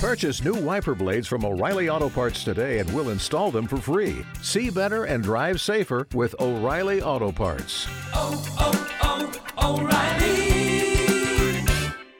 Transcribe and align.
Purchase 0.00 0.42
new 0.42 0.54
wiper 0.54 0.94
blades 0.94 1.28
from 1.28 1.44
O'Reilly 1.44 1.90
Auto 1.90 2.08
Parts 2.08 2.42
today 2.42 2.78
and 2.78 2.90
we'll 2.94 3.10
install 3.10 3.50
them 3.50 3.66
for 3.66 3.76
free. 3.76 4.24
See 4.40 4.70
better 4.70 5.04
and 5.04 5.22
drive 5.22 5.60
safer 5.60 6.06
with 6.14 6.34
O'Reilly 6.40 7.02
Auto 7.02 7.30
Parts. 7.30 7.86
oh, 8.14 8.42
oh, 8.58 9.30
oh 9.58 9.78
O'Reilly 9.82 11.66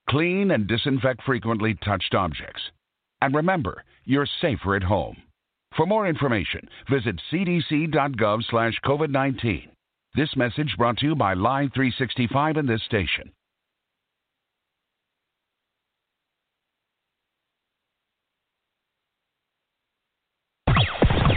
Clean 0.10 0.52
and 0.52 0.68
disinfect 0.68 1.24
frequently 1.24 1.76
touched 1.76 2.14
objects. 2.14 2.62
And 3.22 3.34
remember, 3.34 3.86
you're 4.04 4.28
safer 4.42 4.76
at 4.76 4.84
home. 4.84 5.16
For 5.78 5.86
more 5.86 6.10
information, 6.10 6.68
visit 6.90 7.22
cdc.gov/covid19. 7.32 9.70
This 10.16 10.36
message 10.36 10.76
brought 10.78 10.98
to 10.98 11.06
you 11.06 11.16
by 11.16 11.36
Live 11.36 11.72
365 11.74 12.58
and 12.58 12.68
this 12.68 12.84
station. 12.84 13.32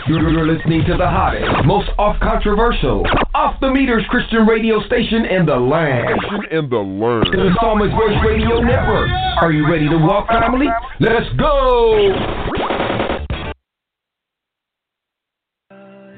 You're 0.08 0.46
listening 0.46 0.82
to 0.88 0.96
the 0.96 1.06
hottest, 1.06 1.64
most 1.64 1.88
off 1.96 2.18
controversial, 2.20 3.06
off 3.34 3.60
the 3.60 3.70
meters 3.70 4.02
Christian 4.10 4.46
radio 4.46 4.82
station 4.86 5.24
in 5.24 5.46
the 5.46 5.54
land. 5.54 6.18
in 6.50 6.68
the 6.68 6.82
land. 6.82 7.30
The 7.30 7.54
Psalmist 7.60 7.94
Voice 7.94 8.18
Radio 8.26 8.58
Network. 8.60 9.08
Are 9.40 9.52
you 9.52 9.62
ready 9.70 9.88
to 9.88 9.96
walk, 9.98 10.26
family? 10.26 10.66
Let's 10.98 11.30
go! 11.38 12.10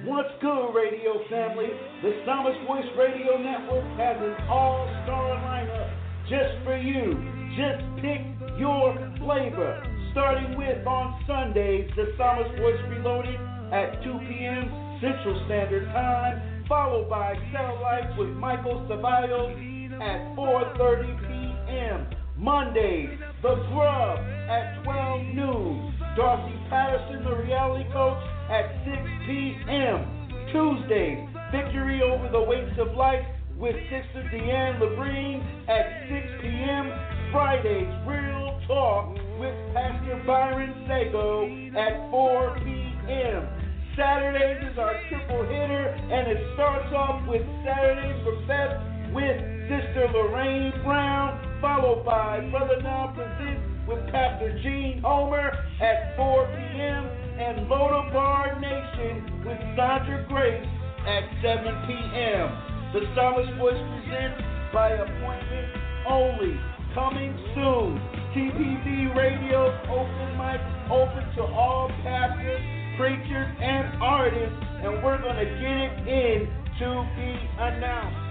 What's 0.09 0.33
good, 0.41 0.73
radio 0.73 1.21
family? 1.29 1.69
The 2.01 2.23
Psalmist 2.25 2.61
Voice 2.67 2.89
Radio 2.97 3.37
Network 3.37 3.85
has 4.01 4.17
an 4.17 4.49
all-star 4.49 5.37
lineup 5.45 5.93
just 6.25 6.57
for 6.65 6.79
you. 6.79 7.21
Just 7.53 7.85
pick 8.01 8.25
your 8.59 8.97
flavor. 9.19 9.85
Starting 10.13 10.57
with 10.57 10.87
on 10.87 11.23
Sundays, 11.27 11.91
the 11.97 12.15
Psalmist 12.17 12.57
Voice 12.59 12.81
Reloaded 12.89 13.54
at 13.75 14.05
2 14.05 14.19
p.m. 14.29 14.71
Central 15.03 15.35
Standard 15.47 15.85
Time, 15.91 16.65
followed 16.69 17.11
by 17.11 17.35
Satellite 17.53 18.17
with 18.17 18.31
Michael 18.31 18.87
Ceballos 18.89 19.59
at 20.01 20.37
4.30 20.37 21.19
p.m. 21.27 22.07
Mondays, 22.39 23.19
The 23.43 23.55
Grub 23.75 24.19
at 24.49 24.83
12 24.85 25.27
noon. 25.35 25.95
Darcy 26.17 26.55
Patterson, 26.71 27.25
the 27.25 27.35
reality 27.35 27.91
coach, 27.93 28.23
at 28.49 28.71
6 28.87 28.97
p.m. 29.27 30.07
Tuesdays, 30.53 31.27
Victory 31.51 32.01
Over 32.03 32.29
the 32.31 32.43
Weights 32.43 32.79
of 32.79 32.95
Life 32.95 33.27
with 33.59 33.75
Sister 33.91 34.23
Deanne 34.33 34.79
Labrine 34.79 35.43
at 35.69 36.07
6 36.07 36.43
p.m. 36.43 36.93
Fridays, 37.33 37.91
Real 38.07 38.61
Talk 38.69 39.15
with 39.41 39.55
Pastor 39.75 40.23
Byron 40.25 40.73
Sago 40.87 41.51
at 41.77 42.11
4 42.11 42.61
p.m. 42.63 43.64
Saturdays 43.97 44.73
is 44.73 44.79
our 44.79 44.95
triple 45.09 45.43
hitter, 45.47 45.87
and 46.11 46.27
it 46.27 46.39
starts 46.55 46.93
off 46.95 47.27
with 47.29 47.43
Saturdays 47.65 48.19
for 48.25 48.35
Beth 48.47 48.75
with 49.15 49.39
Sister 49.71 50.11
Lorraine 50.13 50.73
Brown, 50.83 51.39
followed 51.61 52.05
by 52.05 52.41
Brother 52.51 52.83
Now 52.83 53.15
Presents 53.15 53.63
with 53.87 54.03
Pastor 54.11 54.59
Gene 54.63 55.01
Homer 55.03 55.55
at 55.81 56.17
4 56.17 56.47
p.m. 56.47 57.05
and 57.39 57.71
Lodabar 57.71 58.59
Nation 58.61 59.45
with 59.47 59.59
Sandra 59.79 60.27
Grace 60.29 60.67
at 61.07 61.25
7 61.43 61.63
p.m. 61.87 62.51
The 62.93 63.07
Psalmist 63.15 63.55
Voice 63.59 63.79
presents 63.79 64.43
by 64.73 64.91
appointment 64.91 65.69
only. 66.09 66.59
Coming 66.95 67.35
soon. 67.55 67.99
TPV 68.35 69.15
Radio 69.15 69.71
open 69.91 70.31
mic 70.39 70.61
open 70.91 71.23
to 71.37 71.43
all 71.43 71.89
pastors, 72.03 72.63
preachers, 72.97 73.49
and 73.61 74.03
artists, 74.03 74.65
and 74.83 75.03
we're 75.03 75.21
going 75.21 75.37
to 75.37 75.51
get 75.61 75.77
it 75.79 75.95
in 76.09 76.49
to 76.79 77.07
be 77.17 77.31
announced. 77.59 78.25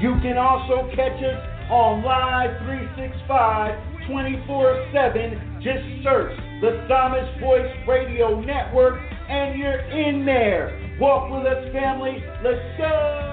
You 0.00 0.16
can 0.22 0.38
also 0.38 0.88
catch 0.96 1.20
us 1.22 1.40
on 1.70 2.02
Live 2.02 2.56
365 2.64 4.08
24 4.08 4.90
7. 4.92 5.60
Just 5.62 5.84
search 6.02 6.36
the 6.60 6.84
Psalmist 6.88 7.40
Voice 7.40 7.70
Radio 7.86 8.40
Network 8.40 8.98
and 9.30 9.58
you're 9.58 9.80
in 9.90 10.26
there. 10.26 10.96
Walk 11.00 11.30
with 11.30 11.46
us, 11.46 11.72
family. 11.72 12.22
Let's 12.42 12.78
go. 12.78 13.30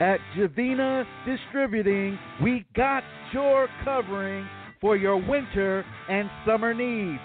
At 0.00 0.20
Javina 0.36 1.04
Distributing, 1.26 2.18
we 2.42 2.64
got 2.74 3.02
your 3.32 3.68
covering 3.84 4.46
for 4.80 4.96
your 4.96 5.16
winter 5.16 5.84
and 6.08 6.30
summer 6.46 6.74
needs. 6.74 7.20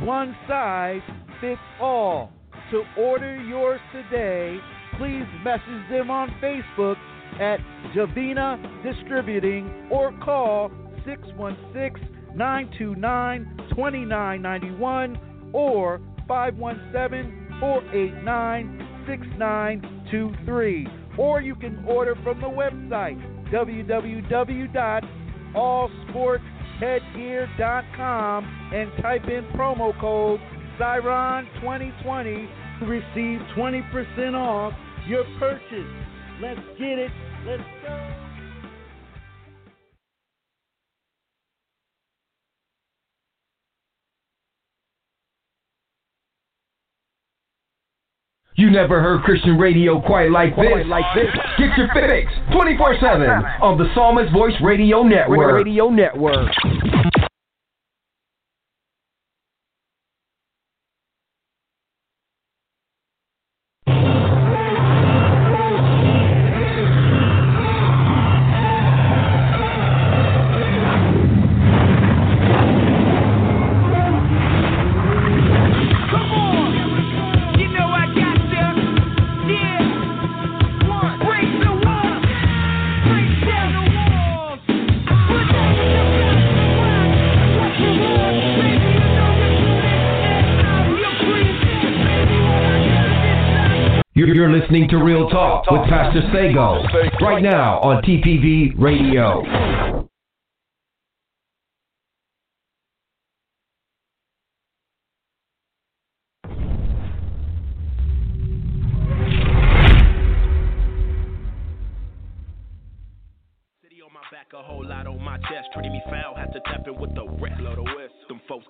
One 0.00 0.36
size 0.48 1.02
fits 1.40 1.60
all. 1.80 2.32
To 2.70 2.82
order 2.98 3.36
yours 3.36 3.80
today, 3.92 4.58
please 4.98 5.24
message 5.44 5.88
them 5.90 6.10
on 6.10 6.30
Facebook 6.42 6.96
at 7.40 7.60
Javina 7.94 8.58
Distributing 8.82 9.88
or 9.90 10.12
call 10.24 10.70
616 11.04 12.08
929 12.34 13.56
2991 13.70 15.50
or 15.52 16.00
517 16.26 17.58
489 17.60 18.88
6923. 19.06 20.88
Or 21.18 21.40
you 21.40 21.54
can 21.54 21.84
order 21.86 22.14
from 22.22 22.40
the 22.40 22.46
website 22.46 23.16
www.allsportsheadgear.com 26.80 28.70
and 28.72 28.90
type 29.02 29.24
in 29.24 29.44
promo 29.56 29.98
code 30.00 30.40
Siron2020 30.78 32.48
to 32.80 32.86
receive 32.86 33.40
20% 33.56 34.34
off 34.34 34.72
your 35.08 35.24
purchase. 35.38 35.86
Let's 36.40 36.60
get 36.78 36.98
it. 36.98 37.10
Let's 37.46 37.62
go. 37.82 38.25
You 48.58 48.70
never 48.70 49.02
heard 49.02 49.22
Christian 49.22 49.58
radio 49.58 50.00
quite 50.00 50.30
like 50.30 50.56
this. 50.56 50.86
Like 50.86 51.04
this. 51.14 51.26
Get 51.58 51.76
your 51.76 51.88
fix 51.92 52.32
24 52.52 52.96
7 53.02 53.28
on 53.60 53.76
the 53.76 53.84
Psalmist 53.94 54.32
Voice 54.32 54.54
Radio 54.62 55.02
Network. 55.02 55.62
Radio 55.62 55.90
Network. 55.90 56.48
Listening 94.66 94.88
to 94.88 94.96
Real 94.96 95.28
Talk 95.28 95.70
with 95.70 95.82
Pastor 95.88 96.22
Sago 96.32 96.82
right 97.24 97.40
now 97.40 97.78
on 97.82 98.02
TPV 98.02 98.74
Radio. 98.76 99.95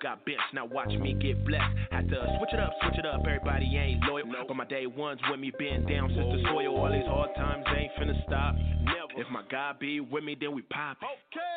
Got 0.01 0.25
bent, 0.25 0.39
now 0.53 0.65
watch 0.65 0.89
me 0.89 1.13
get 1.13 1.43
blessed. 1.45 1.63
Had 1.91 2.09
to 2.09 2.17
switch 2.37 2.53
it 2.53 2.59
up, 2.59 2.73
switch 2.81 2.97
it 2.99 3.05
up. 3.05 3.21
Everybody 3.25 3.65
ain't 3.77 4.03
loyal, 4.03 4.25
but 4.47 4.55
my 4.55 4.65
day 4.65 4.85
ones 4.85 5.19
with 5.29 5.39
me 5.39 5.51
been 5.57 5.85
down 5.85 6.09
since 6.09 6.27
the 6.27 6.43
soil. 6.49 6.77
All 6.77 6.91
these 6.91 7.05
hard 7.05 7.35
times 7.35 7.65
ain't 7.75 7.91
finna 7.99 8.17
stop. 8.25 8.55
Never. 8.55 9.17
If 9.17 9.27
my 9.31 9.43
God 9.49 9.79
be 9.79 9.99
with 9.99 10.23
me, 10.23 10.35
then 10.39 10.53
we 10.53 10.61
pop. 10.63 10.97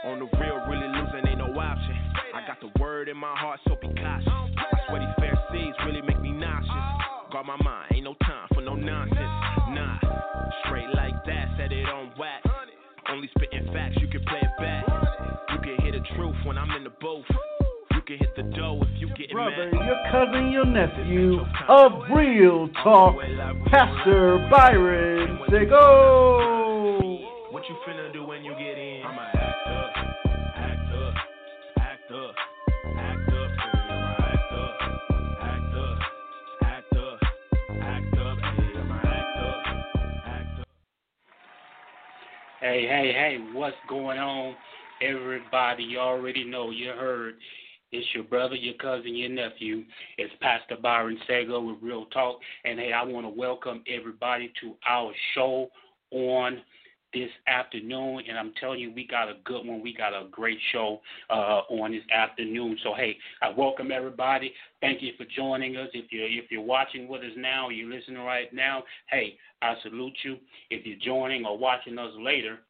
On 0.05 0.19
the 0.19 0.29
real, 0.39 0.57
really 0.69 0.89
losing 0.89 1.29
ain't 1.29 1.39
no 1.39 1.53
option. 1.59 1.97
I 2.35 2.47
got 2.47 2.61
the 2.61 2.71
word 2.81 3.09
in 3.09 3.17
my 3.17 3.35
heart, 3.37 3.61
so 3.67 3.77
be 3.81 3.89
cautious. 3.89 4.29
I 4.29 4.79
swear 4.89 5.01
these 5.01 5.17
Pharisees 5.19 5.75
really 5.87 6.03
make 6.03 6.21
me 6.21 6.33
nauseous. 6.33 7.31
Guard 7.33 7.47
my 7.47 7.57
mind, 7.63 7.93
ain't 7.95 8.05
no 8.05 8.15
time 8.23 8.49
for 8.55 8.61
no 8.61 8.75
nonsense. 8.75 9.19
Nah, 9.71 9.99
straight 10.65 10.89
like 10.95 11.15
that, 11.27 11.49
said 11.57 11.73
it 11.73 11.87
on 11.87 12.13
wax. 12.19 12.47
Only 13.09 13.29
spitting 13.37 13.71
facts, 13.73 13.97
you 14.01 14.09
can 14.09 14.25
play 14.25 14.41
it 14.43 14.57
back. 14.59 14.85
You 15.53 15.59
can 15.59 15.77
hear 15.83 15.93
the 15.93 16.05
truth 16.17 16.37
when 16.45 16.57
I'm 16.57 16.71
in 16.77 16.85
the 16.85 16.93
booth. 17.01 17.27
You 18.11 18.19
can 18.19 18.27
hit 18.27 18.35
the 18.35 18.43
dough 18.57 18.81
if 18.83 19.01
you 19.01 19.07
get 19.15 19.31
Brother, 19.31 19.71
mad. 19.71 19.87
your 19.87 19.97
cousin, 20.11 20.51
your 20.51 20.67
nephew 20.67 21.39
of 21.69 21.93
Real 22.13 22.69
Talk, 22.83 23.15
Pastor 23.71 24.49
Byron 24.51 25.39
Sago. 25.49 27.21
What 27.53 27.63
you 27.69 27.77
finna 27.87 28.13
do 28.13 28.27
when 28.27 28.43
you 28.43 28.51
get 28.55 28.77
in? 28.77 29.03
I'ma 29.07 29.23
act 29.23 29.69
up, 29.69 29.93
hey, 29.95 30.03
hey, 30.57 31.15
act 31.79 32.11
up, 32.11 32.35
act 32.99 33.33
up. 40.59 40.77
Hey, 42.61 42.87
hey, 42.89 43.13
hey, 43.13 43.39
what's 43.53 43.77
going 43.89 44.19
on? 44.19 44.57
Everybody, 45.01 45.85
you 45.85 45.99
already 46.01 46.43
know, 46.43 46.71
you 46.71 46.89
heard. 46.89 47.35
It's 47.93 48.07
your 48.15 48.23
brother, 48.23 48.55
your 48.55 48.75
cousin, 48.75 49.17
your 49.17 49.31
nephew. 49.31 49.83
It's 50.17 50.33
Pastor 50.41 50.77
Byron 50.81 51.19
Sago 51.27 51.61
with 51.61 51.79
Real 51.83 52.05
Talk. 52.07 52.39
And 52.65 52.79
hey, 52.79 52.93
I 52.93 53.03
want 53.03 53.27
to 53.27 53.31
welcome 53.31 53.83
everybody 53.89 54.53
to 54.61 54.75
our 54.89 55.13
show 55.35 55.69
on 56.13 56.63
this 57.13 57.31
afternoon. 57.49 58.23
And 58.29 58.39
I'm 58.39 58.53
telling 58.61 58.79
you, 58.79 58.93
we 58.95 59.09
got 59.09 59.29
a 59.29 59.39
good 59.45 59.67
one. 59.67 59.83
We 59.83 59.93
got 59.93 60.13
a 60.13 60.29
great 60.31 60.59
show 60.71 61.01
uh, 61.31 61.63
on 61.69 61.91
this 61.91 62.05
afternoon. 62.15 62.79
So 62.85 62.95
hey, 62.95 63.17
I 63.43 63.49
welcome 63.49 63.91
everybody. 63.91 64.53
Thank 64.81 65.03
you 65.03 65.11
for 65.19 65.27
joining 65.37 65.77
us. 65.77 65.89
If 65.93 66.13
you're 66.13 66.29
if 66.29 66.49
you're 66.49 66.63
watching 66.63 67.09
with 67.09 67.23
us 67.23 67.33
now, 67.37 67.71
you're 67.71 67.91
listening 67.91 68.23
right 68.23 68.55
now. 68.55 68.85
Hey, 69.09 69.37
I 69.63 69.75
salute 69.83 70.17
you. 70.23 70.37
If 70.71 70.87
you're 70.87 70.99
joining 71.05 71.45
or 71.45 71.59
watching 71.59 71.99
us 71.99 72.13
later, 72.21 72.61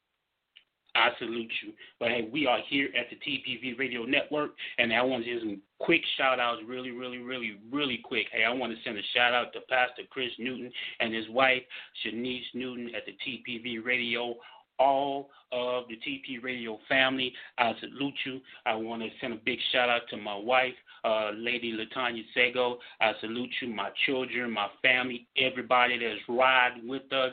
I 0.94 1.10
salute 1.18 1.52
you. 1.62 1.72
But 1.98 2.08
hey, 2.08 2.28
we 2.32 2.46
are 2.46 2.58
here 2.68 2.88
at 2.98 3.06
the 3.10 3.16
TPV 3.16 3.78
Radio 3.78 4.04
Network, 4.04 4.52
and 4.78 4.92
I 4.92 5.02
want 5.02 5.24
to 5.24 5.32
do 5.32 5.40
some 5.40 5.62
quick 5.78 6.02
shout 6.16 6.40
outs, 6.40 6.62
really, 6.66 6.90
really, 6.90 7.18
really, 7.18 7.56
really 7.70 8.00
quick. 8.02 8.26
Hey, 8.32 8.44
I 8.44 8.52
want 8.52 8.72
to 8.72 8.78
send 8.84 8.98
a 8.98 9.02
shout 9.14 9.32
out 9.32 9.52
to 9.52 9.60
Pastor 9.68 10.02
Chris 10.10 10.30
Newton 10.38 10.70
and 11.00 11.14
his 11.14 11.28
wife, 11.30 11.62
Shanice 12.04 12.42
Newton, 12.54 12.90
at 12.94 13.02
the 13.06 13.12
TPV 13.12 13.84
Radio. 13.84 14.34
All 14.78 15.28
of 15.52 15.84
the 15.88 15.96
TP 15.96 16.42
Radio 16.42 16.78
family, 16.88 17.34
I 17.58 17.72
salute 17.80 18.14
you. 18.24 18.40
I 18.64 18.74
want 18.74 19.02
to 19.02 19.08
send 19.20 19.34
a 19.34 19.40
big 19.44 19.58
shout 19.72 19.90
out 19.90 20.02
to 20.08 20.16
my 20.16 20.34
wife, 20.34 20.72
uh, 21.04 21.30
Lady 21.34 21.72
Latanya 21.72 22.22
Sago. 22.34 22.78
I 23.00 23.12
salute 23.20 23.50
you, 23.60 23.68
my 23.68 23.90
children, 24.06 24.50
my 24.50 24.68
family, 24.82 25.26
everybody 25.36 25.98
that's 25.98 26.20
riding 26.28 26.88
with 26.88 27.12
us 27.12 27.32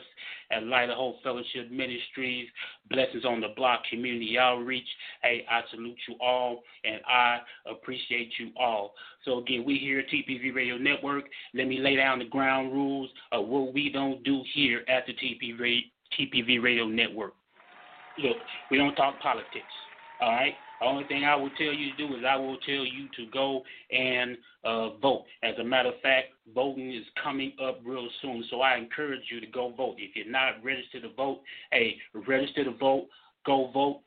at 0.50 0.64
Light 0.64 0.90
of 0.90 0.96
Hope 0.96 1.22
Fellowship 1.22 1.70
Ministries, 1.70 2.48
Blessings 2.90 3.24
on 3.24 3.40
the 3.40 3.48
Block 3.56 3.82
Community 3.90 4.38
Outreach. 4.38 4.88
Hey, 5.22 5.44
I 5.50 5.60
salute 5.70 5.98
you 6.08 6.16
all, 6.20 6.62
and 6.84 7.00
I 7.06 7.38
appreciate 7.70 8.32
you 8.38 8.50
all. 8.58 8.94
So 9.24 9.38
again, 9.38 9.64
we 9.64 9.78
here 9.78 10.00
at 10.00 10.08
TPV 10.08 10.54
Radio 10.54 10.78
Network. 10.78 11.24
Let 11.54 11.68
me 11.68 11.78
lay 11.78 11.96
down 11.96 12.18
the 12.18 12.24
ground 12.24 12.72
rules 12.72 13.10
of 13.32 13.46
what 13.46 13.74
we 13.74 13.90
don't 13.90 14.22
do 14.24 14.42
here 14.54 14.84
at 14.88 15.04
the 15.06 15.12
TPV, 15.12 15.80
TPV 16.18 16.62
Radio 16.62 16.86
Network. 16.86 17.34
Look, 18.22 18.36
we 18.70 18.78
don't 18.78 18.94
talk 18.94 19.20
politics. 19.20 19.64
All 20.20 20.32
right. 20.32 20.54
The 20.80 20.86
only 20.86 21.04
thing 21.04 21.24
I 21.24 21.34
will 21.34 21.50
tell 21.50 21.72
you 21.72 21.90
to 21.92 21.96
do 21.96 22.16
is 22.16 22.24
I 22.28 22.36
will 22.36 22.58
tell 22.58 22.84
you 22.84 23.08
to 23.16 23.26
go 23.32 23.62
and 23.90 24.36
uh, 24.64 24.90
vote. 24.98 25.24
As 25.42 25.54
a 25.58 25.64
matter 25.64 25.90
of 25.90 26.00
fact, 26.00 26.28
voting 26.54 26.92
is 26.94 27.04
coming 27.22 27.52
up 27.62 27.80
real 27.84 28.08
soon, 28.22 28.44
so 28.50 28.60
I 28.60 28.76
encourage 28.76 29.22
you 29.30 29.40
to 29.40 29.46
go 29.46 29.72
vote. 29.76 29.96
If 29.98 30.14
you're 30.14 30.30
not 30.30 30.62
registered 30.62 31.02
to 31.02 31.12
vote, 31.14 31.40
hey, 31.72 31.96
register 32.26 32.64
to 32.64 32.76
vote. 32.76 33.08
Go 33.44 33.70
vote. 33.72 34.00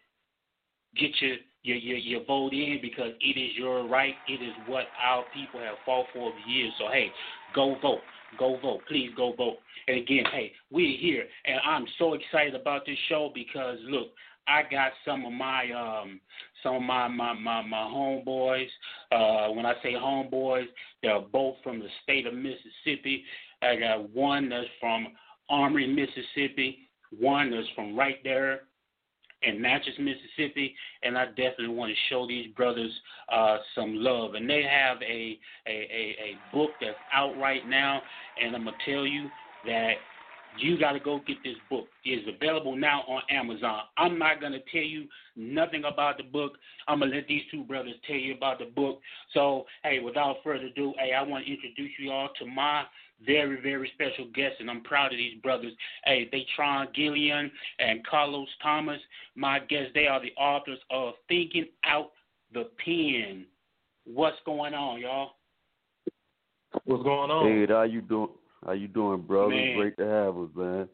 Get 0.96 1.12
your 1.20 1.38
your, 1.64 1.78
your 1.78 1.98
your 1.98 2.26
vote 2.26 2.54
in 2.54 2.80
because 2.82 3.12
it 3.20 3.40
is 3.40 3.52
your 3.58 3.88
right. 3.88 4.16
It 4.28 4.42
is 4.42 4.54
what 4.68 4.86
our 5.02 5.24
people 5.34 5.60
have 5.60 5.76
fought 5.86 6.06
for 6.14 6.32
for 6.32 6.50
years. 6.50 6.74
So 6.80 6.86
hey, 6.92 7.08
go 7.56 7.76
vote. 7.82 8.02
Go 8.38 8.58
vote. 8.62 8.82
Please 8.88 9.12
go 9.16 9.34
vote. 9.38 9.58
And 9.88 9.98
again, 9.98 10.24
hey, 10.32 10.52
we're 10.70 10.98
here, 10.98 11.26
and 11.46 11.60
I'm 11.66 11.86
so 11.98 12.14
excited 12.14 12.56
about 12.56 12.86
this 12.86 12.98
show 13.10 13.32
because 13.34 13.78
look, 13.84 14.10
I 14.48 14.64
got 14.70 14.92
some 15.06 15.26
of 15.26 15.34
my 15.34 15.72
um 15.72 16.20
some 16.64 16.76
of 16.76 16.82
my 16.82 17.08
my 17.08 17.34
my, 17.34 17.62
my 17.62 17.78
homeboys. 17.78 18.68
Uh, 19.12 19.52
when 19.54 19.66
I 19.66 19.74
say 19.84 19.94
homeboys, 19.94 20.68
they're 21.02 21.20
both 21.20 21.56
from 21.64 21.80
the 21.80 21.88
state 22.04 22.26
of 22.26 22.34
Mississippi. 22.34 23.24
I 23.62 23.76
got 23.76 24.10
one 24.10 24.50
that's 24.50 24.68
from 24.80 25.08
Amory, 25.50 25.88
Mississippi. 25.88 26.90
One 27.20 27.52
that's 27.52 27.68
from 27.76 27.98
right 27.98 28.18
there 28.24 28.62
in 29.44 29.62
Natchez, 29.62 29.94
Mississippi, 30.00 30.76
and 31.04 31.18
I 31.18 31.26
definitely 31.28 31.70
want 31.70 31.92
to 31.92 31.98
show 32.10 32.28
these 32.28 32.48
brothers 32.56 32.92
uh, 33.32 33.58
some 33.76 33.96
love. 33.96 34.36
And 34.36 34.50
they 34.50 34.64
have 34.64 35.02
a, 35.02 35.40
a, 35.68 35.72
a, 35.72 36.16
a 36.22 36.56
book 36.56 36.70
that's 36.80 36.96
out 37.14 37.38
right 37.38 37.68
now, 37.68 38.02
and 38.42 38.56
I'm 38.56 38.66
to 38.66 38.72
tell 38.86 39.06
you 39.06 39.30
that 39.66 39.94
you 40.58 40.78
got 40.80 40.94
to 40.94 41.00
go 41.00 41.22
get 41.26 41.38
this 41.44 41.56
book. 41.70 41.88
It's 42.04 42.28
available 42.28 42.76
now 42.76 43.02
on 43.08 43.22
Amazon. 43.30 43.82
I'm 43.98 44.20
not 44.20 44.40
going 44.40 44.52
to 44.54 44.62
tell 44.72 44.82
you 44.82 45.08
nothing 45.36 45.84
about 45.86 46.18
the 46.18 46.24
book. 46.24 46.54
I'm 46.88 47.00
going 47.00 47.12
to 47.12 47.18
let 47.18 47.28
these 47.28 47.44
two 47.52 47.64
brothers 47.64 47.96
tell 48.06 48.18
you 48.18 48.36
about 48.36 48.60
the 48.60 48.66
book. 48.66 49.00
So, 49.34 49.66
hey, 49.84 50.00
without 50.00 50.38
further 50.44 50.66
ado, 50.66 50.94
hey, 51.00 51.14
I 51.14 51.22
want 51.24 51.46
to 51.46 51.52
introduce 51.52 51.92
you 52.00 52.12
all 52.12 52.30
to 52.40 52.46
my 52.46 52.84
very, 53.26 53.62
very 53.62 53.92
special 53.94 54.26
guests, 54.34 54.58
and 54.60 54.70
I'm 54.70 54.82
proud 54.82 55.12
of 55.12 55.18
these 55.18 55.40
brothers. 55.42 55.74
Hey, 56.06 56.28
they 56.32 56.46
Tron 56.56 56.88
Gillian 56.96 57.52
and 57.80 58.06
Carlos 58.06 58.48
Thomas, 58.62 59.00
my 59.36 59.60
guests. 59.60 59.92
They 59.94 60.08
are 60.08 60.22
the 60.22 60.34
authors 60.38 60.80
of 60.90 61.14
Thinking 61.28 61.68
Out 61.86 62.12
the 62.54 62.70
Pen. 62.84 63.46
What's 64.06 64.38
going 64.46 64.74
on, 64.74 65.02
y'all? 65.02 65.32
What's 66.86 67.04
going 67.04 67.30
on? 67.30 67.46
Hey, 67.48 67.66
how 67.72 67.84
you 67.84 68.02
doing? 68.02 68.30
How 68.66 68.74
you 68.74 68.88
doing, 68.88 69.22
brother? 69.22 69.50
Man. 69.50 69.76
Great 69.76 69.98
to 69.98 70.06
have 70.06 70.38
us, 70.38 70.50
man. 70.56 70.90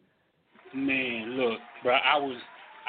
Man, 0.73 1.31
look, 1.31 1.59
bro, 1.83 1.93
I 1.93 2.17
was, 2.17 2.37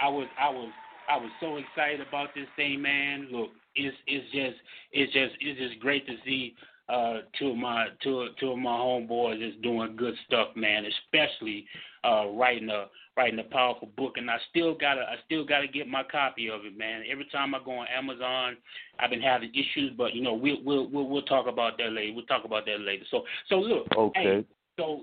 I 0.00 0.08
was, 0.08 0.26
I 0.38 0.50
was, 0.50 0.68
I 1.08 1.16
was 1.16 1.30
so 1.40 1.56
excited 1.56 2.06
about 2.06 2.28
this 2.34 2.46
thing, 2.56 2.82
man. 2.82 3.28
Look, 3.30 3.50
it's 3.74 3.96
it's 4.06 4.24
just, 4.32 4.56
it's 4.92 5.12
just, 5.12 5.34
it's 5.40 5.58
just 5.58 5.80
great 5.80 6.06
to 6.06 6.14
see 6.24 6.54
uh, 6.88 7.18
two 7.38 7.50
of 7.50 7.56
my 7.56 7.88
two 8.02 8.28
two 8.40 8.52
of 8.52 8.58
my 8.58 8.70
homeboys 8.70 9.46
is 9.46 9.54
doing 9.62 9.96
good 9.96 10.14
stuff, 10.26 10.48
man. 10.56 10.84
Especially 10.86 11.66
uh, 12.04 12.28
writing 12.28 12.70
a 12.70 12.86
writing 13.16 13.38
a 13.40 13.44
powerful 13.44 13.88
book, 13.96 14.14
and 14.16 14.30
I 14.30 14.38
still 14.50 14.74
gotta 14.74 15.02
I 15.02 15.16
still 15.26 15.44
gotta 15.44 15.68
get 15.68 15.86
my 15.86 16.02
copy 16.02 16.48
of 16.48 16.64
it, 16.64 16.78
man. 16.78 17.02
Every 17.10 17.26
time 17.26 17.54
I 17.54 17.58
go 17.62 17.72
on 17.72 17.86
Amazon, 17.94 18.56
I've 18.98 19.10
been 19.10 19.20
having 19.20 19.50
issues, 19.50 19.92
but 19.98 20.14
you 20.14 20.22
know 20.22 20.34
we'll 20.34 20.62
we'll 20.64 20.88
we'll, 20.88 21.08
we'll 21.08 21.22
talk 21.22 21.46
about 21.46 21.76
that 21.78 21.92
later. 21.92 22.14
We'll 22.14 22.26
talk 22.26 22.44
about 22.44 22.64
that 22.66 22.80
later. 22.80 23.04
So 23.10 23.24
so 23.48 23.56
look, 23.56 23.86
Okay. 23.96 24.22
hey, 24.22 24.44
so 24.78 25.02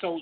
so 0.00 0.18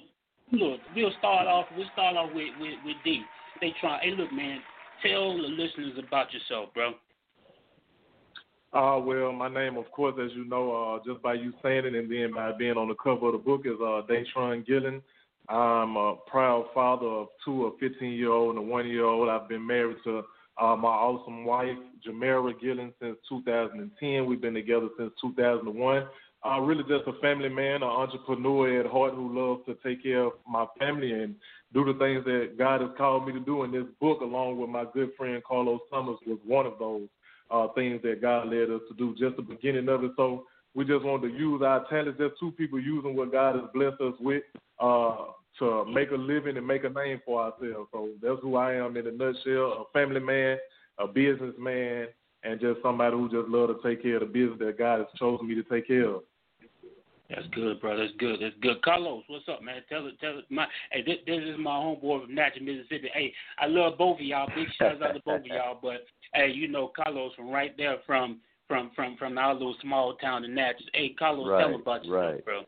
look, 0.50 0.80
we'll 0.96 1.12
start 1.18 1.46
off 1.46 1.66
we'll 1.76 1.86
start 1.92 2.16
off 2.16 2.30
with 2.34 2.48
with, 2.58 2.74
with 2.84 2.96
D. 3.04 3.22
Daytron. 3.62 4.00
Hey, 4.00 4.10
look, 4.16 4.32
man, 4.32 4.58
tell 5.02 5.36
the 5.36 5.48
listeners 5.48 5.92
about 6.04 6.32
yourself, 6.32 6.70
bro. 6.74 6.94
Uh, 8.72 8.98
well, 8.98 9.32
my 9.32 9.48
name, 9.48 9.78
of 9.78 9.90
course, 9.90 10.14
as 10.22 10.30
you 10.34 10.44
know, 10.44 10.72
uh, 10.72 11.10
just 11.10 11.22
by 11.22 11.34
you 11.34 11.52
saying 11.62 11.86
it 11.86 11.94
and 11.94 12.10
then 12.10 12.32
by 12.34 12.52
being 12.52 12.76
on 12.76 12.88
the 12.88 12.94
cover 12.94 13.28
of 13.28 13.32
the 13.32 13.38
book, 13.38 13.62
is 13.64 13.80
uh, 13.80 14.02
Daytron 14.10 14.66
Gillen. 14.66 15.00
I'm 15.48 15.96
a 15.96 16.16
proud 16.26 16.66
father 16.74 17.06
of 17.06 17.28
two, 17.44 17.66
a 17.66 17.78
15 17.78 18.12
year 18.12 18.32
old 18.32 18.56
and 18.56 18.66
a 18.66 18.68
one 18.68 18.86
year 18.88 19.04
old. 19.04 19.28
I've 19.28 19.48
been 19.48 19.66
married 19.66 19.96
to 20.04 20.22
uh, 20.60 20.76
my 20.76 20.88
awesome 20.88 21.44
wife, 21.44 21.78
Jamera 22.06 22.52
Gillen, 22.60 22.92
since 23.00 23.16
2010. 23.28 24.26
We've 24.26 24.40
been 24.40 24.54
together 24.54 24.88
since 24.98 25.12
2001. 25.22 26.06
Uh, 26.44 26.60
really 26.60 26.84
just 26.84 27.06
a 27.08 27.20
family 27.20 27.48
man, 27.48 27.76
an 27.76 27.84
entrepreneur 27.84 28.80
at 28.80 28.86
heart 28.86 29.14
who 29.14 29.34
loves 29.34 29.64
to 29.66 29.76
take 29.82 30.02
care 30.02 30.24
of 30.24 30.32
my 30.48 30.64
family 30.78 31.12
and 31.12 31.34
do 31.72 31.84
the 31.84 31.98
things 31.98 32.24
that 32.24 32.56
God 32.56 32.80
has 32.80 32.90
called 32.96 33.26
me 33.26 33.32
to 33.32 33.40
do. 33.40 33.62
And 33.62 33.74
this 33.74 33.84
book, 34.00 34.20
along 34.20 34.58
with 34.58 34.70
my 34.70 34.84
good 34.94 35.10
friend 35.16 35.42
Carlos 35.42 35.80
Summers, 35.90 36.18
was 36.26 36.38
one 36.46 36.66
of 36.66 36.78
those 36.78 37.08
uh, 37.50 37.68
things 37.74 38.00
that 38.02 38.22
God 38.22 38.48
led 38.48 38.70
us 38.70 38.82
to 38.88 38.94
do, 38.96 39.14
just 39.18 39.36
the 39.36 39.42
beginning 39.42 39.88
of 39.88 40.04
it. 40.04 40.12
So 40.16 40.44
we 40.74 40.84
just 40.84 41.04
wanted 41.04 41.32
to 41.32 41.38
use 41.38 41.62
our 41.62 41.88
talents, 41.88 42.18
just 42.18 42.38
two 42.38 42.52
people 42.52 42.80
using 42.80 43.16
what 43.16 43.32
God 43.32 43.56
has 43.56 43.64
blessed 43.72 44.00
us 44.00 44.14
with 44.20 44.42
uh, 44.78 45.16
to 45.58 45.84
make 45.86 46.10
a 46.10 46.16
living 46.16 46.56
and 46.58 46.66
make 46.66 46.84
a 46.84 46.90
name 46.90 47.20
for 47.24 47.42
ourselves. 47.42 47.88
So 47.92 48.10
that's 48.22 48.40
who 48.42 48.56
I 48.56 48.74
am 48.74 48.96
in 48.96 49.06
a 49.06 49.12
nutshell: 49.12 49.86
a 49.88 49.92
family 49.92 50.20
man, 50.20 50.58
a 50.98 51.06
businessman, 51.06 52.08
and 52.46 52.60
just 52.60 52.80
somebody 52.82 53.16
who 53.16 53.28
just 53.28 53.48
love 53.48 53.68
to 53.68 53.88
take 53.88 54.02
care 54.02 54.16
of 54.16 54.20
the 54.20 54.26
business 54.26 54.58
that 54.60 54.78
God 54.78 54.98
has 55.00 55.08
chosen 55.18 55.48
me 55.48 55.54
to 55.54 55.62
take 55.64 55.86
care 55.88 56.08
of. 56.08 56.22
That's 57.28 57.46
good, 57.52 57.80
bro. 57.80 57.98
That's 57.98 58.12
good. 58.18 58.38
That's 58.40 58.54
good. 58.60 58.80
Carlos, 58.82 59.24
what's 59.26 59.48
up, 59.48 59.60
man? 59.60 59.82
Tell 59.88 60.06
it, 60.06 60.18
tell 60.20 60.38
it. 60.38 60.44
My, 60.48 60.66
hey, 60.92 61.02
this, 61.04 61.16
this 61.26 61.42
is 61.42 61.56
my 61.58 61.72
homeboy 61.72 62.24
from 62.24 62.34
Natchez, 62.34 62.62
Mississippi. 62.62 63.10
Hey, 63.12 63.32
I 63.58 63.66
love 63.66 63.98
both 63.98 64.20
of 64.20 64.24
y'all. 64.24 64.48
Big 64.54 64.68
shouts 64.78 65.02
out 65.02 65.12
to 65.12 65.20
both 65.24 65.40
of 65.40 65.46
y'all. 65.46 65.78
But 65.82 66.06
hey, 66.34 66.52
you 66.54 66.68
know 66.68 66.92
Carlos 66.94 67.32
from 67.34 67.50
right 67.50 67.76
there 67.76 67.96
from 68.06 68.38
from 68.68 68.92
from 68.94 69.16
from 69.16 69.38
our 69.38 69.54
little 69.54 69.74
small 69.82 70.14
town 70.14 70.44
in 70.44 70.54
Natchez. 70.54 70.86
Hey, 70.94 71.14
Carlos, 71.18 71.48
Right, 71.48 71.60
tell 71.60 71.70
me 71.70 71.80
about 71.82 72.04
yourself, 72.04 72.34
right. 72.34 72.44
bro. 72.44 72.62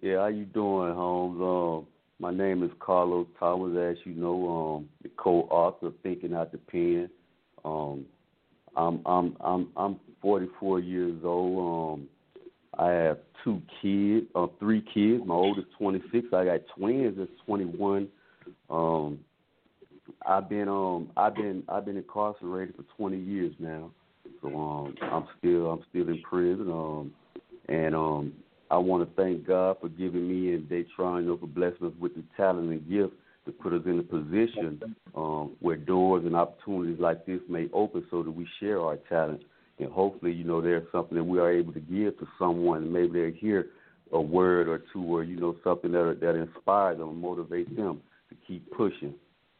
Yeah, 0.00 0.20
how 0.20 0.28
you 0.28 0.46
doing, 0.46 0.94
Holmes? 0.94 1.40
Um, 1.40 1.86
my 2.18 2.32
name 2.32 2.62
is 2.62 2.70
Carlos 2.80 3.26
Thomas, 3.38 3.76
as 3.76 3.96
you 4.06 4.14
know, 4.14 4.76
um, 4.78 4.88
the 5.02 5.10
co-author 5.18 5.88
of 5.88 5.94
Thinking 6.02 6.32
Out 6.32 6.50
the 6.50 6.58
Pen. 6.58 7.10
Um, 7.64 8.06
I'm 8.76 9.00
I'm 9.06 9.36
I'm 9.40 9.68
I'm 9.76 10.00
44 10.22 10.80
years 10.80 11.20
old. 11.24 12.00
Um, 12.00 12.08
I 12.78 12.90
have 12.90 13.18
two 13.44 13.62
kids, 13.80 14.26
uh, 14.34 14.46
three 14.58 14.82
kids. 14.92 15.22
My 15.26 15.34
oldest 15.34 15.68
26. 15.78 16.28
I 16.32 16.44
got 16.44 16.60
twins 16.76 17.14
that's 17.18 17.30
21. 17.46 18.08
Um, 18.70 19.18
I've 20.26 20.48
been 20.48 20.68
um 20.68 21.10
I've 21.16 21.34
been 21.34 21.62
I've 21.68 21.84
been 21.84 21.96
incarcerated 21.96 22.74
for 22.76 22.84
20 22.96 23.18
years 23.18 23.54
now. 23.58 23.90
So 24.42 24.48
um 24.48 24.94
I'm 25.02 25.26
still 25.38 25.70
I'm 25.70 25.84
still 25.90 26.08
in 26.08 26.20
prison. 26.22 26.70
Um, 26.70 27.12
and 27.68 27.94
um 27.94 28.32
I 28.70 28.78
want 28.78 29.08
to 29.08 29.22
thank 29.22 29.46
God 29.46 29.76
for 29.80 29.88
giving 29.88 30.26
me 30.26 30.54
and 30.54 30.68
Daytron, 30.68 31.26
for 31.38 31.46
us 31.86 31.92
with 32.00 32.14
the 32.14 32.24
talent 32.36 32.70
and 32.70 32.88
gift 32.88 33.12
to 33.46 33.52
put 33.52 33.72
us 33.72 33.82
in 33.86 33.98
a 33.98 34.02
position 34.02 34.96
um, 35.14 35.52
where 35.60 35.76
doors 35.76 36.24
and 36.24 36.34
opportunities 36.34 36.98
like 36.98 37.26
this 37.26 37.40
may 37.48 37.68
open 37.72 38.04
so 38.10 38.22
that 38.22 38.30
we 38.30 38.46
share 38.60 38.80
our 38.80 38.96
talent. 39.08 39.42
And 39.78 39.90
hopefully, 39.90 40.32
you 40.32 40.44
know, 40.44 40.60
there's 40.60 40.86
something 40.92 41.16
that 41.16 41.24
we 41.24 41.38
are 41.38 41.50
able 41.50 41.72
to 41.72 41.80
give 41.80 42.18
to 42.18 42.28
someone. 42.38 42.92
Maybe 42.92 43.20
they'll 43.20 43.32
hear 43.32 43.66
a 44.12 44.20
word 44.20 44.68
or 44.68 44.82
two 44.92 45.02
or, 45.02 45.24
you 45.24 45.36
know, 45.36 45.56
something 45.64 45.92
that, 45.92 46.18
that 46.20 46.36
inspires 46.36 46.98
them 46.98 47.08
and 47.08 47.22
motivates 47.22 47.74
them 47.76 48.00
to 48.30 48.36
keep 48.46 48.70
pushing. 48.70 49.14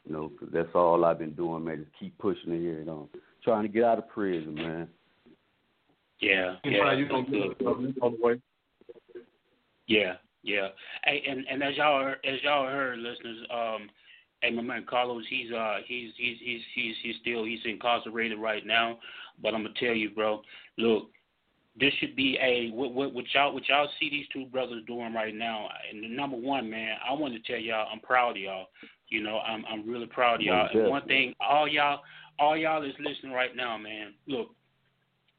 You 0.07 0.13
know, 0.13 0.29
'cause 0.39 0.51
that's 0.53 0.75
all 0.75 1.05
I've 1.05 1.19
been 1.19 1.33
doing, 1.33 1.65
man, 1.65 1.81
is 1.81 1.87
keep 1.99 2.17
pushing 2.19 2.53
it 2.53 2.61
here. 2.61 2.79
You 2.79 2.85
know, 2.85 3.09
trying 3.43 3.63
to 3.63 3.69
get 3.69 3.85
out 3.85 3.99
of 3.99 4.09
prison, 4.09 4.55
man. 4.55 4.89
Yeah, 6.21 6.57
yeah, 6.65 6.79
find 6.79 6.99
you 6.99 7.09
that's 7.09 7.59
gonna 7.59 7.93
get 7.93 8.03
on 8.03 8.21
way. 8.21 8.41
Yeah, 9.87 10.17
yeah. 10.45 10.69
Hey, 11.05 11.23
and 11.29 11.45
and 11.51 11.63
as 11.63 11.77
y'all 11.77 12.07
as 12.09 12.43
y'all 12.43 12.67
heard, 12.67 12.99
listeners, 12.99 13.39
um, 13.51 13.89
hey, 14.43 14.51
my 14.51 14.63
man 14.63 14.87
Carlos, 14.89 15.25
he's 15.29 15.51
uh 15.51 15.79
he's 15.87 16.13
he's 16.17 16.37
he's 16.41 16.61
he's 16.75 16.95
he's 17.03 17.15
still 17.23 17.45
he's 17.45 17.61
incarcerated 17.65 18.39
right 18.39 18.65
now. 18.67 18.99
But 19.43 19.55
I'm 19.55 19.63
gonna 19.63 19.75
tell 19.81 19.95
you, 19.95 20.11
bro, 20.11 20.43
look, 20.77 21.09
this 21.81 21.93
should 21.99 22.15
be 22.15 22.39
a 22.43 22.71
what 22.75 22.93
what, 22.93 23.15
what 23.15 23.25
y'all 23.35 23.55
what 23.55 23.67
y'all 23.69 23.89
see 23.99 24.11
these 24.11 24.27
two 24.33 24.45
brothers 24.47 24.83
doing 24.87 25.15
right 25.15 25.35
now. 25.35 25.69
And 25.91 26.05
the 26.05 26.09
number 26.09 26.37
one, 26.37 26.71
man, 26.71 26.97
I 27.09 27.15
want 27.15 27.35
to 27.35 27.41
tell 27.51 27.61
y'all, 27.61 27.89
I'm 27.91 28.01
proud 28.01 28.33
of 28.33 28.43
y'all. 28.43 28.67
You 29.09 29.23
know, 29.23 29.39
I'm 29.39 29.65
I'm 29.65 29.89
really 29.91 30.07
proud 30.07 30.37
of 30.37 30.41
y'all. 30.43 30.69
And 30.73 30.91
one 30.91 31.07
thing, 31.07 31.35
all 31.41 31.67
y'all 31.67 32.01
all 32.39 32.57
y'all 32.57 32.85
is 32.85 32.95
listening 33.01 33.33
right 33.33 33.57
now, 33.57 33.79
man. 33.79 34.13
Look, 34.27 34.51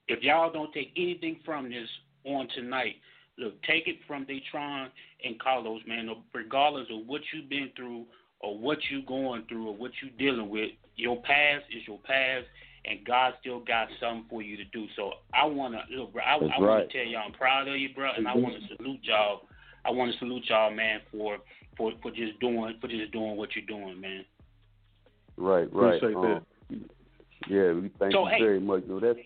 if 0.08 0.24
y'all 0.24 0.52
don't 0.52 0.74
take 0.74 0.92
anything 0.98 1.40
from 1.46 1.70
this 1.70 1.88
on 2.26 2.48
tonight, 2.56 2.96
look, 3.38 3.62
take 3.64 3.88
it 3.88 3.98
from 4.08 4.26
Daytron 4.26 4.88
and 5.24 5.40
Carlos, 5.40 5.82
man. 5.88 6.10
Regardless 6.34 6.88
of 6.92 7.06
what 7.08 7.22
you've 7.34 7.50
been 7.50 7.72
through 7.76 8.06
or 8.40 8.58
what 8.58 8.78
you're 8.90 9.02
going 9.02 9.44
through 9.48 9.68
or 9.68 9.76
what 9.76 9.92
you're 10.02 10.12
dealing 10.18 10.50
with, 10.50 10.72
your 10.96 11.22
past 11.22 11.66
is 11.76 11.84
your 11.88 12.00
past, 12.00 12.46
and 12.86 13.04
God 13.06 13.34
still 13.42 13.60
got 13.60 13.88
something 14.00 14.26
for 14.30 14.42
you 14.42 14.56
to 14.58 14.66
do. 14.66 14.86
So 14.96 15.12
I 15.34 15.46
wanna 15.46 15.84
look, 15.92 16.14
bro. 16.14 16.24
I, 16.24 16.40
That's 16.40 16.52
I 16.58 16.62
wanna 16.62 16.88
tell 16.88 17.04
y'all 17.04 17.24
I'm 17.26 17.34
proud 17.34 17.68
of 17.68 17.76
you, 17.76 17.90
bro, 17.94 18.12
and 18.16 18.28
I 18.28 18.36
want 18.36 18.56
to 18.56 18.76
salute 18.76 19.00
y'all. 19.04 19.42
I 19.86 19.92
want 19.92 20.12
to 20.12 20.18
salute 20.20 20.44
y'all, 20.48 20.72
man, 20.72 21.02
for 21.12 21.38
for 21.78 21.92
for 22.02 22.12
just 22.12 22.40
doing 22.40 22.76
for 22.80 22.88
just 22.88 23.12
doing 23.12 23.36
what 23.36 23.50
you're 23.56 23.66
doing, 23.66 24.00
man. 24.00 24.26
Right, 25.38 25.72
right. 25.74 25.98
Appreciate 25.98 26.14
that. 26.14 26.42
Um, 26.72 26.86
yeah, 27.48 27.74
we 27.74 27.92
thank 28.00 28.14
So, 28.14 28.26
you 28.26 28.34
hey. 28.34 28.40
very 28.42 28.60
much. 28.60 28.84
You 28.88 28.94
know, 28.94 29.00
that's 29.00 29.20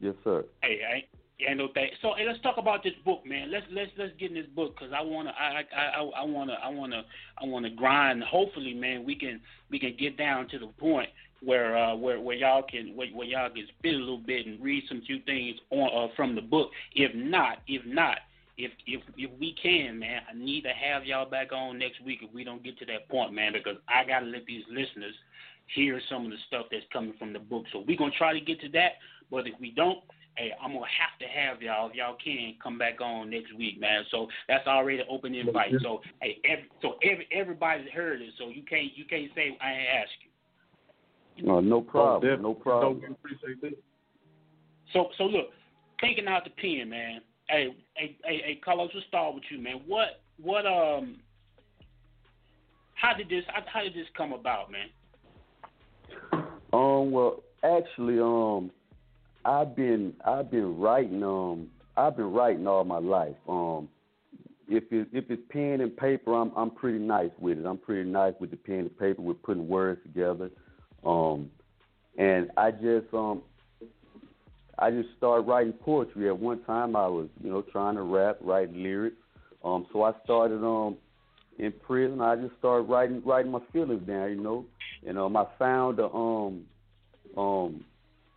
yes, 0.00 0.14
sir. 0.24 0.44
Hey, 0.62 0.80
I 0.90 0.96
ain't, 0.96 1.04
yeah, 1.38 1.54
no 1.54 1.68
thanks. 1.72 1.96
So, 2.02 2.14
hey, 2.16 2.26
let's 2.26 2.40
talk 2.42 2.56
about 2.58 2.82
this 2.82 2.94
book, 3.04 3.24
man. 3.24 3.50
Let's 3.52 3.66
let's 3.70 3.90
let's 3.96 4.12
get 4.18 4.30
in 4.30 4.36
this 4.36 4.50
book 4.56 4.74
because 4.74 4.92
I 4.92 5.02
wanna, 5.02 5.32
I 5.38 5.62
I 5.74 6.02
I 6.02 6.24
wanna, 6.24 6.58
I 6.62 6.68
wanna, 6.68 7.02
I 7.40 7.46
wanna 7.46 7.70
grind. 7.70 8.24
Hopefully, 8.24 8.74
man, 8.74 9.04
we 9.04 9.14
can 9.14 9.40
we 9.70 9.78
can 9.78 9.94
get 9.98 10.16
down 10.16 10.48
to 10.48 10.58
the 10.58 10.66
point 10.66 11.08
where 11.40 11.76
uh 11.78 11.94
where 11.94 12.20
where 12.20 12.36
y'all 12.36 12.62
can 12.62 12.96
where, 12.96 13.08
where 13.10 13.26
y'all 13.26 13.50
can 13.50 13.66
spit 13.78 13.94
a 13.94 13.98
little 13.98 14.18
bit 14.18 14.46
and 14.46 14.60
read 14.60 14.82
some 14.88 15.00
few 15.06 15.20
things 15.26 15.56
on 15.70 15.88
uh, 15.94 16.12
from 16.16 16.34
the 16.34 16.42
book. 16.42 16.70
If 16.94 17.14
not, 17.14 17.58
if 17.68 17.86
not. 17.86 18.18
If 18.56 18.72
if 18.88 19.00
if 19.16 19.30
we 19.38 19.54
can, 19.62 20.00
man, 20.00 20.22
I 20.28 20.36
need 20.36 20.62
to 20.62 20.70
have 20.70 21.04
y'all 21.04 21.30
back 21.30 21.52
on 21.52 21.78
next 21.78 22.04
week 22.04 22.18
if 22.22 22.34
we 22.34 22.42
don't 22.42 22.64
get 22.64 22.76
to 22.80 22.86
that 22.86 23.08
point, 23.08 23.32
man, 23.32 23.52
because 23.52 23.76
I 23.88 24.04
gotta 24.04 24.26
let 24.26 24.44
these 24.46 24.64
listeners 24.68 25.14
hear 25.72 26.00
some 26.10 26.24
of 26.24 26.32
the 26.32 26.38
stuff 26.48 26.66
that's 26.72 26.84
coming 26.92 27.14
from 27.16 27.32
the 27.32 27.38
book. 27.38 27.66
So 27.72 27.84
we're 27.86 27.96
gonna 27.96 28.10
try 28.18 28.32
to 28.32 28.40
get 28.40 28.60
to 28.62 28.68
that, 28.70 28.94
but 29.30 29.46
if 29.46 29.54
we 29.60 29.70
don't, 29.70 30.02
hey, 30.38 30.52
I'm 30.62 30.72
gonna 30.72 30.86
have 30.86 31.18
to 31.18 31.26
have 31.26 31.60
y'all 31.60 31.90
if 31.90 31.96
y'all 31.96 32.16
can 32.22 32.54
come 32.62 32.78
back 32.78 33.00
on 33.00 33.30
next 33.30 33.52
week, 33.56 33.80
man. 33.80 34.04
So 34.10 34.28
that's 34.48 34.66
already 34.66 35.00
an 35.00 35.06
open 35.10 35.34
invite. 35.34 35.72
So 35.82 36.00
hey, 36.22 36.38
every, 36.44 36.68
so 36.80 36.94
every 37.02 37.28
everybody's 37.32 37.90
heard 37.90 38.22
it. 38.22 38.30
So 38.38 38.48
you 38.48 38.62
can't 38.62 38.96
you 38.96 39.04
can't 39.04 39.30
say 39.34 39.58
I 39.60 39.72
ain't 39.72 39.88
asked 40.02 40.12
you. 40.22 41.46
No, 41.46 41.60
no 41.60 41.80
problem. 41.80 42.42
No 42.42 42.54
problem. 42.54 43.00
No, 43.00 43.14
appreciate 43.14 43.60
that. 43.62 43.78
So 44.92 45.08
so 45.18 45.24
look, 45.24 45.48
thinking 46.00 46.28
out 46.28 46.44
the 46.44 46.50
pen, 46.50 46.88
man. 46.88 47.20
Hey 47.48 47.74
hey 47.96 48.16
hey, 48.24 48.40
hey 48.44 48.60
Carlos, 48.64 48.90
let's 48.94 49.06
start 49.08 49.34
with 49.34 49.44
you, 49.50 49.60
man. 49.60 49.80
What 49.86 50.20
what 50.40 50.66
um 50.66 51.16
how 52.94 53.14
did 53.14 53.28
this 53.28 53.44
how, 53.48 53.62
how 53.72 53.82
did 53.82 53.94
this 53.94 54.06
come 54.16 54.32
about, 54.32 54.70
man? 54.70 54.88
Um, 56.72 57.10
well, 57.10 57.42
actually, 57.64 58.18
um, 58.18 58.70
I've 59.48 59.74
been 59.74 60.12
I've 60.26 60.50
been 60.50 60.78
writing 60.78 61.22
um 61.22 61.68
I've 61.96 62.16
been 62.16 62.32
writing 62.32 62.66
all 62.66 62.84
my 62.84 62.98
life. 62.98 63.34
Um, 63.48 63.88
if 64.68 64.84
it 64.92 65.08
if 65.12 65.30
it's 65.30 65.42
pen 65.48 65.80
and 65.80 65.96
paper, 65.96 66.34
I'm 66.34 66.52
I'm 66.54 66.70
pretty 66.70 66.98
nice 66.98 67.30
with 67.38 67.58
it. 67.58 67.64
I'm 67.64 67.78
pretty 67.78 68.10
nice 68.10 68.34
with 68.40 68.50
the 68.50 68.58
pen 68.58 68.80
and 68.80 68.98
paper 68.98 69.22
with 69.22 69.42
putting 69.42 69.66
words 69.66 70.02
together. 70.02 70.50
Um, 71.02 71.50
and 72.18 72.50
I 72.58 72.72
just 72.72 73.06
um 73.14 73.40
I 74.78 74.90
just 74.90 75.08
started 75.16 75.48
writing 75.48 75.72
poetry. 75.72 76.28
At 76.28 76.38
one 76.38 76.62
time, 76.64 76.94
I 76.94 77.06
was 77.06 77.28
you 77.42 77.50
know 77.50 77.62
trying 77.62 77.94
to 77.94 78.02
rap, 78.02 78.36
write 78.42 78.74
lyrics. 78.74 79.16
Um, 79.64 79.86
so 79.94 80.02
I 80.02 80.12
started 80.24 80.62
um 80.62 80.98
in 81.58 81.72
prison. 81.72 82.20
I 82.20 82.36
just 82.36 82.54
started 82.58 82.82
writing 82.82 83.22
writing 83.24 83.50
my 83.50 83.60
feelings 83.72 84.06
down. 84.06 84.28
You 84.28 84.42
know, 84.42 84.66
and 85.06 85.18
um 85.18 85.38
I 85.38 85.46
found 85.58 86.00
a 86.00 86.10
um 86.10 86.66
um 87.34 87.84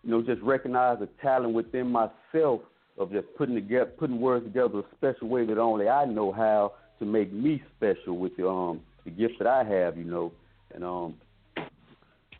you 0.04 0.12
know 0.12 0.22
just 0.22 0.42
recognize 0.42 1.00
the 1.00 1.08
talent 1.22 1.54
within 1.54 1.92
myself 1.92 2.62
of 2.98 3.12
just 3.12 3.28
putting 3.38 3.56
together 3.56 3.92
putting 3.98 4.20
words 4.20 4.46
together 4.46 4.80
a 4.80 4.84
special 4.96 5.28
way 5.28 5.46
that 5.46 5.58
only 5.58 5.88
I 5.88 6.06
know 6.06 6.32
how 6.32 6.74
to 7.00 7.06
make 7.06 7.32
me 7.32 7.62
special 7.78 8.18
with 8.18 8.36
the 8.38 8.48
um 8.48 8.82
the 9.06 9.12
gift 9.12 9.36
that 9.40 9.48
I 9.48 9.64
have. 9.64 9.98
You 9.98 10.06
know, 10.06 10.32
and 10.74 10.84
um 10.84 11.16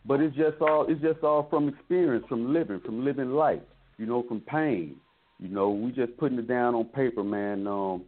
but 0.04 0.20
it's 0.20 0.36
just 0.36 0.60
all 0.60 0.86
it's 0.88 1.00
just 1.00 1.22
all 1.22 1.46
from 1.48 1.68
experience, 1.68 2.24
from 2.28 2.52
living, 2.52 2.80
from 2.80 3.04
living 3.04 3.30
life, 3.32 3.60
you 3.98 4.06
know, 4.06 4.24
from 4.26 4.40
pain. 4.40 4.96
You 5.38 5.48
know, 5.48 5.70
we 5.70 5.90
just 5.90 6.16
putting 6.18 6.38
it 6.38 6.48
down 6.48 6.74
on 6.74 6.84
paper, 6.86 7.24
man. 7.24 7.66
Um, 7.66 8.04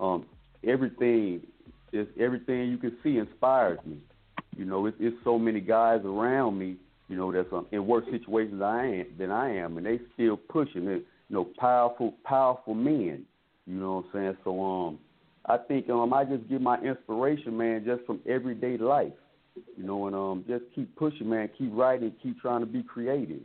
um, 0.00 0.26
everything 0.66 1.42
is 1.92 2.06
everything 2.18 2.70
you 2.70 2.78
can 2.78 2.96
see 3.02 3.18
inspires 3.18 3.78
me. 3.84 3.98
You 4.56 4.64
know, 4.64 4.86
it's, 4.86 4.96
it's 5.00 5.16
so 5.24 5.38
many 5.38 5.60
guys 5.60 6.00
around 6.04 6.58
me, 6.58 6.76
you 7.08 7.16
know, 7.16 7.32
that's 7.32 7.48
um, 7.52 7.66
in 7.72 7.86
worse 7.86 8.04
situations 8.10 8.60
than 8.60 8.68
I 8.68 9.00
am 9.00 9.06
than 9.18 9.30
I 9.30 9.56
am, 9.56 9.76
and 9.76 9.86
they 9.86 10.00
still 10.14 10.36
pushing 10.36 10.86
it. 10.86 11.04
You 11.28 11.36
know, 11.36 11.48
powerful, 11.58 12.14
powerful 12.24 12.74
men. 12.74 13.24
You 13.66 13.74
know 13.74 13.96
what 13.96 14.04
I'm 14.06 14.10
saying? 14.12 14.36
So, 14.44 14.62
um, 14.62 14.98
I 15.46 15.58
think 15.58 15.88
um, 15.90 16.12
I 16.14 16.24
just 16.24 16.48
get 16.48 16.60
my 16.60 16.78
inspiration, 16.80 17.56
man, 17.56 17.84
just 17.84 18.04
from 18.06 18.20
everyday 18.26 18.78
life. 18.78 19.12
You 19.76 19.84
know, 19.84 20.06
and 20.06 20.14
um, 20.14 20.44
just 20.48 20.64
keep 20.74 20.94
pushing, 20.96 21.28
man. 21.28 21.50
Keep 21.58 21.72
writing, 21.74 22.12
keep 22.22 22.40
trying 22.40 22.60
to 22.60 22.66
be 22.66 22.82
creative. 22.82 23.40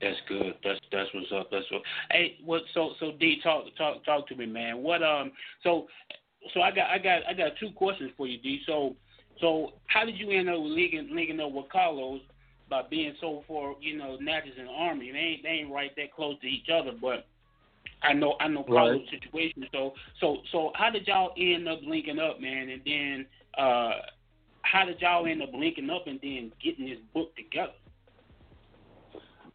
That's 0.00 0.18
good. 0.28 0.54
That's 0.62 0.80
that's 0.92 1.08
what's 1.14 1.32
up. 1.34 1.48
That's 1.50 1.64
what. 1.70 1.82
Hey, 2.10 2.36
what? 2.44 2.62
So 2.74 2.90
so 3.00 3.12
D, 3.18 3.40
talk 3.42 3.64
talk 3.78 4.04
talk 4.04 4.28
to 4.28 4.36
me, 4.36 4.46
man. 4.46 4.82
What 4.82 5.02
um? 5.02 5.32
So 5.62 5.86
so 6.52 6.60
I 6.60 6.70
got 6.70 6.90
I 6.90 6.98
got 6.98 7.22
I 7.28 7.32
got 7.32 7.52
two 7.58 7.70
questions 7.70 8.10
for 8.16 8.26
you, 8.26 8.38
D. 8.38 8.60
So 8.66 8.94
so 9.40 9.72
how 9.86 10.04
did 10.04 10.18
you 10.18 10.30
end 10.30 10.48
up 10.48 10.56
linking 10.58 11.10
linking 11.12 11.40
up 11.40 11.52
with 11.52 11.68
Carlos 11.70 12.20
by 12.68 12.82
being 12.90 13.14
so 13.20 13.44
far 13.46 13.74
you 13.80 13.96
know 13.96 14.16
Natchez 14.20 14.54
and 14.58 14.68
Amory? 14.68 15.12
They 15.12 15.18
ain't 15.18 15.42
they 15.42 15.48
ain't 15.50 15.72
right 15.72 15.90
that 15.96 16.12
close 16.14 16.38
to 16.40 16.46
each 16.46 16.68
other, 16.72 16.92
but 17.00 17.26
I 18.02 18.12
know 18.12 18.36
I 18.40 18.48
know 18.48 18.64
Right. 18.68 19.00
Carlos' 19.00 19.08
situation. 19.10 19.66
So 19.72 19.92
so 20.20 20.38
so 20.52 20.72
how 20.74 20.90
did 20.90 21.06
y'all 21.06 21.32
end 21.36 21.68
up 21.68 21.80
linking 21.84 22.18
up, 22.18 22.40
man? 22.40 22.68
And 22.68 22.82
then 22.84 23.26
uh 23.58 24.00
how 24.62 24.84
did 24.84 25.00
y'all 25.00 25.26
end 25.26 25.42
up 25.42 25.50
linking 25.52 25.90
up 25.90 26.06
and 26.06 26.18
then 26.22 26.50
getting 26.62 26.86
this 26.86 26.98
book 27.12 27.34
together? 27.36 27.72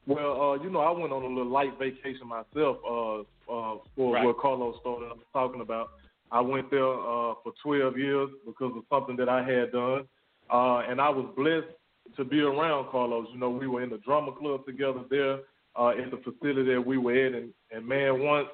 Well, 0.07 0.41
uh, 0.41 0.63
you 0.63 0.69
know, 0.71 0.79
I 0.79 0.91
went 0.91 1.13
on 1.13 1.23
a 1.23 1.27
little 1.27 1.45
light 1.45 1.77
vacation 1.77 2.27
myself 2.27 2.77
uh, 2.87 3.19
uh, 3.19 3.77
for 3.95 4.13
Right. 4.13 4.25
what 4.25 4.39
Carlos 4.39 4.75
started 4.81 5.11
talking 5.33 5.61
about. 5.61 5.91
I 6.31 6.41
went 6.41 6.69
there 6.69 6.85
uh, 6.85 7.33
for 7.43 7.53
12 7.63 7.97
years 7.97 8.29
because 8.45 8.73
of 8.75 8.83
something 8.89 9.15
that 9.17 9.29
I 9.29 9.43
had 9.43 9.71
done, 9.71 10.07
uh, 10.51 10.83
and 10.89 11.01
I 11.01 11.09
was 11.09 11.31
blessed 11.35 11.75
to 12.17 12.23
be 12.23 12.41
around 12.41 12.89
Carlos. 12.91 13.27
You 13.33 13.39
know, 13.39 13.49
we 13.49 13.67
were 13.67 13.83
in 13.83 13.89
the 13.89 13.97
drama 13.99 14.31
club 14.33 14.65
together 14.65 15.01
there 15.09 15.39
uh, 15.77 15.89
at 15.89 16.11
the 16.11 16.17
facility 16.17 16.73
that 16.73 16.85
we 16.85 16.97
were 16.97 17.15
in, 17.15 17.35
and, 17.35 17.49
and 17.71 17.87
man, 17.87 18.21
once 18.21 18.47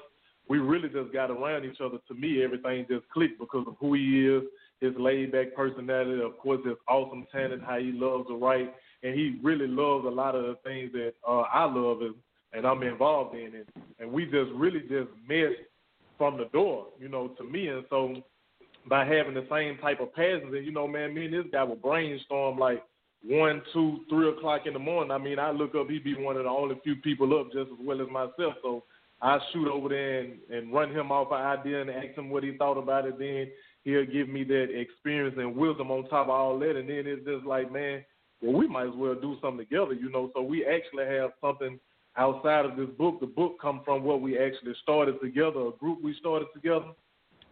we 0.48 0.58
really 0.58 0.88
just 0.88 1.12
got 1.12 1.30
around 1.30 1.64
each 1.64 1.80
other. 1.80 1.98
To 2.08 2.14
me, 2.14 2.42
everything 2.42 2.86
just 2.88 3.08
clicked 3.10 3.38
because 3.38 3.64
of 3.66 3.76
who 3.80 3.94
he 3.94 4.26
is, 4.26 4.42
his 4.80 4.92
laid 4.98 5.32
back 5.32 5.54
personality, 5.54 6.22
of 6.22 6.38
course, 6.38 6.60
his 6.64 6.76
awesome 6.88 7.26
talent, 7.32 7.62
how 7.64 7.78
he 7.78 7.92
loves 7.92 8.28
to 8.28 8.36
write, 8.36 8.72
and 9.02 9.14
he 9.14 9.38
really 9.42 9.66
loves 9.66 10.04
a 10.06 10.10
lot 10.10 10.34
of 10.34 10.44
the 10.44 10.56
things 10.64 10.92
that 10.92 11.14
uh, 11.26 11.42
I 11.52 11.64
love 11.64 12.02
and, 12.02 12.14
and 12.52 12.66
I'm 12.66 12.82
involved 12.82 13.34
in, 13.34 13.54
and, 13.54 13.66
and 13.98 14.12
we 14.12 14.24
just 14.24 14.50
really 14.54 14.80
just 14.80 15.10
meshed 15.28 15.60
from 16.18 16.38
the 16.38 16.46
door, 16.46 16.86
you 16.98 17.08
know, 17.08 17.28
to 17.28 17.44
me, 17.44 17.68
and 17.68 17.84
so 17.90 18.22
by 18.88 19.04
having 19.04 19.34
the 19.34 19.46
same 19.50 19.78
type 19.78 20.00
of 20.00 20.14
passions, 20.14 20.54
and 20.54 20.64
you 20.64 20.72
know, 20.72 20.86
man, 20.86 21.14
me 21.14 21.26
and 21.26 21.34
this 21.34 21.44
guy 21.52 21.64
would 21.64 21.82
brainstorm 21.82 22.58
like 22.58 22.82
one, 23.24 23.62
two, 23.72 24.00
three 24.08 24.28
o'clock 24.28 24.62
in 24.66 24.72
the 24.72 24.78
morning. 24.78 25.10
I 25.10 25.18
mean, 25.18 25.38
I 25.38 25.50
look 25.50 25.74
up, 25.74 25.88
he'd 25.88 26.04
be 26.04 26.14
one 26.14 26.36
of 26.36 26.44
the 26.44 26.50
only 26.50 26.78
few 26.84 26.96
people 26.96 27.38
up 27.38 27.46
just 27.52 27.70
as 27.72 27.78
well 27.80 28.00
as 28.00 28.08
myself. 28.08 28.54
So 28.62 28.84
I 29.20 29.38
shoot 29.52 29.68
over 29.68 29.88
there 29.88 30.20
and, 30.20 30.38
and 30.50 30.72
run 30.72 30.92
him 30.92 31.10
off 31.10 31.32
an 31.32 31.38
idea 31.38 31.80
and 31.80 31.90
ask 31.90 32.16
him 32.16 32.30
what 32.30 32.44
he 32.44 32.56
thought 32.56 32.78
about 32.78 33.06
it. 33.06 33.18
Then 33.18 33.48
he'll 33.84 34.06
give 34.06 34.28
me 34.28 34.44
that 34.44 34.68
experience 34.78 35.36
and 35.38 35.56
wisdom 35.56 35.90
on 35.90 36.04
top 36.04 36.26
of 36.26 36.30
all 36.30 36.58
that. 36.60 36.76
And 36.76 36.88
then 36.88 37.04
it's 37.06 37.26
just 37.26 37.44
like, 37.44 37.72
man, 37.72 38.04
well, 38.40 38.54
we 38.54 38.68
might 38.68 38.88
as 38.88 38.94
well 38.94 39.14
do 39.14 39.36
something 39.40 39.66
together, 39.66 39.94
you 39.94 40.10
know. 40.10 40.30
So 40.34 40.42
we 40.42 40.64
actually 40.64 41.06
have 41.06 41.30
something 41.40 41.80
outside 42.16 42.64
of 42.64 42.76
this 42.76 42.88
book. 42.98 43.20
The 43.20 43.26
book 43.26 43.56
come 43.60 43.82
from 43.84 44.02
what 44.04 44.20
we 44.20 44.38
actually 44.38 44.74
started 44.82 45.20
together, 45.20 45.60
a 45.60 45.72
group 45.72 46.02
we 46.02 46.14
started 46.14 46.48
together. 46.54 46.86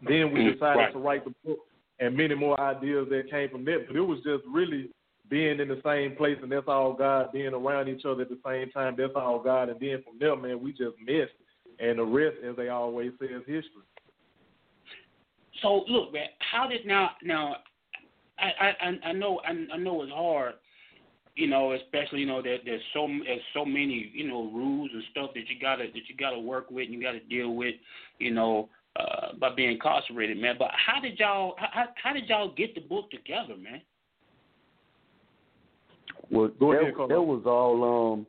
Then 0.06 0.33
we 0.33 0.40
mm, 0.40 0.52
decided 0.54 0.78
Right. 0.78 0.92
to 0.92 0.99
write 0.99 1.25
the 1.25 1.35
book 1.44 1.59
and 2.00 2.16
many 2.16 2.35
more 2.35 2.59
ideas 2.61 3.09
that 3.11 3.30
came 3.30 3.49
from 3.50 3.64
that. 3.66 3.87
But 3.87 3.97
it 3.97 4.00
was 4.00 4.18
just 4.25 4.44
really 4.47 4.90
being 5.28 5.61
in 5.61 5.68
the 5.68 5.80
same 5.85 6.16
place, 6.16 6.37
and 6.42 6.50
that's 6.52 6.68
all 6.68 6.92
God. 6.92 7.33
Being 7.33 7.54
around 7.54 7.88
each 7.88 8.04
other 8.04 8.23
at 8.23 8.28
the 8.28 8.40
same 8.44 8.71
time, 8.71 8.94
that's 8.97 9.14
all 9.16 9.38
God. 9.38 9.68
And 9.68 9.80
then 9.80 10.02
from 10.02 10.18
there, 10.18 10.37
man, 10.37 10.61
we 10.61 10.73
just 10.73 10.97
missed, 11.04 11.33
and 11.78 11.99
the 11.99 12.04
rest, 12.04 12.37
as 12.49 12.56
they 12.56 12.68
always 12.68 13.12
say, 13.21 13.26
is 13.26 13.42
history. 13.47 13.83
So 15.62 15.85
look, 15.88 16.12
man, 16.12 16.26
how 16.50 16.66
did 16.68 16.85
now 16.85 17.12
now 17.23 17.56
I 18.38 18.50
I 18.61 18.88
I- 18.88 19.09
I 19.09 19.12
know 19.12 19.40
I, 19.47 19.50
I 19.73 19.76
know 19.76 20.02
it's 20.02 20.12
hard, 20.12 20.54
you 21.36 21.46
know, 21.48 21.72
especially 21.72 22.20
you 22.20 22.26
know 22.26 22.40
that 22.42 22.58
there's 22.64 22.82
so 22.92 23.08
there's 23.24 23.40
so 23.54 23.64
many 23.64 24.10
you 24.14 24.28
know 24.28 24.44
rules 24.52 24.90
and 24.92 25.02
stuff 25.10 25.30
that 25.34 25.48
you 25.48 25.56
gotta 25.60 25.84
that 25.84 26.08
you 26.08 26.16
gotta 26.18 26.38
work 26.38 26.70
with 26.70 26.84
and 26.86 26.94
you 26.94 27.02
gotta 27.02 27.20
deal 27.20 27.54
with, 27.54 27.74
you 28.18 28.30
know, 28.30 28.68
uh, 28.96 29.34
by 29.40 29.50
being 29.54 29.72
incarcerated, 29.72 30.38
man. 30.38 30.56
But 30.58 30.70
how 30.74 31.00
did 31.00 31.18
y'all 31.18 31.54
how, 31.58 31.68
how- 31.72 31.88
how 32.02 32.12
did 32.12 32.28
y'all 32.28 32.52
get 32.54 32.74
the 32.74 32.80
book 32.82 33.10
together, 33.10 33.56
man? 33.56 33.80
Well, 36.30 36.48
Go 36.58 36.72
that, 36.72 36.80
ahead, 36.82 36.94
Carlos. 36.94 37.08
that 37.10 37.22
was 37.22 37.42
all. 37.46 38.12
Um, 38.12 38.26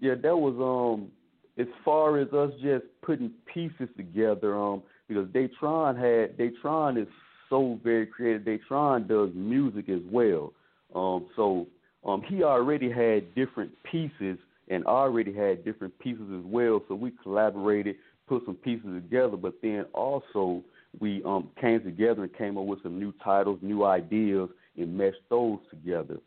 yeah, 0.00 0.14
that 0.14 0.36
was 0.36 0.54
um. 0.60 1.10
As 1.58 1.66
far 1.86 2.18
as 2.18 2.30
us 2.34 2.50
just 2.62 2.84
putting 3.00 3.30
pieces 3.52 3.88
together, 3.96 4.58
um, 4.58 4.82
because 5.08 5.26
Daytron 5.28 5.96
had 5.96 6.36
Daytron 6.36 7.00
is 7.00 7.08
so 7.48 7.80
very 7.82 8.06
creative. 8.06 8.42
Daytron 8.42 9.08
does 9.08 9.30
music 9.34 9.88
as 9.88 10.02
well. 10.10 10.52
Um, 10.94 11.26
so 11.34 11.66
um, 12.06 12.22
he 12.22 12.44
already 12.44 12.90
had 12.90 13.34
different 13.34 13.72
pieces 13.90 14.38
and 14.68 14.84
already 14.86 15.32
had 15.32 15.64
different 15.64 15.96
pieces 15.98 16.26
as 16.38 16.44
well. 16.44 16.82
So 16.88 16.94
we 16.94 17.12
collaborated, 17.22 17.96
put 18.28 18.44
some 18.46 18.54
pieces 18.54 18.86
together, 18.94 19.36
but 19.36 19.54
then 19.62 19.84
also 19.92 20.62
we 21.00 21.22
um, 21.24 21.50
came 21.60 21.82
together 21.82 22.22
and 22.22 22.36
came 22.36 22.56
up 22.56 22.64
with 22.64 22.82
some 22.82 22.98
new 22.98 23.12
titles, 23.22 23.58
new 23.60 23.84
ideas, 23.84 24.48
and 24.76 24.96
meshed 24.96 25.18
those 25.28 25.58
together. 25.70 26.18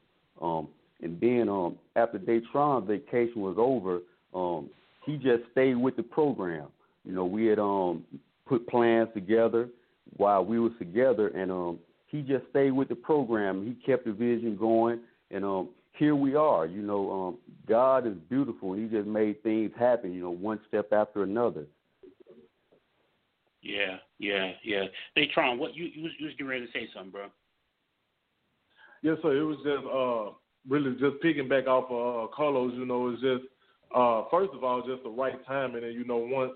Um, 0.42 0.68
and 1.02 1.20
then 1.20 1.48
um, 1.50 1.78
after 1.96 2.20
Daytron 2.20 2.86
vacation 2.86 3.42
was 3.42 3.56
over, 3.58 4.00
um, 4.34 4.70
he 5.06 5.16
just 5.16 5.44
stayed 5.52 5.76
with 5.76 5.96
the 5.96 6.04
program. 6.04 6.68
You 7.06 7.14
know, 7.14 7.26
we 7.26 7.46
had 7.46 7.60
um, 7.60 8.04
put 8.48 8.68
plans 8.68 9.10
together 9.14 9.70
while 10.18 10.44
we 10.44 10.60
was 10.60 10.74
together, 10.78 11.30
and 11.30 11.52
um, 11.52 11.80
he 12.08 12.22
just 12.22 12.46
stayed 12.50 12.72
with 12.72 12.90
the 12.90 12.96
program. 12.96 13.66
He 13.66 13.74
kept 13.86 14.06
the 14.06 14.12
vision 14.12 14.58
going, 14.58 15.00
and 15.32 15.46
um, 15.46 15.70
here 15.94 16.16
we 16.16 16.36
are. 16.36 16.66
You 16.66 16.82
know, 16.82 17.12
um, 17.12 17.38
God 17.68 18.08
is 18.08 18.14
beautiful. 18.30 18.74
and 18.74 18.90
He 18.90 18.96
just 18.96 19.08
made 19.08 19.42
things 19.44 19.72
happen. 19.78 20.14
You 20.14 20.22
know, 20.22 20.32
one 20.32 20.60
step 20.68 20.92
after 20.92 21.24
another. 21.24 21.66
Yeah, 23.62 23.98
yeah, 24.20 24.52
yeah. 24.64 24.86
Daytron 25.18 25.58
what 25.58 25.76
you 25.76 25.86
you 25.86 26.04
was, 26.04 26.12
you 26.18 26.26
was 26.28 26.34
getting 26.36 26.48
ready 26.48 26.66
to 26.66 26.72
say 26.72 26.88
something, 26.94 27.12
bro. 27.12 27.28
Yes, 29.02 29.18
sir. 29.22 29.36
It 29.36 29.44
was 29.44 29.58
just 29.58 29.86
uh, 29.86 30.36
really 30.68 30.92
just 30.94 31.22
picking 31.22 31.50
back 31.50 31.68
off 31.68 31.86
of 31.90 32.24
uh, 32.24 32.28
Carlos. 32.34 32.74
You 32.76 32.86
know, 32.86 33.10
it's 33.10 33.22
just 33.22 33.44
uh, 33.94 34.24
first 34.32 34.52
of 34.54 34.64
all 34.64 34.82
just 34.88 35.04
the 35.04 35.10
right 35.10 35.46
timing, 35.46 35.84
and 35.84 35.94
you 35.94 36.06
know 36.06 36.18
once 36.18 36.54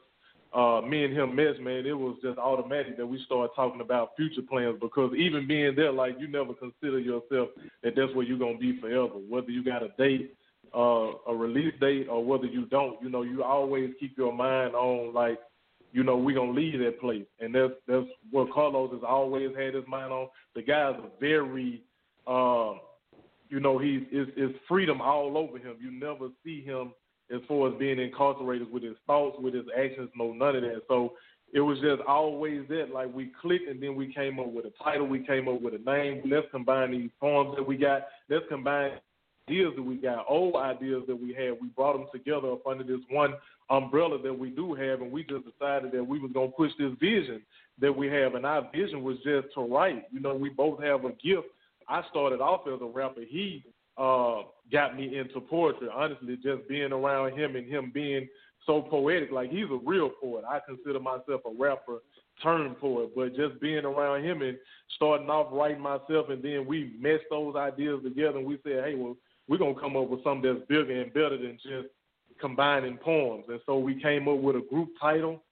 uh, 0.54 0.82
me 0.82 1.04
and 1.04 1.14
him 1.14 1.36
met, 1.36 1.60
man, 1.62 1.86
it 1.86 1.98
was 1.98 2.16
just 2.22 2.38
automatic 2.38 2.96
that 2.98 3.08
we 3.08 3.24
started 3.26 3.52
talking 3.56 3.82
about 3.82 4.16
future 4.16 4.42
plans 4.48 4.78
because 4.80 5.12
even 5.18 5.48
being 5.48 5.76
there, 5.76 5.92
like 5.92 6.16
you 6.20 6.28
never 6.28 6.54
consider 6.54 7.00
yourself 7.00 7.50
that 7.82 7.94
that's 7.96 8.14
where 8.14 8.26
you're 8.26 8.38
gonna 8.38 8.58
be 8.58 8.80
forever. 8.80 9.16
Whether 9.28 9.50
you 9.50 9.64
got 9.64 9.82
a 9.82 9.90
date, 9.98 10.36
uh, 10.76 11.12
a 11.28 11.36
release 11.36 11.74
date, 11.82 12.08
or 12.08 12.24
whether 12.24 12.46
you 12.46 12.66
don't, 12.68 13.02
you 13.02 13.10
know, 13.10 13.24
you 13.24 13.44
always 13.44 13.92
keep 14.00 14.16
your 14.18 14.32
mind 14.32 14.76
on 14.76 15.14
like, 15.14 15.40
you 15.92 16.04
know, 16.04 16.18
we're 16.18 16.36
gonna 16.36 16.52
leave 16.52 16.80
that 16.80 17.00
place, 17.00 17.26
and 17.40 17.54
that's 17.54 17.74
that's 17.88 18.06
what 18.30 18.52
Carlos 18.54 18.92
has 18.92 19.02
always 19.08 19.56
had 19.58 19.74
his 19.74 19.88
mind 19.88 20.14
on. 20.14 20.28
The 20.56 20.62
guy's 20.62 20.96
a 20.96 21.20
very 21.20 21.82
uh, 22.28 22.74
you 23.50 23.60
know, 23.60 23.78
he's 23.78 24.02
it's, 24.12 24.32
it's 24.36 24.58
freedom 24.68 25.02
all 25.02 25.38
over 25.38 25.58
him. 25.58 25.78
You 25.80 25.92
never 25.92 26.30
see 26.44 26.64
him 26.64 26.94
as 27.34 27.42
far 27.48 27.70
as 27.70 27.80
being 27.80 28.00
incarcerated 28.00 28.72
with 28.72 28.84
his 28.84 28.96
thoughts, 29.08 29.38
with 29.40 29.54
his 29.54 29.66
actions, 29.78 30.10
no 30.16 30.34
none 30.34 30.56
of 30.56 30.62
that. 30.64 30.82
So 30.88 31.14
it 31.54 31.62
was 31.62 31.80
just 31.80 32.02
always 32.08 32.68
that, 32.70 32.90
like 32.94 33.14
we 33.14 33.32
clicked 33.42 33.70
and 33.70 33.82
then 33.82 33.96
we 33.96 34.12
came 34.14 34.40
up 34.40 34.52
with 34.52 34.66
a 34.66 34.74
title, 34.84 35.08
we 35.08 35.26
came 35.26 35.48
up 35.48 35.62
with 35.62 35.76
a 35.76 35.90
name. 35.90 36.22
Let's 36.26 36.48
combine 36.52 36.92
these 36.92 37.12
poems 37.20 37.56
that 37.56 37.68
we 37.68 37.78
got. 37.78 38.08
Let's 38.30 38.46
combine 38.50 38.94
ideas 39.48 39.74
that 39.76 39.84
we 39.84 39.96
got, 39.98 40.26
old 40.28 40.56
ideas 40.56 41.04
that 41.08 41.16
we 41.16 41.34
had. 41.34 41.52
We 41.62 41.68
brought 41.76 41.94
them 41.94 42.08
together 42.12 42.52
up 42.52 42.66
under 42.66 42.84
this 42.84 43.02
one 43.10 43.34
umbrella 43.70 44.22
that 44.22 44.38
we 44.38 44.50
do 44.50 44.74
have, 44.74 45.02
and 45.02 45.12
we 45.12 45.24
just 45.24 45.46
decided 45.46 45.92
that 45.92 46.04
we 46.04 46.20
was 46.20 46.32
gonna 46.34 46.48
push 46.50 46.72
this 46.80 46.92
vision 47.00 47.42
that 47.80 47.96
we 47.96 48.08
have, 48.08 48.36
and 48.36 48.46
our 48.46 48.68
vision 48.74 49.04
was 49.04 49.18
just 49.18 49.54
to 49.54 49.62
write. 49.62 50.06
You 50.12 50.22
know, 50.22 50.34
we 50.34 50.50
both 50.50 50.82
have 50.82 51.06
a 51.06 51.12
gift. 51.24 51.48
I 51.88 52.02
started 52.10 52.42
off 52.42 52.62
as 52.68 52.82
a 52.82 52.86
rapper. 52.86 53.22
He 53.22 53.64
uh, 53.98 54.42
got 54.72 54.96
me 54.96 55.18
into 55.18 55.40
poetry. 55.40 55.88
Honestly, 55.94 56.38
just 56.42 56.68
being 56.68 56.92
around 56.92 57.38
him 57.38 57.56
and 57.56 57.68
him 57.68 57.92
being 57.94 58.28
so 58.66 58.82
poetic, 58.82 59.32
like 59.32 59.52
he's 59.52 59.70
a 59.70 59.80
real 59.86 60.10
poet. 60.10 60.44
I 60.50 60.60
consider 60.66 61.00
myself 61.00 61.42
a 61.46 61.52
rapper 61.58 62.00
turned 62.42 62.80
poet, 62.80 63.12
but 63.16 63.36
just 63.36 63.60
being 63.62 63.86
around 63.86 64.24
him 64.24 64.42
and 64.42 64.58
starting 64.96 65.30
off 65.30 65.48
writing 65.52 65.82
myself, 65.82 66.30
and 66.30 66.42
then 66.42 66.66
we 66.66 66.94
meshed 67.00 67.26
those 67.30 67.56
ideas 67.56 68.02
together, 68.04 68.38
and 68.38 68.48
we 68.48 68.58
said, 68.64 68.84
hey, 68.84 68.96
well, 68.96 69.16
we're 69.48 69.58
gonna 69.58 69.80
come 69.80 69.98
up 69.98 70.10
with 70.10 70.24
something 70.24 70.54
that's 70.54 70.66
bigger 70.68 71.02
and 71.02 71.14
better 71.14 71.38
than 71.38 71.58
just 71.62 71.88
combining 72.40 72.98
poems. 72.98 73.46
And 73.50 73.60
so 73.66 73.78
we 73.78 74.02
came 74.02 74.28
up 74.28 74.38
with 74.38 74.56
a 74.56 74.66
group 74.70 74.90
title. 75.00 75.44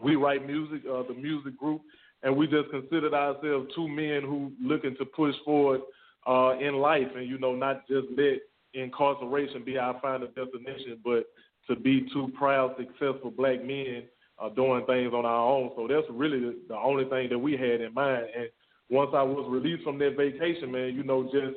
We 0.00 0.16
write 0.16 0.46
music, 0.46 0.82
uh, 0.90 1.02
the 1.02 1.14
music 1.14 1.58
group, 1.58 1.82
and 2.22 2.36
we 2.36 2.46
just 2.46 2.70
considered 2.70 3.14
ourselves 3.14 3.70
two 3.74 3.88
men 3.88 4.22
who 4.22 4.52
looking 4.62 4.96
to 4.96 5.04
push 5.04 5.34
forward 5.44 5.80
uh, 6.26 6.56
in 6.58 6.76
life, 6.76 7.08
and 7.14 7.28
you 7.28 7.38
know, 7.38 7.54
not 7.54 7.86
just 7.86 8.06
let 8.16 8.40
incarceration 8.74 9.64
be 9.64 9.78
our 9.78 9.98
final 10.00 10.28
destination, 10.28 10.98
but 11.04 11.24
to 11.68 11.76
be 11.76 12.06
two 12.12 12.30
proud, 12.36 12.74
successful 12.76 13.30
black 13.30 13.64
men 13.64 14.04
uh, 14.38 14.48
doing 14.50 14.84
things 14.86 15.12
on 15.14 15.24
our 15.24 15.48
own. 15.48 15.70
So 15.76 15.86
that's 15.88 16.06
really 16.10 16.56
the, 16.68 16.76
only 16.76 17.04
thing 17.04 17.28
that 17.30 17.38
we 17.38 17.52
had 17.52 17.80
in 17.80 17.94
mind. 17.94 18.26
And 18.36 18.48
once 18.90 19.10
I 19.14 19.22
was 19.22 19.46
released 19.48 19.84
from 19.84 19.98
that 19.98 20.16
vacation, 20.16 20.70
man, 20.70 20.94
you 20.94 21.02
know, 21.02 21.24
just 21.24 21.56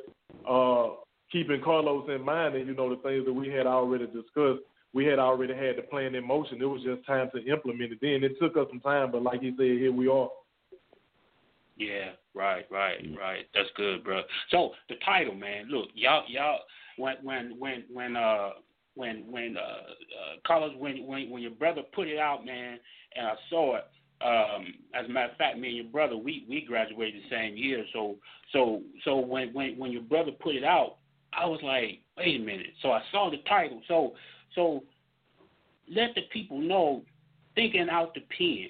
uh, 0.49 1.01
keeping 1.31 1.61
Carlos 1.63 2.09
in 2.09 2.23
mind, 2.23 2.55
and 2.55 2.67
you 2.67 2.75
know, 2.75 2.89
the 2.89 3.01
things 3.01 3.25
that 3.25 3.33
we 3.33 3.49
had 3.49 3.67
already 3.67 4.05
discussed. 4.05 4.61
We 4.93 5.05
had 5.05 5.19
already 5.19 5.53
had 5.53 5.77
the 5.77 5.81
plan 5.83 6.15
in 6.15 6.25
motion. 6.25 6.61
It 6.61 6.65
was 6.65 6.81
just 6.81 7.05
time 7.05 7.29
to 7.35 7.45
implement 7.45 7.91
it. 7.91 7.99
Then 8.01 8.23
it 8.23 8.39
took 8.39 8.55
us 8.57 8.67
some 8.69 8.79
time, 8.79 9.11
but 9.11 9.21
like 9.21 9.41
he 9.41 9.51
said, 9.51 9.77
here 9.77 9.91
we 9.91 10.07
are. 10.07 10.29
Yeah, 11.75 12.11
right, 12.37 12.65
right, 12.69 13.03
right. 13.19 13.45
That's 13.53 13.69
good, 13.75 14.03
bro. 14.03 14.21
So 14.51 14.71
the 14.89 14.95
title, 15.05 15.35
man. 15.35 15.67
Look, 15.69 15.89
y'all, 15.93 16.23
y'all, 16.27 16.59
when, 16.97 17.15
when, 17.23 17.55
when, 17.59 17.83
when, 17.91 18.15
uh, 18.15 18.49
when 18.97 19.31
when 19.31 19.55
uh, 19.55 19.61
uh 19.61 20.35
Carlos 20.45 20.73
when 20.77 21.05
when 21.05 21.29
when 21.29 21.41
your 21.41 21.51
brother 21.51 21.83
put 21.93 22.07
it 22.07 22.17
out, 22.17 22.45
man, 22.45 22.79
and 23.15 23.27
I 23.27 23.33
saw 23.49 23.77
it. 23.77 23.83
Um, 24.19 24.73
as 24.95 25.05
a 25.05 25.09
matter 25.09 25.31
of 25.31 25.37
fact, 25.37 25.59
me 25.59 25.67
and 25.67 25.77
your 25.77 25.85
brother, 25.85 26.17
we 26.17 26.45
we 26.49 26.61
graduated 26.61 27.21
the 27.21 27.29
same 27.29 27.55
year. 27.55 27.85
So 27.93 28.15
so 28.51 28.81
so 29.05 29.17
when 29.17 29.53
when 29.53 29.77
when 29.77 29.91
your 29.91 30.01
brother 30.01 30.31
put 30.31 30.55
it 30.55 30.63
out, 30.63 30.97
I 31.31 31.45
was 31.45 31.59
like, 31.63 32.01
wait 32.17 32.41
a 32.41 32.43
minute. 32.43 32.73
So 32.81 32.91
I 32.91 33.01
saw 33.11 33.29
the 33.29 33.37
title. 33.47 33.81
So 33.87 34.15
so 34.55 34.83
let 35.87 36.15
the 36.15 36.23
people 36.33 36.59
know, 36.59 37.03
thinking 37.55 37.87
out 37.89 38.15
the 38.15 38.21
pen. 38.35 38.69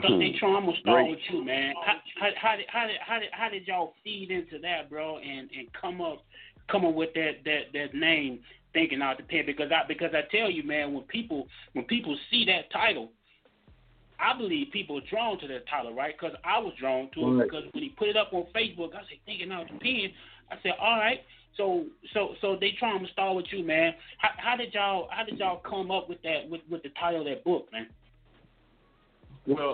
Because 0.00 0.16
Daytron, 0.16 0.56
I'm 0.56 0.66
gonna 0.66 0.80
start 0.80 1.04
Great. 1.04 1.10
with 1.10 1.18
you, 1.30 1.44
man. 1.44 1.74
How, 1.84 1.96
how, 2.20 2.30
how 2.40 2.56
did 2.56 2.66
how 2.68 2.86
did 2.86 2.96
how 3.00 3.18
did 3.18 3.28
how 3.32 3.48
did 3.48 3.66
y'all 3.66 3.94
feed 4.04 4.30
into 4.30 4.58
that, 4.60 4.90
bro, 4.90 5.18
and 5.18 5.50
and 5.56 5.68
come 5.78 6.00
up 6.00 6.24
come 6.70 6.84
up 6.84 6.94
with 6.94 7.14
that 7.14 7.44
that 7.44 7.72
that 7.72 7.94
name, 7.94 8.40
thinking 8.72 9.02
out 9.02 9.16
the 9.18 9.24
pen? 9.24 9.44
Because 9.46 9.70
I 9.72 9.86
because 9.86 10.10
I 10.14 10.22
tell 10.34 10.50
you, 10.50 10.62
man, 10.62 10.94
when 10.94 11.04
people 11.04 11.48
when 11.72 11.84
people 11.84 12.16
see 12.30 12.44
that 12.46 12.70
title, 12.72 13.10
I 14.20 14.36
believe 14.36 14.68
people 14.72 14.98
are 14.98 15.08
drawn 15.10 15.38
to 15.40 15.48
that 15.48 15.68
title, 15.68 15.94
right? 15.94 16.14
Because 16.18 16.36
I 16.44 16.58
was 16.58 16.72
drawn 16.78 17.08
to 17.14 17.20
it 17.20 17.30
Right. 17.32 17.50
because 17.50 17.64
when 17.72 17.82
he 17.82 17.90
put 17.90 18.08
it 18.08 18.16
up 18.16 18.32
on 18.32 18.46
Facebook, 18.54 18.94
I 18.94 19.00
said 19.08 19.18
thinking 19.26 19.52
out 19.52 19.68
the 19.68 19.78
pen. 19.78 20.12
I 20.50 20.56
said, 20.62 20.72
all 20.80 20.98
right. 20.98 21.20
So 21.56 21.86
so 22.14 22.34
so 22.40 22.56
Daytron 22.56 23.04
to 23.04 23.12
start 23.12 23.34
with 23.36 23.46
you, 23.50 23.64
man. 23.64 23.94
How, 24.18 24.30
how 24.36 24.56
did 24.56 24.72
y'all 24.74 25.08
how 25.10 25.24
did 25.24 25.38
y'all 25.38 25.58
come 25.58 25.90
up 25.90 26.08
with 26.08 26.22
that 26.22 26.48
with 26.48 26.60
with 26.70 26.82
the 26.82 26.90
title 27.00 27.20
of 27.20 27.26
that 27.26 27.44
book, 27.44 27.68
man? 27.72 27.88
Well, 29.48 29.70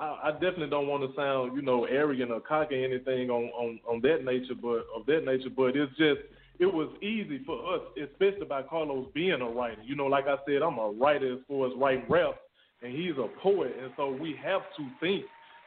uh, 0.00 0.02
I, 0.02 0.28
I 0.28 0.32
definitely 0.32 0.70
don't 0.70 0.88
want 0.88 1.02
to 1.02 1.14
sound, 1.14 1.54
you 1.54 1.60
know, 1.60 1.84
arrogant 1.84 2.30
or 2.30 2.40
cocky 2.40 2.82
or 2.82 2.84
anything 2.86 3.28
on, 3.28 3.44
on, 3.50 3.78
on 3.86 4.00
that 4.00 4.24
nature, 4.24 4.54
but 4.54 4.86
of 4.96 5.04
that 5.06 5.26
nature. 5.26 5.50
But 5.54 5.76
it's 5.76 5.92
just, 5.98 6.20
it 6.58 6.72
was 6.72 6.88
easy 7.02 7.42
for 7.44 7.74
us, 7.74 7.82
especially 8.02 8.46
by 8.46 8.62
Carlos 8.62 9.06
being 9.12 9.42
a 9.42 9.48
writer. 9.50 9.82
You 9.84 9.96
know, 9.96 10.06
like 10.06 10.26
I 10.28 10.36
said, 10.46 10.62
I'm 10.62 10.78
a 10.78 10.90
writer 10.90 11.34
as 11.34 11.40
far 11.46 11.66
as 11.66 11.74
writing 11.76 12.06
rap, 12.08 12.36
and 12.82 12.90
he's 12.90 13.18
a 13.18 13.28
poet, 13.42 13.76
and 13.78 13.92
so 13.98 14.10
we 14.10 14.34
have 14.42 14.62
to 14.78 14.88
think 14.98 15.24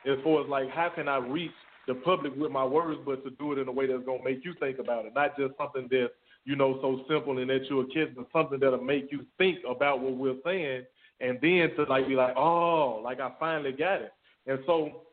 as 0.10 0.18
far 0.24 0.42
as 0.42 0.50
like 0.50 0.72
how 0.72 0.90
can 0.90 1.08
I 1.08 1.18
reach 1.18 1.52
the 1.88 1.94
public 1.94 2.36
with 2.36 2.52
my 2.52 2.66
words, 2.66 3.00
but 3.06 3.24
to 3.26 3.30
do 3.32 3.52
it 3.52 3.60
in 3.60 3.68
a 3.68 3.72
way 3.72 3.86
that's 3.86 4.04
gonna 4.06 4.24
make 4.24 4.44
you 4.44 4.56
think 4.60 4.80
about 4.80 5.06
it, 5.06 5.14
not 5.14 5.38
just 5.38 5.54
something 5.58 5.88
that's 5.92 6.14
you 6.46 6.56
know 6.56 6.80
so 6.82 7.04
simple 7.08 7.38
and 7.38 7.50
that 7.52 7.66
you're 7.70 7.84
a 7.84 7.88
kid, 7.88 8.16
but 8.16 8.26
something 8.34 8.60
that'll 8.60 8.84
make 8.84 9.12
you 9.12 9.24
think 9.38 9.60
about 9.70 10.02
what 10.02 10.16
we're 10.16 10.42
saying, 10.44 10.84
and 11.22 11.38
then 11.42 11.76
to 11.76 11.84
like 11.90 12.08
be 12.08 12.16
like, 12.16 12.36
oh, 12.36 13.02
like 13.04 13.20
I 13.20 13.32
finally 13.40 13.72
got 13.72 14.02
it. 14.02 14.12
And 14.48 14.60
so, 14.66 15.04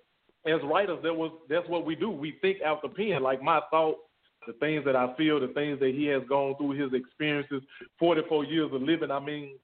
as 0.46 0.60
writers, 0.64 0.98
that 1.02 1.14
was 1.14 1.30
that's 1.48 1.68
what 1.68 1.84
we 1.84 1.94
do. 1.94 2.10
We 2.10 2.36
think 2.40 2.62
out 2.62 2.82
the 2.82 2.88
pen. 2.88 3.22
Like 3.22 3.42
my 3.42 3.60
thoughts, 3.70 3.98
the 4.46 4.54
things 4.54 4.84
that 4.86 4.96
I 4.96 5.14
feel, 5.16 5.38
the 5.40 5.48
things 5.48 5.78
that 5.80 5.94
he 5.94 6.06
has 6.06 6.22
gone 6.28 6.56
through, 6.56 6.82
his 6.82 6.92
experiences, 6.94 7.62
44 7.98 8.44
years 8.44 8.70
of 8.72 8.82
living. 8.82 9.10
I 9.10 9.20
mean, 9.20 9.56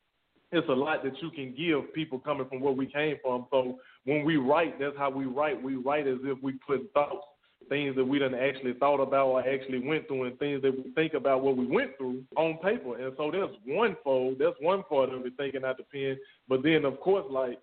it's 0.52 0.68
a 0.68 0.72
lot 0.72 1.02
that 1.02 1.20
you 1.20 1.30
can 1.30 1.54
give 1.56 1.92
people 1.94 2.18
coming 2.18 2.46
from 2.48 2.60
where 2.60 2.72
we 2.72 2.86
came 2.86 3.16
from. 3.22 3.46
So 3.50 3.78
when 4.04 4.24
we 4.24 4.36
write, 4.36 4.78
that's 4.78 4.96
how 4.96 5.10
we 5.10 5.24
write. 5.24 5.60
We 5.60 5.76
write 5.76 6.06
as 6.06 6.18
if 6.22 6.42
we 6.42 6.52
put 6.66 6.92
thoughts, 6.92 7.26
things 7.68 7.96
that 7.96 8.04
we 8.04 8.18
didn't 8.18 8.40
actually 8.40 8.74
thought 8.74 9.00
about 9.00 9.28
or 9.28 9.40
actually 9.40 9.78
went 9.78 10.06
through, 10.08 10.24
and 10.24 10.38
things 10.38 10.62
that 10.62 10.76
we 10.76 10.90
think 10.92 11.14
about 11.14 11.42
what 11.42 11.56
we 11.56 11.66
went 11.66 11.96
through 11.98 12.22
on 12.36 12.58
paper. 12.58 12.98
And 12.98 13.14
so 13.16 13.30
that's 13.30 13.52
one 13.66 13.96
fold. 14.02 14.36
That's 14.38 14.56
one 14.60 14.82
part 14.84 15.10
of 15.10 15.24
it, 15.26 15.32
thinking 15.36 15.64
out 15.64 15.78
the 15.78 15.84
pen. 15.84 16.18
But 16.48 16.62
then, 16.62 16.84
of 16.84 17.00
course, 17.00 17.26
like 17.30 17.58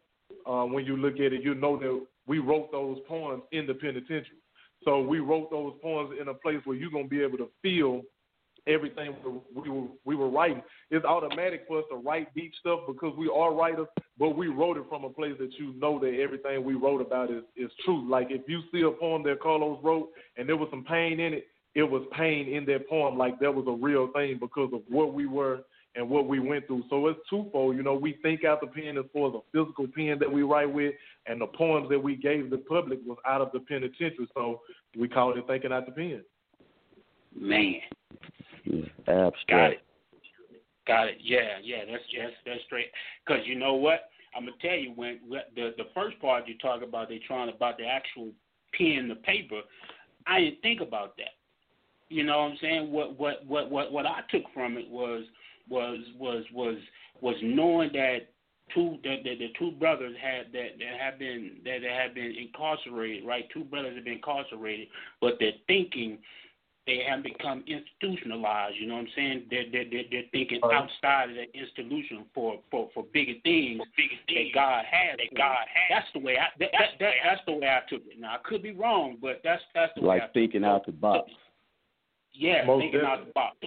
uh, 0.46 0.64
when 0.64 0.86
you 0.86 0.98
look 0.98 1.16
at 1.16 1.34
it, 1.34 1.44
you 1.44 1.56
know 1.56 1.78
that 1.78 2.06
we 2.28 2.40
wrote 2.40 2.72
those 2.72 3.00
poems 3.08 3.44
in 3.52 3.68
the 3.68 3.74
penitentiary. 3.74 4.38
So 4.84 5.02
we 5.02 5.20
wrote 5.20 5.52
those 5.52 5.74
poems 5.82 6.18
in 6.20 6.28
a 6.28 6.34
place 6.34 6.60
where 6.64 6.76
you're 6.76 6.92
gonna 6.92 7.08
be 7.08 7.22
able 7.22 7.38
to 7.38 7.50
feel 7.62 8.02
everything 8.68 9.16
we 9.56 9.70
were 9.70 9.88
we 10.06 10.16
were 10.16 10.30
writing. 10.30 10.62
It's 10.90 11.06
automatic 11.06 11.66
for 11.68 11.80
us 11.80 11.86
to 11.92 11.98
write 11.98 12.34
deep 12.36 12.52
stuff 12.60 12.82
because 12.88 13.14
we 13.18 13.30
are 13.34 13.54
writers, 13.54 13.88
but 14.20 14.32
we 14.32 14.48
wrote 14.48 14.78
it 14.78 14.86
from 14.90 15.04
a 15.04 15.10
place 15.10 15.34
that 15.40 15.52
you 15.58 15.74
know 15.74 16.00
that 16.00 16.20
everything 16.20 16.64
we 16.64 16.76
wrote 16.76 17.02
about 17.02 17.32
is 17.32 17.44
is 17.56 17.72
true. 17.86 18.10
Like 18.10 18.28
if 18.30 18.42
you 18.48 18.62
see 18.72 18.82
a 18.82 18.92
poem 18.92 19.24
that 19.24 19.42
Carlos 19.42 19.80
wrote 19.84 20.10
and 20.38 20.48
there 20.48 20.58
was 20.58 20.70
some 20.70 20.84
pain 20.84 21.20
in 21.20 21.34
it, 21.34 21.48
it 21.74 21.84
was 21.84 22.04
pain 22.16 22.48
in 22.48 22.66
that 22.66 22.90
poem. 22.90 23.18
Like 23.18 23.40
that 23.40 23.54
was 23.54 23.66
a 23.68 23.84
real 23.84 24.12
thing 24.14 24.38
because 24.40 24.72
of 24.74 24.82
what 24.90 25.14
we 25.14 25.26
were 25.26 25.62
and 25.96 26.10
what 26.10 26.28
we 26.28 26.40
went 26.40 26.68
through. 26.68 26.84
So 26.90 27.08
it's 27.08 27.20
twofold. 27.30 27.76
You 27.76 27.84
know, 27.84 27.96
we 27.96 28.18
think 28.22 28.46
out 28.46 28.62
the 28.62 28.68
pen 28.68 28.98
as 28.98 29.06
far 29.12 29.30
as 29.30 29.36
a 29.36 29.42
physical 29.52 29.88
pen 29.94 30.18
that 30.20 30.32
we 30.32 30.44
write 30.44 30.72
with, 30.72 30.94
and 31.26 31.42
the 31.42 31.48
poems 31.48 31.90
that 31.90 32.02
we 32.02 32.16
gave 32.16 32.50
the 32.50 32.58
public 32.58 33.00
was 33.06 33.18
out 33.28 33.42
of 33.42 33.52
the 33.52 33.60
penitentiary. 33.60 34.28
So 34.34 34.62
we 34.98 35.08
called 35.08 35.38
it 35.38 35.46
thinking 35.48 35.74
out 35.74 35.86
the 35.86 35.92
pen. 35.92 36.22
Man, 37.38 37.76
Yeah, 38.64 39.30
got 39.48 39.72
it, 39.72 39.82
got 40.88 41.08
it. 41.08 41.18
Yeah, 41.22 41.58
yeah, 41.64 41.80
that's 41.90 42.04
that's 42.18 42.34
that's 42.46 42.64
straight. 42.66 42.92
Because 43.26 43.42
you 43.46 43.56
know 43.56 43.74
what? 43.74 44.10
I'm 44.36 44.46
gonna 44.46 44.58
tell 44.62 44.78
you 44.78 44.94
when 44.96 45.20
the 45.56 45.74
the 45.78 45.86
first 45.94 46.20
part 46.20 46.48
you 46.48 46.58
talk 46.58 46.84
about 46.84 47.10
Daytron 47.10 47.54
about 47.54 47.78
the 47.78 47.86
actual 47.86 48.32
pen, 48.78 49.08
the 49.08 49.16
paper. 49.16 49.62
I 50.28 50.40
didn't 50.40 50.62
think 50.62 50.82
about 50.82 51.18
that. 51.18 51.34
You 52.10 52.24
know 52.24 52.40
what 52.40 52.52
I'm 52.52 52.58
saying? 52.62 52.92
What 52.92 53.20
what 53.20 53.46
what 53.48 53.72
what 53.72 53.92
what 53.92 54.06
I 54.06 54.20
took 54.30 54.44
from 54.54 54.78
it 54.78 54.90
was 54.90 55.24
was 55.70 55.98
was 56.20 56.44
was 56.54 56.76
was 57.22 57.36
knowing 57.42 57.90
that 57.94 58.28
two 58.74 58.98
that 59.04 59.24
the, 59.24 59.36
the 59.36 59.48
two 59.58 59.72
brothers 59.72 60.16
had 60.22 60.52
that 60.54 60.78
that 60.80 61.00
have 61.00 61.20
been 61.20 61.58
that, 61.64 61.80
that 61.82 61.92
have 61.92 62.16
been 62.16 62.36
incarcerated, 62.38 63.26
right? 63.26 63.48
Two 63.54 63.64
brothers 63.64 63.96
have 63.96 64.04
been 64.04 64.14
incarcerated, 64.14 64.88
but 65.20 65.36
their 65.40 65.54
thinking 65.68 66.18
they 66.88 67.04
have 67.08 67.22
become 67.24 67.64
institutionalized. 67.68 68.76
You 68.80 68.88
know 68.88 68.96
what 68.96 69.02
I'm 69.02 69.08
saying? 69.16 69.44
They're 69.52 69.66
they're 69.72 69.86
they're, 69.90 70.04
they're 70.10 70.30
thinking 70.32 70.60
outside 70.64 71.30
of 71.30 71.36
that 71.36 71.54
institution 71.54 72.26
for 72.34 72.60
for 72.72 72.90
for 72.94 73.04
bigger 73.14 73.34
things, 73.44 73.82
bigger 73.96 74.16
things 74.28 74.50
that 74.54 74.56
God 74.56 74.86
has. 74.90 75.18
That 75.18 75.38
God 75.38 75.66
has. 75.70 75.90
That's 76.02 76.08
the 76.14 76.20
way 76.20 76.38
I 76.38 76.48
that, 76.60 76.70
that, 76.74 76.90
that 77.00 77.14
that's 77.24 77.42
the 77.46 77.54
way 77.54 77.68
I 77.70 77.82
took 77.90 78.02
it. 78.08 78.20
Now 78.20 78.34
I 78.36 78.38
could 78.44 78.64
be 78.64 78.72
wrong, 78.72 79.18
but 79.22 79.42
that's 79.44 79.62
that's 79.76 79.92
the 79.96 80.02
way 80.02 80.20
I 80.20 80.24
Like 80.24 80.34
thinking 80.34 80.64
out 80.64 80.86
the 80.86 80.92
box. 80.92 81.30
yeah, 82.34 82.64
Most 82.66 82.82
thinking 82.82 83.02
out 83.06 83.26
the 83.28 83.32
box. 83.34 83.58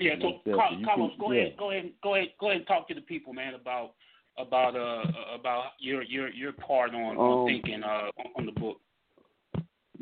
Yeah, 0.00 0.14
so 0.20 0.30
Most 0.30 0.44
Car- 0.44 0.54
definitely. 0.70 0.78
You 0.80 0.84
Carlos, 0.86 1.10
can- 1.10 1.20
go 1.20 1.32
yeah. 1.32 1.40
ahead, 1.42 1.56
go 1.58 1.70
ahead, 1.70 1.90
go 2.02 2.14
ahead, 2.14 2.28
go 2.40 2.46
ahead 2.48 2.56
and 2.58 2.66
talk 2.66 2.88
to 2.88 2.94
the 2.94 3.00
people, 3.00 3.32
man, 3.32 3.54
about 3.54 3.92
about 4.38 4.76
uh 4.76 5.04
about 5.34 5.64
your 5.78 6.02
your 6.02 6.28
your 6.30 6.52
part 6.52 6.94
on, 6.94 7.16
on 7.16 7.40
Um, 7.40 7.46
thinking 7.46 7.82
uh 7.82 8.08
on 8.36 8.46
the 8.46 8.52
book. 8.52 8.78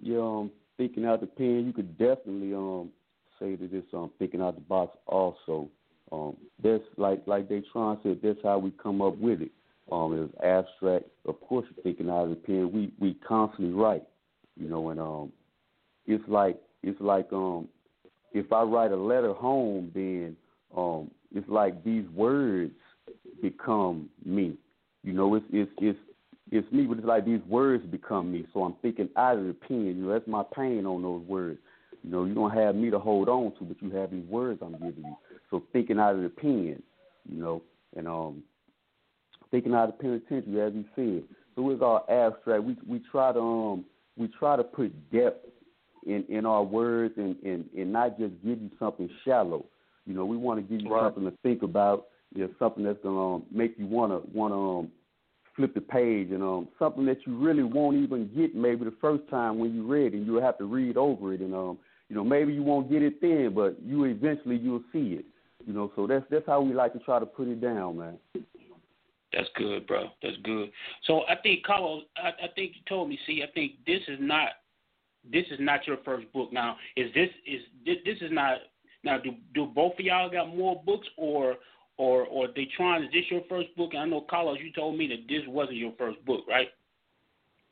Yeah, 0.03 0.19
um, 0.19 0.51
thinking 0.81 1.05
out 1.05 1.21
the 1.21 1.27
pen, 1.27 1.65
you 1.67 1.75
could 1.75 1.99
definitely 1.99 2.55
um 2.55 2.89
say 3.39 3.55
that 3.55 3.69
it's 3.71 3.93
um 3.93 4.11
thinking 4.19 4.41
out 4.41 4.55
the 4.55 4.63
box 4.63 4.97
also. 5.07 5.69
Um, 6.11 6.39
that's 6.63 6.83
like 6.97 7.23
like 7.27 7.51
Daytron 7.51 8.03
said, 8.03 8.21
that's 8.23 8.39
how 8.43 8.57
we 8.59 8.71
come 8.83 9.03
up 9.03 9.19
with 9.19 9.43
it. 9.43 9.51
Um, 9.93 10.15
it's 10.15 10.35
abstract. 10.43 11.05
Of 11.27 11.39
course, 11.43 11.67
thinking 11.83 12.09
out 12.09 12.25
of 12.25 12.31
the 12.31 12.37
pen, 12.37 12.73
we 12.73 12.91
we 12.99 13.15
constantly 13.27 13.75
write, 13.75 14.05
you 14.57 14.71
know, 14.71 14.89
and 14.89 14.99
um, 14.99 15.33
it's 16.07 16.25
like 16.29 16.59
it's 16.83 17.01
like 17.01 17.31
um, 17.31 17.69
if 18.33 18.51
I 18.51 18.63
write 18.63 18.93
a 18.93 18.97
letter 18.97 19.35
home, 19.35 19.91
then 19.95 20.35
um, 20.75 21.11
it's 21.35 21.49
like 21.49 21.85
these 21.85 22.09
words 22.15 22.73
become 23.43 24.09
me. 24.25 24.57
You 25.05 25.13
know, 25.13 25.35
it's 25.35 25.47
it's 25.53 25.71
it's 25.79 25.99
it's 26.51 26.71
me, 26.73 26.85
but 26.85 26.99
it's 26.99 27.07
like 27.07 27.25
these 27.25 27.41
words 27.49 27.85
become 27.87 28.33
me. 28.33 28.47
So 28.53 28.65
I'm 28.65 28.75
thinking 28.83 29.09
out 29.17 29.39
of 29.39 29.47
the 29.47 29.55
pen. 29.55 29.85
You 29.85 29.95
know, 29.95 30.13
that's 30.13 30.27
my 30.27 30.43
pain 30.55 30.85
on 30.87 31.03
those 31.03 31.23
words. 31.27 31.59
You 32.03 32.11
know, 32.11 32.25
you 32.25 32.35
don't 32.35 32.51
have 32.51 32.75
me 32.75 32.91
to 32.91 32.99
hold 32.99 33.29
on 33.29 33.53
to, 33.59 33.65
but 33.65 33.81
you 33.83 33.91
have 33.91 34.11
these 34.11 34.27
words 34.27 34.61
I'm 34.63 34.73
giving 34.73 35.05
you. 35.05 35.17
So 35.51 35.63
thinking 35.73 35.99
out 35.99 36.17
of 36.17 36.23
the 36.23 36.29
pen, 36.29 36.83
you 37.29 37.43
know, 37.43 37.63
and 37.97 38.09
um, 38.09 38.43
thinking 39.51 39.75
out 39.75 39.91
of 39.91 39.99
penitentiary, 39.99 40.61
as 40.61 40.73
you 40.73 40.85
said. 40.97 41.25
So 41.55 41.71
it's 41.71 41.83
all 41.83 42.05
abstract. 42.09 42.65
We 42.65 42.77
we 42.87 43.01
try 43.11 43.33
to 43.33 43.41
um 43.41 43.85
we 44.17 44.29
try 44.29 44.57
to 44.57 44.65
put 44.65 44.93
depth 45.11 45.47
in 46.07 46.25
in 46.29 46.47
our 46.47 46.63
words 46.63 47.15
and 47.17 47.37
and 47.45 47.69
and 47.77 47.93
not 47.93 48.19
just 48.19 48.33
give 48.45 48.61
you 48.61 48.71
something 48.79 49.09
shallow. 49.25 49.67
You 50.07 50.15
know, 50.15 50.25
we 50.25 50.37
want 50.37 50.59
to 50.59 50.63
give 50.63 50.83
you 50.83 50.91
Right. 50.91 51.05
something 51.05 51.25
to 51.25 51.37
think 51.43 51.63
about. 51.63 52.07
You 52.35 52.45
know, 52.45 52.51
something 52.59 52.85
that's 52.85 52.99
gonna 53.03 53.37
um, 53.37 53.43
make 53.51 53.75
you 53.77 53.87
wanna 53.87 54.21
wanna 54.33 54.79
um 54.79 54.91
flip 55.61 55.75
the 55.75 55.81
page 55.81 56.31
and 56.31 56.43
um 56.43 56.69
something 56.79 57.05
that 57.05 57.19
you 57.27 57.37
really 57.37 57.63
won't 57.63 57.97
even 57.97 58.31
get 58.35 58.55
maybe 58.55 58.85
the 58.85 58.95
first 59.01 59.23
time 59.29 59.59
when 59.59 59.75
you 59.75 59.87
read 59.87 60.15
it. 60.15 60.19
You'll 60.19 60.41
have 60.41 60.57
to 60.59 60.65
read 60.65 60.97
over 60.97 61.35
it 61.35 61.41
and 61.41 61.55
um 61.55 61.79
you 62.09 62.17
know 62.17 62.25
maybe 62.25 62.53
you 62.55 62.63
won't 62.63 62.91
get 62.91 63.03
it 63.03 63.21
then, 63.21 63.53
but 63.55 63.77
you 63.85 64.05
eventually 64.05 64.57
you'll 64.57 64.83
see 64.93 65.19
it. 65.19 65.25
You 65.67 65.75
know, 65.75 65.93
so 65.95 66.07
that's 66.07 66.25
that's 66.31 66.47
how 66.47 66.63
we 66.63 66.73
like 66.73 66.95
to 66.95 66.99
try 67.01 67.19
to 67.19 67.27
put 67.27 67.49
it 67.49 67.61
down, 67.61 67.99
man. 67.99 68.19
That's 69.33 69.49
good, 69.55 69.87
bro. 69.87 70.09
That's 70.23 70.37
good. 70.43 70.71
So 71.05 71.23
I 71.29 71.37
think 71.37 71.65
Carlos, 71.65 72.03
I, 72.17 72.29
I 72.29 72.49
think 72.55 72.73
you 72.75 72.83
told 72.89 73.09
me. 73.09 73.19
See, 73.27 73.43
I 73.47 73.53
think 73.53 73.73
this 73.87 74.01
is 74.09 74.19
not 74.21 74.49
this 75.31 75.45
is 75.51 75.59
not 75.61 75.87
your 75.87 75.99
first 76.05 76.33
book. 76.33 76.53
Now, 76.53 76.77
is 76.97 77.13
this 77.15 77.29
is 77.47 77.61
this, 77.85 77.97
this 78.05 78.17
is 78.23 78.33
not 78.33 78.59
now? 79.05 79.19
Do 79.19 79.33
do 79.55 79.67
both 79.67 79.93
of 79.99 80.01
y'all 80.01 80.31
got 80.31 80.57
more 80.57 80.83
books 80.85 81.07
or 81.17 81.57
or 82.01 82.25
or 82.25 82.49
they 82.57 82.67
trying? 82.77 83.05
Is 83.05 83.11
this 83.13 83.25
your 83.31 83.43
first 83.49 83.77
book? 83.77 83.91
And 83.93 84.01
I 84.03 84.07
know 84.07 84.23
Carlos, 84.23 84.59
you 84.65 84.73
told 84.73 84.97
me 84.97 85.07
that 85.09 85.29
this 85.29 85.43
wasn't 85.47 85.77
your 85.77 85.93
first 85.99 86.25
book, 86.25 86.45
right? 86.49 86.69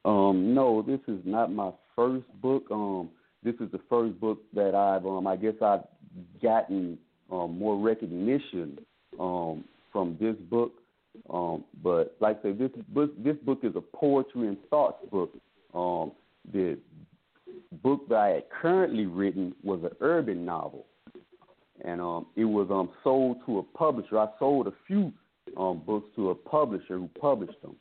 Um, 0.04 0.54
no, 0.54 0.82
this 0.82 1.00
is 1.08 1.20
not 1.24 1.50
my 1.50 1.70
first 1.96 2.26
book. 2.42 2.64
Um, 2.70 3.08
this 3.42 3.54
is 3.54 3.70
the 3.72 3.80
first 3.88 4.20
book 4.20 4.40
that 4.54 4.74
I've 4.74 5.06
um 5.06 5.26
I 5.26 5.36
guess 5.36 5.54
I've 5.62 5.84
gotten 6.42 6.98
um, 7.32 7.58
more 7.58 7.78
recognition 7.78 8.78
um, 9.18 9.64
from 9.92 10.16
this 10.20 10.36
book. 10.50 10.72
Um, 11.30 11.64
but 11.82 12.14
like 12.20 12.40
I 12.40 12.42
said, 12.42 12.58
this 12.58 12.70
book 12.88 13.10
this 13.24 13.36
book 13.44 13.60
is 13.62 13.74
a 13.76 13.80
poetry 13.80 14.48
and 14.48 14.58
thoughts 14.68 15.02
book. 15.10 15.32
Um, 15.74 16.12
the 16.52 16.78
book 17.82 18.08
that 18.10 18.18
I 18.18 18.28
had 18.28 18.44
currently 18.50 19.06
written 19.06 19.54
was 19.62 19.80
an 19.84 19.96
urban 20.00 20.44
novel, 20.44 20.84
and 21.84 22.00
um, 22.00 22.26
it 22.36 22.44
was 22.44 22.68
um, 22.70 22.90
sold 23.02 23.38
to 23.46 23.58
a 23.58 23.62
publisher. 23.62 24.18
I 24.18 24.28
sold 24.38 24.66
a 24.66 24.72
few 24.86 25.12
um, 25.56 25.82
books 25.86 26.08
to 26.16 26.30
a 26.30 26.34
publisher 26.34 26.98
who 26.98 27.08
published 27.20 27.60
them. 27.62 27.76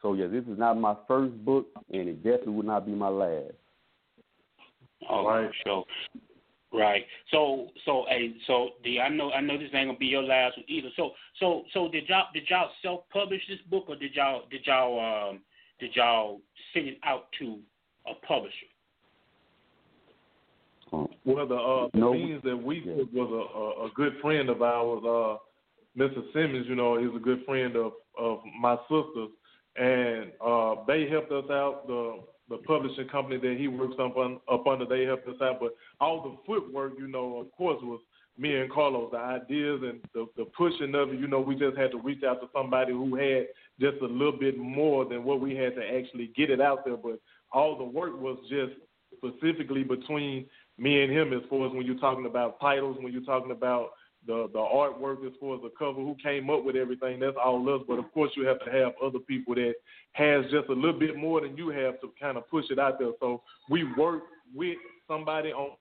So 0.00 0.14
yeah, 0.14 0.26
this 0.26 0.44
is 0.44 0.58
not 0.58 0.78
my 0.78 0.96
first 1.06 1.32
book, 1.44 1.66
and 1.92 2.08
it 2.08 2.22
definitely 2.22 2.54
would 2.54 2.66
not 2.66 2.86
be 2.86 2.92
my 2.92 3.08
last. 3.08 3.54
All 5.08 5.26
right. 5.26 5.50
So, 5.64 5.84
right. 6.72 7.04
So, 7.30 7.68
so, 7.84 8.04
hey, 8.08 8.34
so 8.46 8.70
the 8.84 9.00
I 9.00 9.08
know 9.08 9.30
I 9.30 9.40
know 9.40 9.56
this 9.58 9.68
ain't 9.74 9.88
gonna 9.88 9.98
be 9.98 10.06
your 10.06 10.22
last 10.22 10.56
one 10.56 10.66
either. 10.68 10.88
So, 10.96 11.10
so, 11.38 11.62
so 11.72 11.88
did 11.88 12.08
y'all 12.08 12.26
did 12.34 12.44
y'all 12.48 12.70
self 12.82 13.02
publish 13.12 13.42
this 13.48 13.58
book, 13.70 13.84
or 13.88 13.96
did 13.96 14.14
y'all 14.14 14.42
did 14.50 14.66
y'all 14.66 15.30
um 15.30 15.40
did 15.78 15.94
y'all 15.94 16.40
send 16.74 16.88
it 16.88 16.98
out 17.04 17.26
to 17.38 17.58
a 18.06 18.26
publisher? 18.26 18.71
Well, 20.92 21.46
the 21.46 21.54
uh, 21.54 21.88
the 21.92 21.98
No. 21.98 22.12
means 22.12 22.42
that 22.44 22.56
we 22.56 22.80
took 22.80 23.12
was 23.12 23.30
a, 23.30 23.58
a, 23.58 23.86
a 23.86 23.90
good 23.94 24.14
friend 24.20 24.48
of 24.48 24.62
ours, 24.62 25.02
uh, 25.04 25.38
Mr. 25.98 26.22
Simmons. 26.32 26.66
You 26.68 26.74
know, 26.74 26.98
he's 26.98 27.14
a 27.14 27.22
good 27.22 27.44
friend 27.46 27.76
of 27.76 27.92
of 28.18 28.40
my 28.60 28.76
sister's, 28.88 29.30
and 29.76 30.32
uh, 30.44 30.76
they 30.86 31.08
helped 31.08 31.32
us 31.32 31.48
out. 31.50 31.86
The 31.86 32.20
the 32.48 32.58
publishing 32.58 33.08
company 33.08 33.38
that 33.38 33.56
he 33.58 33.68
works 33.68 33.94
up, 33.98 34.16
on, 34.16 34.38
up 34.50 34.66
under, 34.66 34.84
they 34.84 35.04
helped 35.04 35.26
us 35.28 35.40
out. 35.40 35.60
But 35.60 35.74
all 36.00 36.22
the 36.22 36.36
footwork, 36.46 36.92
you 36.98 37.08
know, 37.08 37.38
of 37.38 37.50
course, 37.52 37.78
was 37.82 38.00
me 38.36 38.56
and 38.56 38.70
Carlos. 38.70 39.10
The 39.12 39.18
ideas 39.18 39.80
and 39.82 40.00
the 40.12 40.26
the 40.36 40.44
pushing 40.56 40.94
of 40.94 41.10
it, 41.10 41.20
you 41.20 41.28
know, 41.28 41.40
we 41.40 41.54
just 41.54 41.78
had 41.78 41.92
to 41.92 41.98
reach 41.98 42.22
out 42.22 42.40
to 42.42 42.48
somebody 42.54 42.92
who 42.92 43.14
had 43.16 43.46
just 43.80 44.02
a 44.02 44.06
little 44.06 44.38
bit 44.38 44.58
more 44.58 45.06
than 45.06 45.24
what 45.24 45.40
we 45.40 45.54
had 45.56 45.74
to 45.76 45.82
actually 45.82 46.32
get 46.36 46.50
it 46.50 46.60
out 46.60 46.84
there. 46.84 46.96
But 46.96 47.18
all 47.50 47.78
the 47.78 47.84
work 47.84 48.20
was 48.20 48.38
just 48.50 48.72
specifically 49.16 49.84
between 49.84 50.46
me 50.78 51.02
and 51.02 51.12
him 51.12 51.32
as 51.32 51.42
far 51.48 51.66
as 51.66 51.72
when 51.72 51.86
you're 51.86 51.98
talking 51.98 52.26
about 52.26 52.60
titles, 52.60 52.96
when 53.00 53.12
you're 53.12 53.22
talking 53.22 53.50
about 53.52 53.90
the 54.26 54.48
the 54.52 54.58
artwork 54.58 55.26
as 55.26 55.32
far 55.40 55.56
as 55.56 55.62
the 55.62 55.70
cover, 55.78 56.00
who 56.00 56.16
came 56.22 56.48
up 56.50 56.64
with 56.64 56.76
everything, 56.76 57.20
that's 57.20 57.36
all 57.42 57.68
us. 57.74 57.82
But 57.88 57.98
of 57.98 58.12
course 58.12 58.30
you 58.36 58.46
have 58.46 58.64
to 58.64 58.70
have 58.70 58.92
other 59.02 59.18
people 59.18 59.54
that 59.56 59.74
has 60.12 60.44
just 60.50 60.68
a 60.68 60.72
little 60.72 60.98
bit 60.98 61.16
more 61.16 61.40
than 61.40 61.56
you 61.56 61.68
have 61.70 62.00
to 62.00 62.12
kind 62.20 62.36
of 62.36 62.48
push 62.48 62.66
it 62.70 62.78
out 62.78 62.98
there. 62.98 63.12
So 63.20 63.42
we 63.68 63.84
work 63.94 64.22
with 64.54 64.76
somebody 65.08 65.52
on 65.52 65.76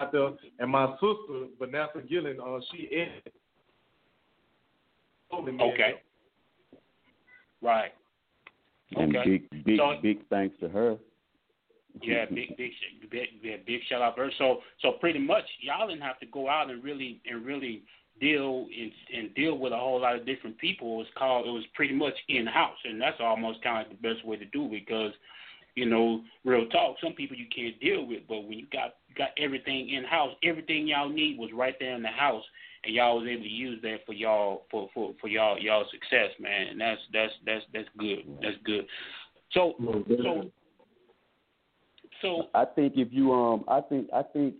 out 0.00 0.12
there 0.12 0.30
and 0.58 0.70
my 0.70 0.92
sister, 0.94 1.46
Vanessa 1.58 2.00
Gillen, 2.08 2.38
uh 2.40 2.58
she 2.72 2.88
edited 2.92 3.32
Okay. 5.32 6.00
Right. 7.60 7.92
And 8.96 9.16
Okay. 9.16 9.30
big, 9.50 9.64
big, 9.64 9.78
So- 9.78 9.98
big 10.00 10.26
thanks 10.28 10.56
to 10.60 10.68
her. 10.68 10.98
Yeah, 12.04 12.24
big, 12.34 12.56
big, 12.56 12.70
sh- 12.72 13.06
big, 13.10 13.28
yeah, 13.42 13.56
big 13.66 13.80
shout 13.88 14.02
out 14.02 14.18
her. 14.18 14.30
So, 14.38 14.58
so 14.80 14.92
pretty 15.00 15.18
much, 15.18 15.44
y'all 15.60 15.88
didn't 15.88 16.02
have 16.02 16.18
to 16.20 16.26
go 16.26 16.48
out 16.48 16.70
and 16.70 16.82
really 16.82 17.20
and 17.30 17.44
really 17.44 17.82
deal 18.20 18.66
and, 18.80 18.92
and 19.16 19.34
deal 19.34 19.58
with 19.58 19.72
a 19.72 19.76
whole 19.76 20.00
lot 20.00 20.16
of 20.16 20.26
different 20.26 20.58
people. 20.58 20.94
It 20.94 20.98
was 20.98 21.06
called. 21.16 21.46
It 21.46 21.50
was 21.50 21.64
pretty 21.74 21.94
much 21.94 22.14
in 22.28 22.46
house, 22.46 22.78
and 22.84 23.00
that's 23.00 23.16
almost 23.20 23.62
kind 23.62 23.86
of 23.86 23.90
the 23.90 24.08
best 24.08 24.24
way 24.24 24.36
to 24.36 24.44
do 24.46 24.66
it 24.66 24.70
because, 24.70 25.12
you 25.74 25.86
know, 25.86 26.22
real 26.44 26.66
talk. 26.68 26.96
Some 27.02 27.12
people 27.12 27.36
you 27.36 27.46
can't 27.54 27.78
deal 27.80 28.06
with, 28.06 28.22
but 28.28 28.40
when 28.40 28.58
you 28.58 28.66
got 28.72 28.94
got 29.16 29.30
everything 29.38 29.90
in 29.90 30.04
house, 30.04 30.32
everything 30.42 30.86
y'all 30.86 31.08
need 31.08 31.38
was 31.38 31.50
right 31.52 31.74
there 31.80 31.94
in 31.94 32.02
the 32.02 32.08
house, 32.08 32.44
and 32.84 32.94
y'all 32.94 33.18
was 33.18 33.28
able 33.28 33.42
to 33.42 33.48
use 33.48 33.80
that 33.82 33.98
for 34.06 34.12
y'all 34.12 34.66
for 34.70 34.88
for 34.94 35.14
for 35.20 35.28
y'all 35.28 35.58
y'all 35.58 35.84
success, 35.90 36.30
man. 36.38 36.68
And 36.68 36.80
that's 36.80 37.00
that's 37.12 37.32
that's 37.44 37.64
that's 37.72 37.88
good. 37.98 38.18
That's 38.40 38.56
good. 38.64 38.86
So 39.52 39.74
so 40.08 40.50
so 42.24 42.48
I 42.54 42.64
think 42.64 42.94
if 42.96 43.08
you 43.10 43.32
um, 43.32 43.64
I 43.68 43.80
think 43.80 44.08
I 44.12 44.22
think 44.22 44.54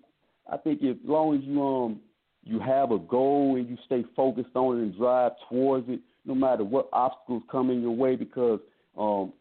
I 0.50 0.56
think 0.56 0.80
if, 0.82 0.96
as 0.96 1.08
long 1.08 1.36
as 1.36 1.42
you 1.42 1.62
um, 1.62 2.00
you 2.44 2.60
have 2.60 2.92
a 2.92 2.98
goal 2.98 3.56
and 3.56 3.68
you 3.68 3.78
stay 3.86 4.04
focused 4.14 4.54
on 4.54 4.78
it 4.78 4.82
and 4.82 4.96
drive 4.96 5.32
towards 5.48 5.88
it, 5.88 6.00
no 6.26 6.34
matter 6.34 6.62
what 6.62 6.88
obstacles 6.92 7.42
come 7.50 7.70
in 7.70 7.80
your 7.80 7.96
way, 7.96 8.16
because 8.16 8.60
um, 8.98 9.32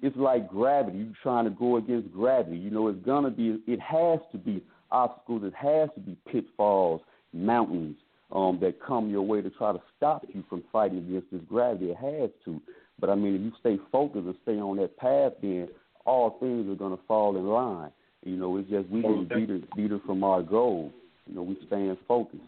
it's 0.00 0.16
like 0.16 0.48
gravity. 0.48 0.98
You're 0.98 1.12
trying 1.22 1.44
to 1.44 1.50
go 1.50 1.76
against 1.76 2.12
gravity. 2.12 2.56
You 2.56 2.70
know, 2.70 2.88
it's 2.88 3.04
gonna 3.04 3.30
be. 3.30 3.60
It 3.66 3.80
has 3.80 4.20
to 4.30 4.38
be 4.38 4.62
obstacles. 4.90 5.42
It 5.44 5.54
has 5.54 5.88
to 5.94 6.00
be 6.00 6.16
pitfalls, 6.30 7.00
mountains 7.32 7.96
um, 8.30 8.58
that 8.60 8.80
come 8.80 9.10
your 9.10 9.22
way 9.22 9.42
to 9.42 9.50
try 9.50 9.72
to 9.72 9.80
stop 9.96 10.24
you 10.32 10.44
from 10.48 10.62
fighting 10.72 10.98
against 10.98 11.30
this 11.32 11.42
gravity. 11.48 11.90
It 11.90 11.96
has 11.96 12.30
to. 12.44 12.60
But 13.00 13.10
I 13.10 13.16
mean, 13.16 13.34
if 13.34 13.40
you 13.40 13.52
stay 13.58 13.78
focused 13.90 14.26
and 14.26 14.36
stay 14.42 14.60
on 14.60 14.76
that 14.76 14.96
path, 14.96 15.32
then 15.42 15.68
all 16.04 16.38
things 16.40 16.68
are 16.70 16.76
gonna 16.76 16.98
fall 17.08 17.36
in 17.36 17.46
line. 17.46 17.90
You 18.24 18.36
know, 18.36 18.56
it's 18.56 18.70
just 18.70 18.88
we 18.88 19.02
can 19.02 19.28
beat 19.28 19.50
it, 19.50 19.74
beat 19.74 19.92
it 19.92 20.00
from 20.06 20.22
our 20.22 20.42
goal. 20.42 20.92
You 21.26 21.34
know, 21.34 21.42
we 21.42 21.56
staying 21.66 21.96
focused. 22.06 22.42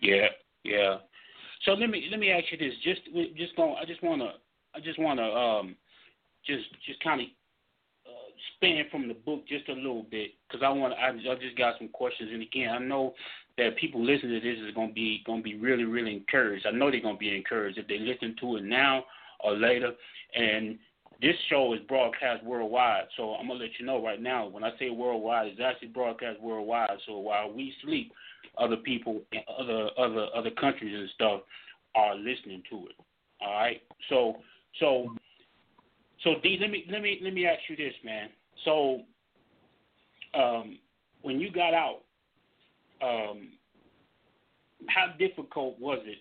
Yeah, 0.00 0.26
yeah. 0.64 0.98
So 1.64 1.72
let 1.72 1.90
me 1.90 2.08
let 2.10 2.20
me 2.20 2.30
ask 2.30 2.44
you 2.50 2.58
this. 2.58 2.74
Just 2.82 3.00
just 3.36 3.56
going. 3.56 3.76
I 3.80 3.84
just 3.84 4.02
wanna. 4.02 4.32
I 4.74 4.80
just 4.80 4.98
wanna 4.98 5.22
um, 5.22 5.76
just 6.46 6.64
just 6.86 7.02
kind 7.02 7.20
of 7.20 7.26
uh, 8.06 8.30
span 8.56 8.84
from 8.90 9.08
the 9.08 9.14
book 9.14 9.46
just 9.48 9.68
a 9.68 9.72
little 9.72 10.04
bit 10.10 10.32
because 10.48 10.64
I 10.64 10.70
want. 10.70 10.94
I, 10.94 11.08
I 11.08 11.34
just 11.34 11.56
got 11.56 11.74
some 11.78 11.88
questions, 11.88 12.30
and 12.32 12.42
again, 12.42 12.70
I 12.70 12.78
know 12.78 13.14
that 13.58 13.76
people 13.76 14.04
listening 14.04 14.40
to 14.40 14.48
this 14.48 14.58
is 14.58 14.74
gonna 14.74 14.92
be 14.92 15.22
gonna 15.26 15.42
be 15.42 15.56
really 15.56 15.84
really 15.84 16.14
encouraged. 16.14 16.66
I 16.66 16.70
know 16.70 16.90
they're 16.90 17.00
gonna 17.00 17.18
be 17.18 17.36
encouraged 17.36 17.78
if 17.78 17.86
they 17.88 17.98
listen 17.98 18.36
to 18.40 18.56
it 18.56 18.64
now 18.64 19.04
or 19.40 19.54
later. 19.56 19.92
And 20.34 20.78
this 21.20 21.34
show 21.48 21.74
is 21.74 21.80
broadcast 21.88 22.44
worldwide, 22.44 23.04
so 23.16 23.34
I'm 23.34 23.48
gonna 23.48 23.60
let 23.60 23.70
you 23.78 23.86
know 23.86 24.02
right 24.02 24.20
now. 24.20 24.46
When 24.46 24.62
I 24.62 24.70
say 24.78 24.90
worldwide, 24.90 25.48
it's 25.48 25.60
actually 25.60 25.88
broadcast 25.88 26.40
worldwide. 26.40 26.90
So 27.06 27.18
while 27.18 27.52
we 27.52 27.74
sleep, 27.82 28.12
other 28.56 28.76
people 28.76 29.20
in 29.32 29.40
other 29.58 29.90
other 29.98 30.26
other 30.34 30.50
countries 30.52 30.94
and 30.94 31.08
stuff 31.14 31.40
are 31.96 32.14
listening 32.14 32.62
to 32.70 32.86
it. 32.86 32.96
All 33.40 33.52
right. 33.52 33.82
So 34.08 34.36
so 34.78 35.14
so 36.22 36.34
D, 36.42 36.58
let 36.60 36.70
me 36.70 36.84
let 36.90 37.02
me 37.02 37.18
let 37.22 37.32
me 37.32 37.46
ask 37.46 37.60
you 37.68 37.76
this, 37.76 37.94
man. 38.04 38.28
So 38.64 39.00
um, 40.34 40.78
when 41.22 41.40
you 41.40 41.50
got 41.50 41.74
out, 41.74 42.00
um, 43.02 43.48
how 44.86 45.14
difficult 45.18 45.78
was 45.80 46.00
it 46.04 46.18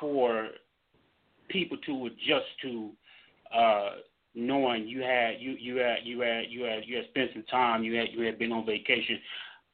for 0.00 0.48
people 1.48 1.76
to 1.86 2.06
adjust 2.06 2.46
to 2.62 2.90
uh, 3.54 3.90
knowing 4.34 4.86
you 4.86 5.02
had 5.02 5.34
you 5.38 5.52
you 5.52 5.76
had 5.76 5.98
you 6.04 6.20
had 6.20 6.42
you 6.48 6.64
had 6.64 6.82
you 6.86 6.96
had 6.96 7.06
spent 7.10 7.30
some 7.32 7.44
time, 7.44 7.82
you 7.82 7.96
had 7.96 8.08
you 8.12 8.24
had 8.24 8.38
been 8.38 8.52
on 8.52 8.66
vacation. 8.66 9.18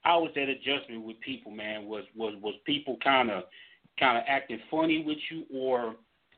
I 0.04 0.16
was 0.16 0.30
that 0.34 0.48
adjustment 0.48 1.04
with 1.04 1.20
people, 1.20 1.50
man? 1.50 1.86
Was 1.86 2.04
was 2.14 2.34
was 2.40 2.54
people 2.64 2.96
kind 3.02 3.30
of 3.30 3.44
kind 3.98 4.18
of 4.18 4.24
acting 4.28 4.60
funny 4.70 5.04
with 5.04 5.18
you, 5.30 5.44
or 5.52 5.88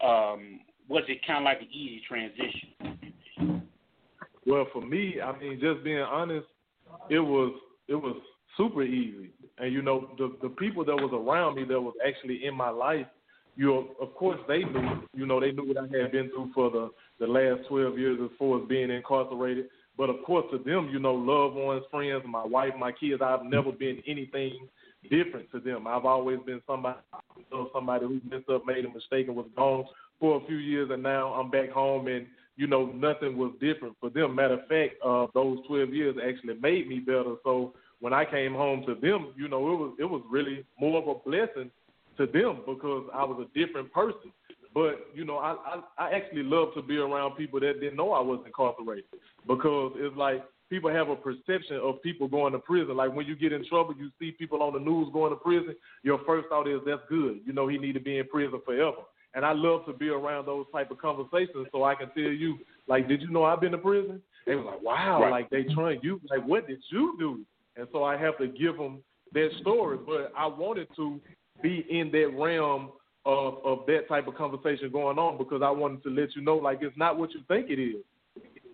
um, 0.03 0.61
was 0.89 1.03
it 1.09 1.19
kind 1.27 1.39
of 1.41 1.45
like 1.45 1.61
an 1.61 1.69
easy 1.71 2.03
transition? 2.09 3.69
Well, 4.47 4.67
for 4.73 4.81
me, 4.81 5.21
I 5.21 5.39
mean, 5.39 5.61
just 5.61 5.85
being 5.85 5.99
honest, 5.99 6.47
it 7.11 7.21
was 7.21 7.53
it 7.89 7.95
was 7.95 8.17
super 8.57 8.83
easy. 8.83 9.31
And 9.59 9.73
you 9.73 9.83
know, 9.83 10.11
the 10.17 10.37
the 10.43 10.49
people 10.49 10.85
that 10.85 10.97
was 10.97 11.11
around 11.13 11.57
me 11.57 11.65
that 11.65 11.81
was 11.81 11.95
actually 12.07 12.47
in 12.47 12.55
my 12.55 12.71
life, 12.71 13.07
you 13.59 13.89
of 14.01 14.15
course 14.15 14.39
they 14.47 14.61
knew. 14.61 15.03
You 15.15 15.27
know, 15.27 15.41
they 15.41 15.51
knew 15.51 15.67
what 15.67 15.77
I 15.77 15.83
had 15.83 16.13
been 16.13 16.31
through 16.31 16.53
for 16.55 16.71
the 16.71 16.91
the 17.19 17.27
last 17.27 17.69
twelve 17.69 17.99
years 17.99 18.19
as 18.23 18.31
far 18.39 18.63
as 18.63 18.69
being 18.69 18.91
incarcerated. 18.91 19.67
But 19.99 20.11
of 20.11 20.23
course, 20.25 20.47
to 20.53 20.59
them, 20.59 20.89
you 20.93 21.01
know, 21.01 21.15
loved 21.15 21.57
ones, 21.57 21.83
friends, 21.91 22.23
my 22.25 22.47
wife, 22.47 22.73
my 22.79 22.93
kids, 22.93 23.21
I've 23.21 23.45
never 23.45 23.73
been 23.73 24.01
anything 24.07 24.69
different 25.11 25.51
to 25.51 25.59
them. 25.59 25.89
I've 25.89 26.05
always 26.05 26.39
been 26.47 26.63
somebody, 26.69 26.99
know, 27.51 27.69
somebody 27.75 28.07
who 28.07 28.21
messed 28.31 28.49
up, 28.49 28.65
made 28.65 28.85
a 28.85 28.93
mistake, 28.93 29.27
and 29.27 29.37
was 29.37 29.49
gone 29.57 29.85
for 30.21 30.41
a 30.41 30.47
few 30.47 30.57
years, 30.57 30.91
and 30.93 31.03
now 31.03 31.33
I'm 31.35 31.51
back 31.51 31.71
home, 31.71 32.07
and 32.07 32.27
you 32.57 32.69
know, 32.69 32.87
nothing 32.87 33.37
was 33.37 33.53
different 33.61 33.97
for 34.01 34.11
them. 34.11 34.37
Matter 34.37 34.55
of 34.55 34.69
fact, 34.69 34.95
uh, 35.05 35.27
those 35.35 35.59
12 35.67 35.95
years 35.95 36.17
actually 36.25 36.55
made 36.61 36.89
me 36.89 37.01
better. 37.01 37.35
So 37.45 37.75
when 38.01 38.13
I 38.13 38.25
came 38.25 38.53
home 38.53 38.85
to 38.87 38.95
them, 38.95 39.33
you 39.37 39.49
know, 39.49 39.59
it 39.73 39.77
was 39.77 39.97
it 39.99 40.05
was 40.05 40.23
really 40.31 40.65
more 40.79 41.03
of 41.03 41.09
a 41.09 41.29
blessing 41.29 41.71
to 42.19 42.27
them 42.27 42.61
because 42.67 43.09
I 43.15 43.25
was 43.25 43.45
a 43.47 43.59
different 43.59 43.93
person. 43.93 44.33
But 44.75 45.07
you 45.15 45.25
know, 45.25 45.39
I, 45.39 45.57
I 45.99 46.07
I 46.07 46.11
actually 46.13 46.43
love 46.43 46.69
to 46.75 46.83
be 46.83 46.99
around 46.99 47.37
people 47.37 47.59
that 47.61 47.81
didn't 47.81 47.97
know 47.97 48.13
I 48.13 48.21
was 48.21 48.41
incarcerated 48.47 49.05
because 49.47 49.93
it's 49.97 50.17
like 50.17 50.45
people 50.71 50.91
have 50.91 51.09
a 51.09 51.17
perception 51.17 51.77
of 51.83 52.03
people 52.03 52.29
going 52.29 52.53
to 52.53 52.59
prison. 52.59 52.97
Like 52.97 53.15
when 53.15 53.27
you 53.27 53.35
get 53.35 53.53
in 53.53 53.67
trouble, 53.69 53.95
you 53.99 54.11
see 54.19 54.33
people 54.33 54.63
on 54.63 54.75
the 54.75 54.79
news 54.79 55.09
going 55.13 55.31
to 55.33 55.37
prison. 55.37 55.75
Your 56.03 56.21
first 56.27 56.49
thought 56.49 56.69
is 56.69 56.81
that's 56.87 57.01
good. 57.09 57.41
You 57.47 57.53
know, 57.55 57.67
he 57.67 57.79
need 57.79 57.95
to 57.95 58.01
be 58.01 58.19
in 58.19 58.29
prison 58.29 58.61
forever. 58.65 58.99
And 59.35 59.45
I 59.45 59.53
love 59.53 59.87
to 59.87 59.93
be 59.93 60.09
around 60.09 60.47
those 60.47 60.67
type 60.73 60.91
of 60.91 60.99
conversations 60.99 61.67
so 61.73 61.85
I 61.85 61.95
can 61.95 62.09
tell 62.11 62.33
you, 62.33 62.59
like, 62.89 63.09
did 63.09 63.21
you 63.23 63.31
know 63.31 63.45
I've 63.45 63.61
been 63.61 63.73
to 63.73 63.79
prison? 63.79 64.23
They 64.47 64.55
was 64.55 64.65
like, 64.65 64.83
wow, 64.83 65.23
Right. 65.23 65.31
like 65.31 65.51
they 65.51 65.65
trying 65.75 66.01
you, 66.03 66.21
like, 66.31 66.47
what 66.47 66.67
did 66.67 66.81
you 66.91 67.15
do? 67.19 67.45
and 67.79 67.87
so 67.93 68.03
I 68.05 68.17
have 68.17 68.37
to 68.39 68.49
give 68.49 68.77
them 68.77 69.03
that 69.33 69.51
story. 69.61 69.99
But 70.05 70.33
I 70.37 70.47
wanted 70.47 70.89
to 70.97 71.21
be 71.63 71.85
in 71.91 72.11
that 72.13 72.33
realm 72.37 72.91
of 73.25 73.59
of 73.65 73.87
that 73.87 74.09
type 74.09 74.27
of 74.27 74.35
conversation 74.37 74.91
going 74.91 75.19
on 75.19 75.39
because 75.39 75.63
I 75.63 75.71
wanted 75.71 76.03
to 76.05 76.11
let 76.11 76.35
you 76.35 76.43
know, 76.43 76.57
like 76.57 76.79
it's 76.83 76.97
not 76.97 77.19
what 77.19 77.33
you 77.33 77.41
think 77.49 77.71
it 77.71 77.81
is. 77.81 78.03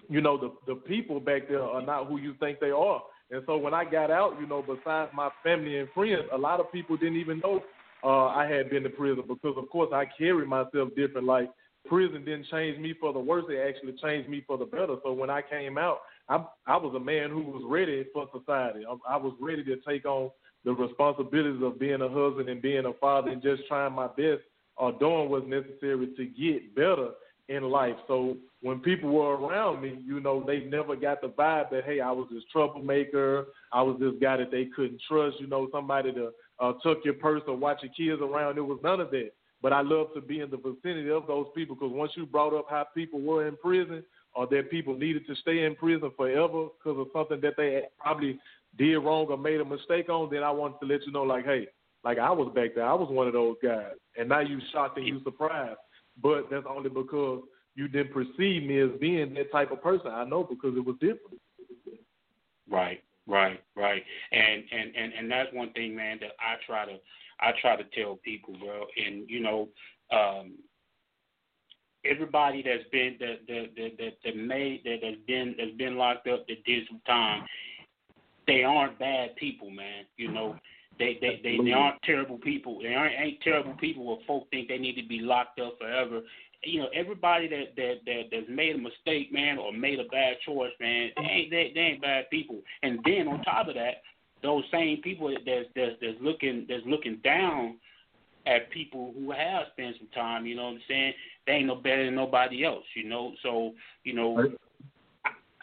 You 0.08 0.20
know, 0.20 0.38
the 0.38 0.74
the 0.74 0.80
people 0.80 1.20
back 1.20 1.48
there 1.48 1.62
are 1.62 1.82
not 1.82 2.06
who 2.06 2.18
you 2.18 2.34
think 2.40 2.60
they 2.60 2.70
are. 2.70 3.02
And 3.30 3.42
so 3.46 3.56
when 3.56 3.74
I 3.74 3.84
got 3.84 4.10
out, 4.10 4.36
you 4.40 4.46
know, 4.46 4.62
besides 4.62 5.10
my 5.14 5.30
family 5.42 5.78
and 5.78 5.88
friends, 5.94 6.24
a 6.32 6.38
lot 6.38 6.60
of 6.60 6.70
people 6.70 6.96
didn't 6.96 7.16
even 7.16 7.40
know 7.40 7.62
uh, 8.04 8.26
I 8.26 8.46
had 8.46 8.68
been 8.68 8.82
to 8.82 8.90
prison 8.90 9.24
because, 9.26 9.54
of 9.56 9.68
course, 9.70 9.90
I 9.92 10.04
carry 10.18 10.46
myself 10.46 10.90
different. 10.94 11.26
Like 11.26 11.50
prison 11.86 12.24
didn't 12.24 12.46
change 12.50 12.78
me 12.78 12.94
for 13.00 13.12
the 13.12 13.18
worse; 13.18 13.44
it 13.48 13.56
actually 13.56 13.94
changed 14.02 14.28
me 14.28 14.44
for 14.46 14.58
the 14.58 14.66
better. 14.66 14.96
So 15.02 15.12
when 15.12 15.30
I 15.30 15.40
came 15.40 15.78
out, 15.78 16.00
I 16.28 16.44
I 16.66 16.76
was 16.76 16.94
a 16.94 17.00
man 17.00 17.30
who 17.30 17.40
was 17.40 17.62
ready 17.66 18.04
for 18.12 18.28
society. 18.38 18.84
I, 18.86 19.14
I 19.14 19.16
was 19.16 19.34
ready 19.40 19.64
to 19.64 19.76
take 19.88 20.04
on 20.04 20.30
the 20.64 20.72
responsibilities 20.72 21.62
of 21.62 21.78
being 21.78 22.00
a 22.00 22.08
husband 22.08 22.48
and 22.48 22.62
being 22.62 22.86
a 22.86 22.92
father 22.94 23.30
and 23.30 23.42
just 23.42 23.62
trying 23.68 23.92
my 23.92 24.06
best 24.06 24.42
or 24.76 24.92
doing 24.92 25.28
what's 25.28 25.46
necessary 25.46 26.08
to 26.16 26.24
get 26.26 26.74
better 26.74 27.10
in 27.48 27.64
life. 27.64 27.96
So 28.08 28.36
when 28.62 28.80
people 28.80 29.10
were 29.10 29.36
around 29.36 29.82
me, 29.82 29.98
you 30.04 30.20
know, 30.20 30.42
they 30.44 30.60
never 30.60 30.96
got 30.96 31.20
the 31.20 31.28
vibe 31.28 31.70
that 31.70 31.84
hey, 31.84 32.00
I 32.00 32.10
was 32.10 32.28
this 32.32 32.42
troublemaker. 32.50 33.46
I 33.72 33.82
was 33.82 33.98
this 34.00 34.14
guy 34.20 34.38
that 34.38 34.50
they 34.50 34.66
couldn't 34.74 35.00
trust. 35.06 35.36
You 35.38 35.46
know, 35.46 35.68
somebody 35.70 36.12
to 36.12 36.30
uh, 36.58 36.72
tuck 36.82 36.98
your 37.04 37.14
purse 37.14 37.42
or 37.46 37.56
watch 37.56 37.82
your 37.82 37.92
kids 37.92 38.22
around. 38.22 38.56
It 38.56 38.62
was 38.62 38.80
none 38.82 39.00
of 39.00 39.10
that. 39.10 39.32
But 39.62 39.72
I 39.72 39.80
love 39.80 40.08
to 40.14 40.20
be 40.20 40.40
in 40.40 40.50
the 40.50 40.56
vicinity 40.58 41.10
of 41.10 41.26
those 41.26 41.46
people 41.54 41.74
because 41.74 41.92
once 41.92 42.12
you 42.16 42.26
brought 42.26 42.54
up 42.54 42.66
how 42.68 42.86
people 42.94 43.20
were 43.20 43.46
in 43.48 43.56
prison 43.56 44.02
or 44.34 44.46
that 44.48 44.70
people 44.70 44.94
needed 44.94 45.26
to 45.26 45.34
stay 45.36 45.64
in 45.64 45.74
prison 45.74 46.10
forever 46.16 46.66
because 46.78 46.98
of 46.98 47.06
something 47.14 47.40
that 47.40 47.54
they 47.56 47.82
probably 47.98 48.38
did 48.76 48.96
wrong 48.96 49.26
or 49.28 49.38
made 49.38 49.60
a 49.60 49.64
mistake 49.64 50.08
on, 50.08 50.30
then 50.30 50.42
I 50.42 50.50
wanted 50.50 50.80
to 50.80 50.86
let 50.86 51.04
you 51.06 51.12
know, 51.12 51.22
like, 51.22 51.44
hey, 51.44 51.68
like 52.04 52.18
I 52.18 52.30
was 52.30 52.52
back 52.54 52.74
there. 52.74 52.86
I 52.86 52.94
was 52.94 53.08
one 53.10 53.26
of 53.26 53.32
those 53.32 53.56
guys. 53.62 53.94
And 54.18 54.28
now 54.28 54.40
you 54.40 54.60
shocked 54.72 54.98
and 54.98 55.06
you 55.06 55.20
surprised. 55.24 55.78
But 56.22 56.48
that's 56.50 56.66
only 56.68 56.90
because 56.90 57.42
you 57.74 57.88
didn't 57.88 58.12
perceive 58.12 58.62
me 58.62 58.80
as 58.80 58.90
being 59.00 59.34
that 59.34 59.50
type 59.50 59.72
of 59.72 59.82
person. 59.82 60.08
I 60.08 60.24
know 60.24 60.44
because 60.44 60.76
it 60.76 60.84
was 60.84 60.96
different. 61.00 61.40
Right, 62.70 63.02
right, 63.26 63.60
right. 63.76 64.02
And 64.32 64.62
and 64.70 64.96
and 64.96 65.12
and 65.12 65.30
that's 65.30 65.52
one 65.52 65.72
thing, 65.72 65.94
man, 65.94 66.18
that 66.20 66.32
I 66.38 66.56
try 66.66 66.86
to 66.86 66.98
I 67.40 67.52
try 67.60 67.76
to 67.76 67.84
tell 67.94 68.16
people, 68.24 68.54
bro. 68.58 68.84
And 68.96 69.28
you 69.28 69.40
know, 69.40 69.68
um, 70.12 70.54
everybody 72.04 72.62
that's 72.62 72.88
been 72.90 73.16
that 73.20 73.46
that 73.48 73.66
that 73.76 73.90
that, 73.98 74.12
that 74.24 74.36
made 74.36 74.82
that 74.84 75.02
has 75.02 75.16
been 75.26 75.54
that's 75.58 75.76
been 75.76 75.96
locked 75.96 76.28
up 76.28 76.46
that 76.46 76.64
did 76.64 76.86
some 76.88 77.00
time, 77.06 77.42
they 78.46 78.62
aren't 78.62 78.98
bad 78.98 79.36
people, 79.36 79.70
man. 79.70 80.04
You 80.16 80.30
know. 80.30 80.56
They 80.96 81.18
they 81.20 81.40
they, 81.42 81.58
they 81.64 81.72
aren't 81.72 82.00
terrible 82.02 82.38
people. 82.38 82.78
They 82.80 82.94
aren't 82.94 83.14
ain't 83.18 83.40
terrible 83.42 83.74
people 83.80 84.06
where 84.06 84.18
folk 84.28 84.48
think 84.50 84.68
they 84.68 84.78
need 84.78 84.94
to 84.94 85.06
be 85.08 85.18
locked 85.18 85.58
up 85.58 85.76
forever. 85.80 86.20
You 86.62 86.82
know, 86.82 86.88
everybody 86.94 87.48
that 87.48 87.74
that 87.76 87.94
that 88.06 88.22
that's 88.30 88.48
made 88.48 88.76
a 88.76 88.78
mistake, 88.78 89.32
man, 89.32 89.58
or 89.58 89.72
made 89.72 89.98
a 89.98 90.04
bad 90.04 90.36
choice, 90.46 90.70
man, 90.78 91.10
they 91.16 91.22
ain't 91.22 91.50
they, 91.50 91.72
they 91.74 91.80
ain't 91.80 92.00
bad 92.00 92.30
people. 92.30 92.60
And 92.84 93.00
then 93.04 93.26
on 93.26 93.42
top 93.42 93.66
of 93.66 93.74
that, 93.74 94.02
those 94.42 94.62
same 94.70 95.02
people 95.02 95.28
that 95.30 95.40
that's 95.44 95.66
that's, 95.74 95.96
that's 96.00 96.22
looking 96.22 96.64
that's 96.68 96.86
looking 96.86 97.18
down 97.24 97.78
at 98.46 98.70
people 98.70 99.12
who 99.16 99.32
have 99.32 99.64
spent 99.72 99.96
some 99.98 100.08
time, 100.14 100.46
you 100.46 100.54
know 100.54 100.66
what 100.66 100.74
I'm 100.74 100.80
saying? 100.88 101.12
They 101.46 101.52
ain't 101.54 101.66
no 101.66 101.76
better 101.76 102.04
than 102.04 102.14
nobody 102.14 102.64
else, 102.64 102.84
you 102.94 103.08
know. 103.08 103.32
So, 103.42 103.72
you 104.04 104.12
know, 104.12 104.36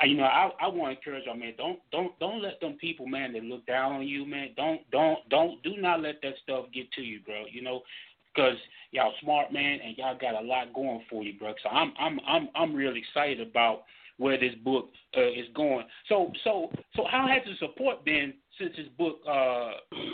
you 0.04 0.16
know, 0.16 0.24
I 0.24 0.52
I 0.60 0.68
want 0.68 0.94
to 0.94 0.98
encourage 0.98 1.26
y'all, 1.26 1.36
man. 1.36 1.54
Don't 1.58 1.80
don't 1.92 2.18
don't 2.20 2.42
let 2.42 2.60
them 2.60 2.74
people, 2.80 3.06
man, 3.06 3.34
that 3.34 3.44
look 3.44 3.66
down 3.66 3.94
on 3.94 4.08
you, 4.08 4.26
man. 4.26 4.50
Don't 4.58 4.82
don't 4.92 5.20
don't 5.30 5.62
do 5.64 5.78
not 5.78 6.02
let 6.02 6.22
that 6.22 6.34
stuff 6.44 6.66
get 6.74 6.92
to 6.94 7.02
you, 7.02 7.20
bro. 7.26 7.46
You 7.52 7.62
know, 7.62 7.82
because 8.34 8.58
y'all 8.92 9.14
smart, 9.22 9.52
man, 9.54 9.80
and 9.84 9.98
y'all 9.98 10.18
got 10.18 10.42
a 10.42 10.46
lot 10.46 10.74
going 10.74 11.04
for 11.10 11.24
you, 11.24 11.38
bro. 11.38 11.54
So 11.64 11.70
I'm 11.70 11.94
I'm 12.00 12.20
I'm 12.28 12.50
I'm 12.56 12.76
real 12.76 12.94
excited 12.96 13.46
about 13.46 13.84
where 14.18 14.40
this 14.40 14.56
book 14.64 14.90
uh, 15.18 15.30
is 15.30 15.48
going. 15.56 15.86
So 16.08 16.32
so 16.44 16.72
so 16.96 17.06
how 17.10 17.28
has 17.28 17.42
the 17.46 17.56
support 17.66 18.06
been 18.06 18.34
since 18.60 18.72
this 18.78 18.88
book 18.98 19.20
uh 19.28 19.72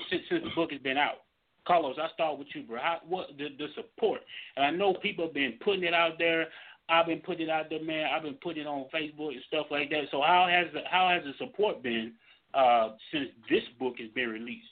since 0.10 0.23
since 0.30 0.43
the 0.43 0.52
book 0.56 0.71
has 0.71 0.82
been 0.82 0.97
out? 0.97 1.23
Carlos, 1.67 1.97
I 2.02 2.08
start 2.13 2.39
with 2.39 2.47
you, 2.56 2.63
bro. 2.63 2.80
How 2.80 3.00
what 3.08 3.28
the 3.38 3.50
the 3.58 3.67
support? 3.76 4.21
And 4.56 4.65
I 4.65 4.71
know 4.71 4.93
people 4.93 5.26
have 5.26 5.34
been 5.34 5.56
putting 5.63 5.84
it 5.84 5.93
out 5.93 6.13
there. 6.17 6.47
I've 6.89 7.06
been 7.06 7.19
putting 7.19 7.47
it 7.47 7.50
out 7.50 7.69
there, 7.69 7.84
man. 7.84 8.08
I've 8.13 8.23
been 8.23 8.36
putting 8.36 8.63
it 8.63 8.67
on 8.67 8.86
Facebook 8.93 9.32
and 9.32 9.43
stuff 9.47 9.67
like 9.69 9.89
that. 9.89 10.06
So 10.12 10.21
how 10.21 10.47
has 10.50 10.67
the 10.73 10.82
how 10.89 11.10
has 11.10 11.23
the 11.23 11.34
support 11.38 11.84
been 11.84 12.13
uh, 12.54 12.91
since 13.12 13.30
this 13.50 13.63
book 13.80 13.95
has 14.00 14.10
been 14.12 14.30
released? 14.30 14.67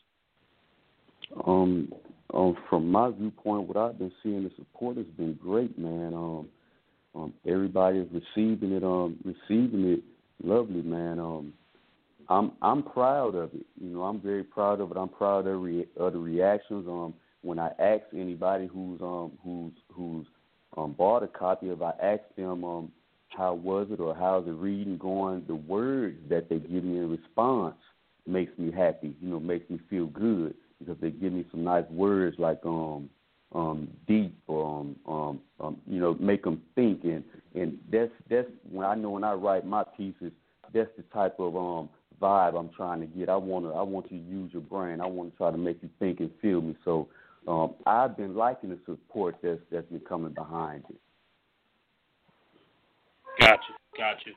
Um, 1.45 1.91
um, 2.33 2.55
from 2.69 2.89
my 2.89 3.11
viewpoint, 3.11 3.67
what 3.67 3.77
I've 3.77 3.97
been 3.97 4.11
seeing, 4.23 4.43
the 4.43 4.51
support 4.55 4.97
has 4.97 5.05
been 5.17 5.33
great, 5.41 5.77
man. 5.77 6.13
Um, 6.13 6.47
um, 7.15 7.33
everybody 7.45 7.99
is 7.99 8.07
receiving 8.11 8.73
it, 8.73 8.83
um, 8.83 9.17
receiving 9.23 9.93
it 9.93 10.03
lovely, 10.43 10.81
man. 10.81 11.19
Um, 11.19 11.53
I'm 12.29 12.53
I'm 12.61 12.83
proud 12.83 13.35
of 13.35 13.53
it. 13.53 13.65
You 13.81 13.89
know, 13.89 14.03
I'm 14.03 14.21
very 14.21 14.43
proud 14.43 14.81
of 14.81 14.91
it. 14.91 14.97
I'm 14.97 15.09
proud 15.09 15.47
of, 15.47 15.61
re- 15.61 15.87
of 15.97 16.13
the 16.13 16.19
reactions. 16.19 16.87
Um, 16.87 17.13
when 17.41 17.59
I 17.59 17.69
ask 17.79 18.03
anybody 18.13 18.67
who's 18.67 18.99
um 19.01 19.31
who's 19.43 19.73
who's 19.91 20.25
um 20.77 20.93
bought 20.93 21.23
a 21.23 21.27
copy, 21.27 21.69
if 21.69 21.81
I 21.81 21.93
ask 22.01 22.23
them 22.37 22.63
um 22.63 22.91
how 23.29 23.53
was 23.53 23.87
it 23.91 23.99
or 23.99 24.15
how's 24.15 24.45
the 24.45 24.53
reading 24.53 24.97
going, 24.97 25.43
the 25.47 25.55
words 25.55 26.17
that 26.29 26.49
they 26.49 26.57
give 26.59 26.83
me 26.83 26.97
in 26.97 27.09
response 27.09 27.75
makes 28.25 28.57
me 28.57 28.71
happy. 28.71 29.13
You 29.21 29.29
know, 29.29 29.39
makes 29.39 29.69
me 29.69 29.79
feel 29.89 30.07
good 30.07 30.53
because 30.79 30.97
they 31.01 31.11
give 31.11 31.33
me 31.33 31.45
some 31.51 31.63
nice 31.63 31.85
words 31.89 32.37
like 32.39 32.59
um 32.65 33.09
um 33.53 33.87
deep 34.07 34.35
or 34.47 34.79
um 34.79 34.95
um, 35.07 35.39
um 35.59 35.77
you 35.87 35.99
know 35.99 36.15
make 36.19 36.43
them 36.43 36.61
think 36.75 37.03
and 37.03 37.23
and 37.53 37.77
that's 37.91 38.11
that's 38.29 38.47
when 38.69 38.85
I 38.85 38.95
know 38.95 39.11
when 39.11 39.23
I 39.23 39.33
write 39.33 39.65
my 39.65 39.83
pieces 39.83 40.31
that's 40.73 40.89
the 40.97 41.03
type 41.13 41.39
of 41.39 41.55
um 41.55 41.89
vibe 42.21 42.57
I'm 42.57 42.69
trying 42.69 43.01
to 43.01 43.07
get. 43.07 43.29
I 43.29 43.35
want 43.35 43.65
to 43.65 43.71
I 43.71 43.81
want 43.81 44.11
you 44.11 44.19
to 44.19 44.25
use 44.25 44.53
your 44.53 44.61
brain. 44.61 45.01
I 45.01 45.05
want 45.05 45.31
to 45.31 45.37
try 45.37 45.51
to 45.51 45.57
make 45.57 45.81
you 45.81 45.89
think 45.99 46.19
and 46.19 46.31
feel 46.41 46.61
me. 46.61 46.75
So 46.83 47.07
um 47.47 47.75
I've 47.85 48.17
been 48.17 48.35
liking 48.35 48.69
the 48.69 48.79
support 48.85 49.35
that's 49.41 49.59
that's 49.71 49.87
been 49.87 50.01
coming 50.01 50.33
behind 50.33 50.83
it. 50.89 50.97
Gotcha, 53.39 53.61
gotcha. 53.97 54.31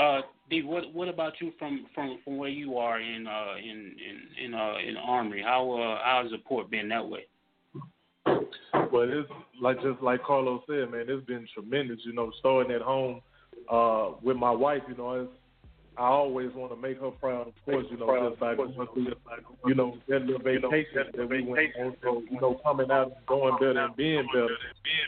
Uh, 0.00 0.22
D, 0.50 0.62
what 0.62 0.92
what 0.92 1.08
about 1.08 1.34
you 1.40 1.52
from 1.58 1.86
from 1.94 2.18
from 2.24 2.36
where 2.36 2.50
you 2.50 2.76
are 2.76 3.00
in 3.00 3.26
uh 3.26 3.54
in 3.58 3.94
in 4.08 4.44
in 4.44 4.54
uh 4.54 4.74
in 4.76 4.96
Amory? 4.96 5.42
How 5.42 5.70
uh 5.70 6.04
how 6.04 6.22
has 6.22 6.30
the 6.30 6.38
support 6.38 6.70
been 6.70 6.88
that 6.88 7.06
way? 7.06 7.26
Well, 8.92 9.08
it's 9.10 9.28
like 9.60 9.80
just 9.82 10.02
like 10.02 10.22
Carlos 10.22 10.62
said, 10.66 10.90
man, 10.90 11.06
it's 11.08 11.26
been 11.26 11.46
tremendous. 11.54 11.98
You 12.04 12.12
know, 12.12 12.30
starting 12.38 12.72
at 12.72 12.82
home 12.82 13.20
uh, 13.70 14.10
with 14.22 14.36
my 14.36 14.50
wife. 14.50 14.82
You 14.88 14.96
know, 14.96 15.12
it's, 15.12 15.32
I 15.98 16.08
always 16.08 16.52
want 16.54 16.72
to 16.72 16.76
make 16.76 17.00
her 17.00 17.10
proud. 17.10 17.48
Of 17.48 17.54
course, 17.64 17.86
you 17.90 17.96
know, 17.96 18.28
just 18.28 18.40
by 18.40 18.54
going 18.54 18.74
through, 18.74 19.14
you 19.66 19.74
know, 19.74 19.96
that 20.08 20.22
little 20.22 20.42
vacation 20.42 21.10
that 21.16 21.28
we 21.28 21.42
went 21.42 21.70
on. 21.80 21.96
So, 22.02 22.22
you 22.30 22.40
know, 22.40 22.60
coming 22.64 22.90
out, 22.90 23.12
and 23.16 23.26
going 23.26 23.56
better, 23.58 23.78
and 23.78 23.96
being 23.96 24.26
better. 24.32 24.56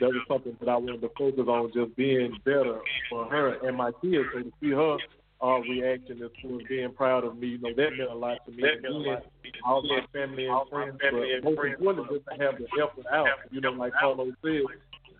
That 0.00 0.08
was 0.08 0.24
something 0.28 0.56
that 0.60 0.68
I 0.68 0.76
wanted 0.76 1.02
to 1.02 1.10
focus 1.18 1.44
on, 1.46 1.72
just 1.74 1.94
being 1.96 2.36
better 2.44 2.80
for 3.10 3.26
her 3.26 3.66
and 3.66 3.76
my 3.76 3.90
kids. 4.00 4.24
So 4.32 4.40
to 4.40 4.52
see 4.60 4.70
her 4.70 4.96
uh, 5.42 5.60
reaction 5.60 6.22
as 6.22 6.30
as 6.44 6.66
being 6.68 6.92
proud 6.92 7.24
of 7.24 7.36
me, 7.36 7.48
you 7.48 7.58
know, 7.58 7.70
that 7.76 7.90
meant 7.96 8.10
a 8.10 8.14
lot 8.14 8.38
to 8.46 8.52
me. 8.52 8.62
And 8.64 8.84
then 8.84 9.18
all 9.64 9.82
my 9.82 10.00
family 10.12 10.46
and 10.46 10.68
friends, 10.68 10.98
but 11.00 11.12
most 11.44 11.64
importantly, 11.66 12.18
just 12.18 12.26
to 12.26 12.44
have 12.44 12.58
the 12.58 12.66
effort 12.82 13.06
out. 13.12 13.28
You 13.50 13.60
know, 13.60 13.72
like 13.72 13.92
Carlos 14.00 14.34
said, 14.42 14.62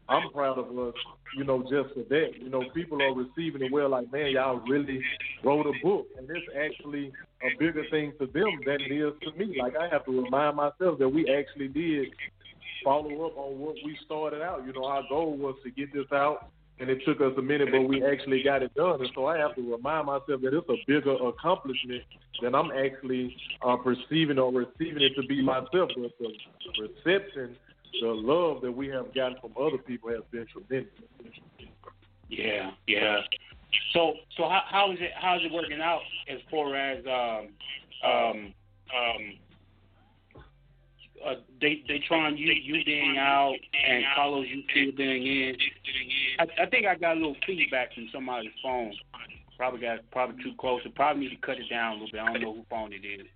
I'm 0.09 0.31
proud 0.33 0.59
of 0.59 0.67
us, 0.79 0.95
you 1.37 1.45
know, 1.45 1.63
just 1.63 1.95
for 1.95 2.05
that. 2.09 2.31
You 2.41 2.49
know, 2.49 2.65
people 2.75 3.01
are 3.03 3.15
receiving 3.15 3.63
it 3.63 3.73
well, 3.73 3.91
like, 3.91 4.11
man, 4.13 4.31
y'all 4.33 4.61
really 4.69 5.01
wrote 5.45 5.67
a 5.67 5.73
book. 5.83 6.07
And 6.17 6.27
this 6.27 6.43
actually 6.57 7.13
a 7.43 7.59
bigger 7.59 7.85
thing 7.91 8.13
to 8.19 8.27
them 8.27 8.61
than 8.67 8.81
it 8.81 8.93
is 8.93 9.13
to 9.23 9.33
me. 9.39 9.57
Like, 9.61 9.77
I 9.77 9.89
have 9.89 10.05
to 10.07 10.23
remind 10.23 10.57
myself 10.57 10.99
that 10.99 11.09
we 11.09 11.29
actually 11.29 11.69
did 11.69 12.09
follow 12.85 13.27
up 13.27 13.37
on 13.37 13.59
what 13.59 13.77
we 13.85 13.97
started 14.05 14.43
out. 14.43 14.65
You 14.67 14.73
know, 14.73 14.85
our 14.85 15.03
goal 15.09 15.37
was 15.37 15.57
to 15.65 15.71
get 15.71 15.93
this 15.93 16.11
out, 16.13 16.49
and 16.81 16.89
it 16.89 17.01
took 17.05 17.21
us 17.21 17.33
a 17.37 17.43
minute, 17.43 17.69
but 17.73 17.83
we 17.83 18.05
actually 18.05 18.43
got 18.43 18.63
it 18.63 18.75
done. 18.75 19.01
And 19.01 19.11
so 19.15 19.27
I 19.27 19.39
have 19.39 19.55
to 19.57 19.73
remind 19.73 20.07
myself 20.07 20.41
that 20.43 20.55
it's 20.55 20.69
a 20.69 20.77
bigger 20.87 21.15
accomplishment 21.15 22.03
than 22.41 22.55
I'm 22.55 22.71
actually 22.71 23.37
uh, 23.63 23.77
perceiving 23.77 24.39
or 24.39 24.53
receiving 24.53 25.03
it 25.03 25.15
to 25.21 25.27
be 25.27 25.43
myself. 25.43 25.91
But 25.97 26.13
the 26.19 26.33
reception 26.81 27.57
the 28.01 28.09
love 28.09 28.63
that 28.63 28.73
we 28.73 28.89
have 28.89 29.15
gotten 29.15 29.39
from 29.41 29.53
other 29.61 29.79
people 29.79 30.11
has 30.11 30.23
been 30.31 30.47
tremendous. 30.47 30.93
Yeah, 32.29 32.71
yeah. 32.87 33.21
So 33.93 34.15
so 34.37 34.49
how 34.49 34.63
how 34.67 34.93
is 34.93 34.99
it 35.01 35.11
how 35.17 35.37
is 35.37 35.43
it 35.45 35.53
working 35.53 35.81
out 35.81 36.01
as 36.29 36.39
far 36.51 36.75
as 36.75 37.05
um 37.07 37.49
um 38.05 38.55
um 38.95 39.39
uh, 41.27 41.35
they 41.61 41.83
they 41.89 42.01
trying 42.07 42.37
you 42.37 42.53
you 42.53 42.85
being 42.85 43.17
out 43.19 43.57
and 43.87 44.05
Carlos 44.15 44.47
you 44.49 44.63
two 44.73 44.93
being 44.93 45.27
in. 45.27 45.57
I, 46.39 46.63
I 46.63 46.67
think 46.67 46.87
I 46.87 46.95
got 46.95 47.13
a 47.17 47.21
little 47.21 47.37
feedback 47.47 47.93
from 47.95 48.09
somebody's 48.13 48.53
phone. 48.63 48.93
Probably 49.57 49.81
got 49.81 49.99
probably 50.13 50.43
too 50.43 50.53
close. 50.59 50.81
So 50.85 50.91
probably 50.95 51.25
need 51.25 51.31
to 51.31 51.47
cut 51.47 51.59
it 51.59 51.69
down 51.69 51.93
a 51.93 51.95
little 51.95 52.13
bit. 52.13 52.21
I 52.21 52.33
don't 52.33 52.43
know 52.43 52.55
who 52.55 52.65
phone 52.71 52.93
it 52.93 53.05
is. 53.05 53.27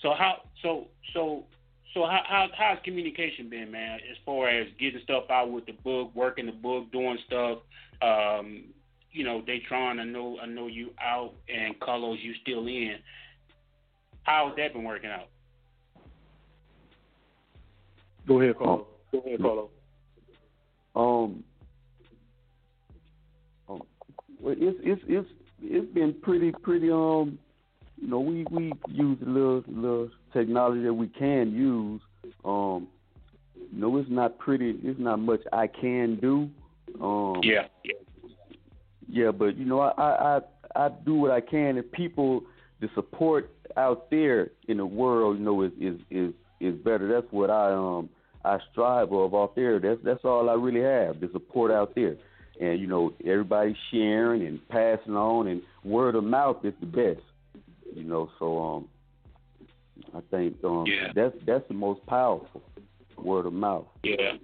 So 0.00 0.14
how 0.14 0.42
so 0.62 0.86
so 1.12 1.44
so 1.94 2.02
how 2.02 2.20
how 2.26 2.46
how's 2.56 2.78
communication 2.84 3.48
been, 3.48 3.70
man? 3.70 4.00
As 4.10 4.16
far 4.24 4.48
as 4.48 4.66
getting 4.78 5.00
stuff 5.02 5.24
out 5.30 5.50
with 5.50 5.66
the 5.66 5.72
book, 5.72 6.10
working 6.14 6.46
the 6.46 6.52
book, 6.52 6.90
doing 6.92 7.18
stuff. 7.26 7.58
Um, 8.02 8.64
you 9.10 9.24
know, 9.24 9.42
Daytron, 9.42 9.98
I 9.98 10.04
know 10.04 10.38
I 10.40 10.46
know 10.46 10.66
you 10.66 10.90
out 11.00 11.32
and 11.48 11.78
Carlos 11.80 12.18
you 12.22 12.34
still 12.42 12.66
in. 12.66 12.96
How's 14.22 14.54
that 14.56 14.74
been 14.74 14.84
working 14.84 15.10
out? 15.10 15.28
Go 18.26 18.40
ahead, 18.40 18.58
Carlos. 18.58 18.86
Go 19.10 19.18
ahead, 19.20 19.40
Carlos. 19.40 19.70
Um, 20.94 21.44
um, 23.68 23.82
well, 24.38 24.54
it's 24.58 24.78
it's 24.82 25.02
it's 25.06 25.28
it's 25.62 25.94
been 25.94 26.14
pretty 26.22 26.52
pretty 26.52 26.90
um, 26.90 27.38
you 28.00 28.08
know, 28.08 28.20
we 28.20 28.44
we 28.50 28.72
use 28.88 29.18
a 29.26 29.28
little 29.28 29.64
little 29.66 30.10
technology 30.32 30.82
that 30.82 30.94
we 30.94 31.08
can 31.08 31.52
use. 31.52 32.00
Um, 32.44 32.88
you 33.72 33.80
know, 33.80 33.96
it's 33.98 34.10
not 34.10 34.38
pretty. 34.38 34.78
It's 34.82 35.00
not 35.00 35.18
much 35.18 35.40
I 35.52 35.66
can 35.66 36.16
do. 36.20 36.48
Um, 37.02 37.40
Yeah. 37.42 37.66
Yeah. 37.84 37.92
yeah, 39.08 39.30
but 39.30 39.56
you 39.56 39.64
know, 39.64 39.80
I 39.80 39.90
I 39.90 40.36
I, 40.36 40.86
I 40.86 40.88
do 41.04 41.14
what 41.14 41.30
I 41.30 41.40
can, 41.40 41.76
and 41.76 41.92
people, 41.92 42.42
the 42.80 42.88
support 42.94 43.50
out 43.76 44.10
there 44.10 44.50
in 44.68 44.78
the 44.78 44.86
world, 44.86 45.38
you 45.38 45.44
know, 45.44 45.62
is 45.62 45.72
is 45.80 46.00
is 46.10 46.32
is 46.60 46.74
better. 46.76 47.08
That's 47.08 47.30
what 47.32 47.50
I 47.50 47.72
um 47.72 48.08
I 48.44 48.58
strive 48.72 49.12
of 49.12 49.34
out 49.34 49.54
there. 49.54 49.78
That's 49.78 50.00
that's 50.02 50.24
all 50.24 50.48
I 50.48 50.54
really 50.54 50.82
have. 50.82 51.20
The 51.20 51.28
support 51.32 51.70
out 51.70 51.94
there, 51.94 52.16
and 52.60 52.80
you 52.80 52.86
know, 52.86 53.12
everybody 53.24 53.76
sharing 53.90 54.46
and 54.46 54.66
passing 54.68 55.16
on, 55.16 55.46
and 55.46 55.62
word 55.84 56.14
of 56.14 56.24
mouth 56.24 56.64
is 56.64 56.74
the 56.80 56.86
best. 56.86 57.24
You 57.94 58.04
know, 58.04 58.30
so 58.38 58.58
um, 58.62 58.88
I 60.14 60.20
think 60.30 60.56
um 60.64 60.86
Yeah. 60.86 61.12
that's 61.14 61.34
that's 61.46 61.66
the 61.68 61.74
most 61.74 62.04
powerful 62.06 62.62
word 63.16 63.46
of 63.46 63.52
mouth. 63.52 63.86
Yeah. 64.02 64.34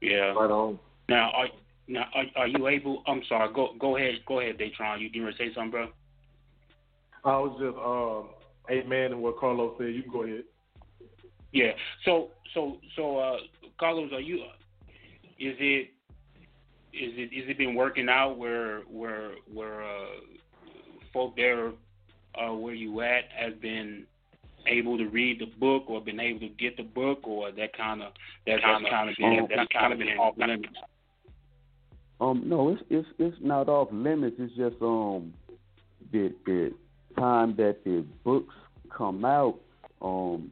Yeah. 0.00 0.32
Right 0.32 0.50
on. 0.50 0.78
Now 1.08 1.30
are 1.30 1.48
now 1.88 2.06
are, 2.14 2.24
are 2.36 2.46
you 2.48 2.66
able 2.68 3.02
I'm 3.06 3.22
sorry, 3.28 3.52
go 3.52 3.74
go 3.78 3.96
ahead, 3.96 4.14
go 4.26 4.40
ahead, 4.40 4.58
Daytron. 4.58 5.00
You 5.00 5.10
gonna 5.10 5.36
say 5.36 5.52
something, 5.54 5.70
bro? 5.70 5.88
I 7.24 7.38
was 7.38 7.56
just 7.60 7.76
um, 7.78 8.84
amen 8.84 9.12
and 9.12 9.22
what 9.22 9.38
Carlos 9.38 9.74
said. 9.78 9.94
You 9.94 10.02
can 10.02 10.12
go 10.12 10.22
ahead. 10.24 10.44
Yeah. 11.52 11.72
So 12.04 12.30
so 12.54 12.78
so 12.96 13.18
uh 13.18 13.36
Carlos, 13.78 14.12
are 14.12 14.20
you 14.20 14.36
is 15.38 15.56
it 15.58 15.90
is 16.92 17.12
it 17.16 17.32
is 17.34 17.48
it 17.48 17.58
been 17.58 17.74
working 17.74 18.08
out 18.08 18.36
where 18.38 18.80
where 18.82 19.32
where 19.52 19.82
uh 19.82 20.06
folk 21.12 21.36
there 21.36 21.72
uh 22.34 22.54
where 22.54 22.74
you 22.74 23.00
at 23.02 23.24
has 23.36 23.52
been 23.60 24.06
able 24.66 24.98
to 24.98 25.06
read 25.06 25.40
the 25.40 25.46
book 25.58 25.84
or 25.88 26.00
been 26.00 26.20
able 26.20 26.40
to 26.40 26.48
get 26.48 26.76
the 26.76 26.82
book 26.82 27.20
or 27.24 27.50
that 27.52 27.76
kind 27.76 28.02
of 28.02 28.12
that 28.46 28.58
that's 28.62 28.90
kind 28.90 29.10
of 29.10 29.16
been 29.16 29.38
um, 29.40 29.48
that's 29.54 29.72
kind 29.72 29.92
of 29.92 29.98
been 29.98 30.08
off 30.18 30.34
limits. 30.36 30.68
Um, 32.20 32.42
no, 32.46 32.68
it's 32.70 32.82
it's 32.88 33.08
it's 33.18 33.36
not 33.40 33.68
off 33.68 33.88
limits. 33.90 34.36
It's 34.38 34.54
just 34.54 34.76
um 34.82 35.32
the 36.12 36.32
the 36.46 36.72
time 37.18 37.54
that 37.56 37.84
the 37.84 38.04
books 38.24 38.54
come 38.96 39.24
out, 39.24 39.58
um 40.00 40.50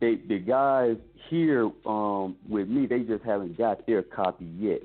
they 0.00 0.16
the 0.28 0.38
guys 0.38 0.96
here 1.30 1.70
um 1.86 2.36
with 2.48 2.68
me, 2.68 2.86
they 2.86 3.00
just 3.00 3.24
haven't 3.24 3.56
got 3.56 3.86
their 3.86 4.02
copy 4.02 4.46
yet. 4.58 4.82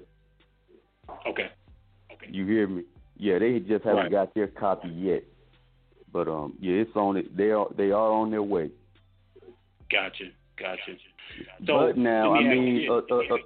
Okay. 1.27 1.49
You 2.29 2.45
hear 2.45 2.67
me? 2.67 2.83
Yeah, 3.17 3.39
they 3.39 3.59
just 3.59 3.83
haven't 3.83 4.03
Right. 4.03 4.11
got 4.11 4.33
their 4.33 4.47
copy 4.47 4.89
yet. 4.89 5.23
But 6.11 6.27
um 6.27 6.53
yeah, 6.59 6.75
it's 6.75 6.95
on 6.95 7.17
it. 7.17 7.35
They 7.35 7.51
are 7.51 7.67
they 7.77 7.91
are 7.91 8.11
on 8.11 8.31
their 8.31 8.43
way. 8.43 8.69
Gotcha. 9.91 10.25
Gotcha. 10.59 10.97
So 11.65 11.87
but 11.87 11.97
now, 11.97 12.33
I 12.33 12.41
mean, 12.43 12.87
a, 12.89 12.93
a, 12.93 13.19
a, 13.19 13.37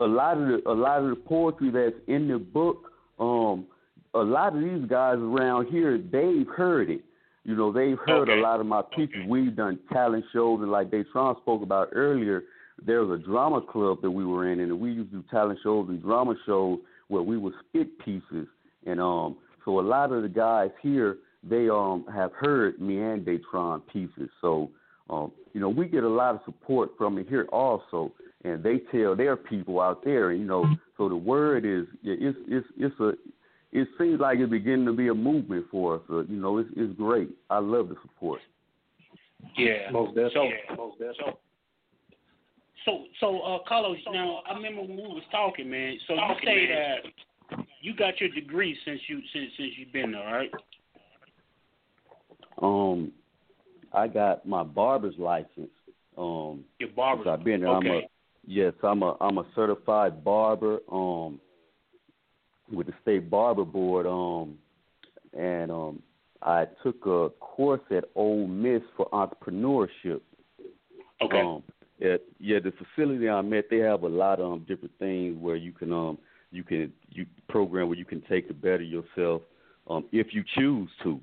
a 0.00 0.06
lot 0.06 0.38
of 0.38 0.48
the 0.48 0.70
a 0.70 0.72
lot 0.72 1.02
of 1.02 1.10
the 1.10 1.16
poetry 1.16 1.70
that's 1.70 1.94
in 2.06 2.28
the 2.28 2.38
book, 2.38 2.90
um, 3.18 3.66
a 4.14 4.20
lot 4.20 4.54
of 4.56 4.62
these 4.62 4.88
guys 4.88 5.18
around 5.18 5.66
here, 5.66 5.98
they've 5.98 6.48
heard 6.48 6.90
it. 6.90 7.02
You 7.44 7.54
know, 7.54 7.70
they've 7.72 7.98
heard 8.06 8.28
Okay. 8.28 8.38
a 8.38 8.42
lot 8.42 8.58
of 8.60 8.66
my 8.66 8.82
pieces. 8.94 9.16
We've 9.28 9.54
done 9.54 9.78
talent 9.92 10.24
shows, 10.32 10.60
and 10.62 10.70
like 10.70 10.90
Daytron 10.90 11.40
spoke 11.42 11.62
about 11.62 11.90
earlier, 11.92 12.42
there 12.84 13.04
was 13.04 13.20
a 13.20 13.22
drama 13.22 13.60
club 13.60 14.02
that 14.02 14.10
we 14.10 14.24
were 14.24 14.50
in, 14.50 14.60
and 14.60 14.80
we 14.80 14.92
used 14.92 15.10
to 15.12 15.18
do 15.18 15.24
talent 15.30 15.58
shows 15.62 15.88
and 15.88 16.02
drama 16.02 16.34
shows 16.44 16.78
where 17.08 17.22
we 17.22 17.36
would 17.36 17.54
spit 17.68 17.98
pieces. 18.00 18.48
And 18.84 19.00
um, 19.00 19.36
so 19.64 19.78
a 19.78 19.82
lot 19.82 20.10
of 20.12 20.22
the 20.22 20.28
guys 20.28 20.70
here, 20.82 21.18
they 21.48 21.68
um 21.68 22.04
have 22.12 22.32
heard 22.32 22.80
me 22.80 23.00
and 23.00 23.26
Daytron 23.26 23.82
pieces. 23.92 24.30
So 24.40 24.70
um, 25.08 25.32
you 25.52 25.60
know, 25.60 25.68
we 25.68 25.86
get 25.86 26.04
a 26.04 26.08
lot 26.08 26.34
of 26.34 26.40
support 26.44 26.90
from 26.98 27.18
it 27.18 27.28
here 27.28 27.46
also, 27.52 28.12
and 28.44 28.62
they 28.62 28.78
tell 28.90 29.14
their 29.14 29.36
people 29.36 29.80
out 29.80 30.04
there, 30.04 30.30
and 30.30 30.40
you 30.40 30.46
know, 30.46 30.66
so 30.96 31.08
the 31.08 31.16
word 31.16 31.64
is 31.64 31.86
yeah, 32.02 32.14
it's 32.18 32.38
it's 32.48 32.66
it's 32.76 33.00
a 33.00 33.12
it 33.72 33.88
seems 33.98 34.20
like 34.20 34.38
it's 34.38 34.50
beginning 34.50 34.86
to 34.86 34.92
be 34.92 35.08
a 35.08 35.14
movement 35.14 35.66
for 35.70 35.96
us. 35.96 36.00
So, 36.08 36.24
you 36.28 36.36
know, 36.36 36.58
it's 36.58 36.70
it's 36.76 36.96
great. 36.96 37.30
I 37.50 37.58
love 37.58 37.88
the 37.88 37.96
support. 38.02 38.40
Yeah. 39.56 39.90
Most 39.92 40.14
So, 40.14 40.22
definitely. 40.22 40.50
Most 40.76 40.98
definitely. 40.98 41.14
so, 41.24 41.38
so, 42.84 43.04
so, 43.20 43.40
uh, 43.40 43.58
Carlos. 43.68 43.98
Now, 44.10 44.42
I 44.48 44.54
remember 44.54 44.82
when 44.82 44.96
we 44.96 45.02
was 45.02 45.24
talking, 45.30 45.70
man. 45.70 45.98
So 46.06 46.14
you 46.14 46.34
say 46.44 46.66
that 46.68 47.58
you 47.80 47.94
got 47.94 48.20
your 48.20 48.30
degree 48.30 48.76
since 48.84 49.00
you 49.08 49.20
since 49.32 49.50
since 49.56 49.72
you've 49.76 49.92
been 49.92 50.12
there, 50.12 50.24
right? 50.24 50.50
Um, 52.60 53.12
I 53.92 54.08
got 54.08 54.46
my 54.46 54.62
barber's 54.62 55.16
license. 55.18 55.70
Um, 56.16 56.64
Your 56.78 56.90
barber. 56.90 57.28
I've 57.28 57.44
been 57.44 57.60
there. 57.60 57.70
I'm 57.70 57.86
a 57.86 57.96
Okay. 57.96 58.08
yes, 58.46 58.72
I'm 58.82 59.02
a 59.02 59.16
I'm 59.20 59.38
a 59.38 59.46
certified 59.54 60.24
barber. 60.24 60.80
Um, 60.90 61.40
with 62.70 62.86
the 62.86 62.94
state 63.02 63.30
barber 63.30 63.64
board. 63.64 64.06
Um, 64.06 64.58
and 65.38 65.70
um, 65.70 66.02
I 66.42 66.66
took 66.82 67.06
a 67.06 67.30
course 67.40 67.80
at 67.90 68.04
Ole 68.14 68.46
Miss 68.46 68.82
for 68.96 69.08
entrepreneurship. 69.10 70.20
Okay. 71.20 71.40
Um, 71.40 71.62
at, 72.02 72.20
yeah, 72.38 72.58
the 72.58 72.72
facility 72.72 73.28
I'm 73.28 73.52
at, 73.54 73.70
they 73.70 73.78
have 73.78 74.02
a 74.02 74.08
lot 74.08 74.40
of 74.40 74.52
um, 74.52 74.66
different 74.68 74.92
things 74.98 75.36
where 75.40 75.56
you 75.56 75.72
can 75.72 75.92
um 75.92 76.18
you 76.50 76.62
can 76.62 76.92
you 77.10 77.24
program 77.48 77.88
where 77.88 77.96
you 77.96 78.04
can 78.04 78.20
take 78.28 78.48
to 78.48 78.54
better 78.54 78.82
yourself 78.82 79.42
um 79.88 80.04
if 80.12 80.34
you 80.34 80.44
choose 80.54 80.90
to. 81.02 81.20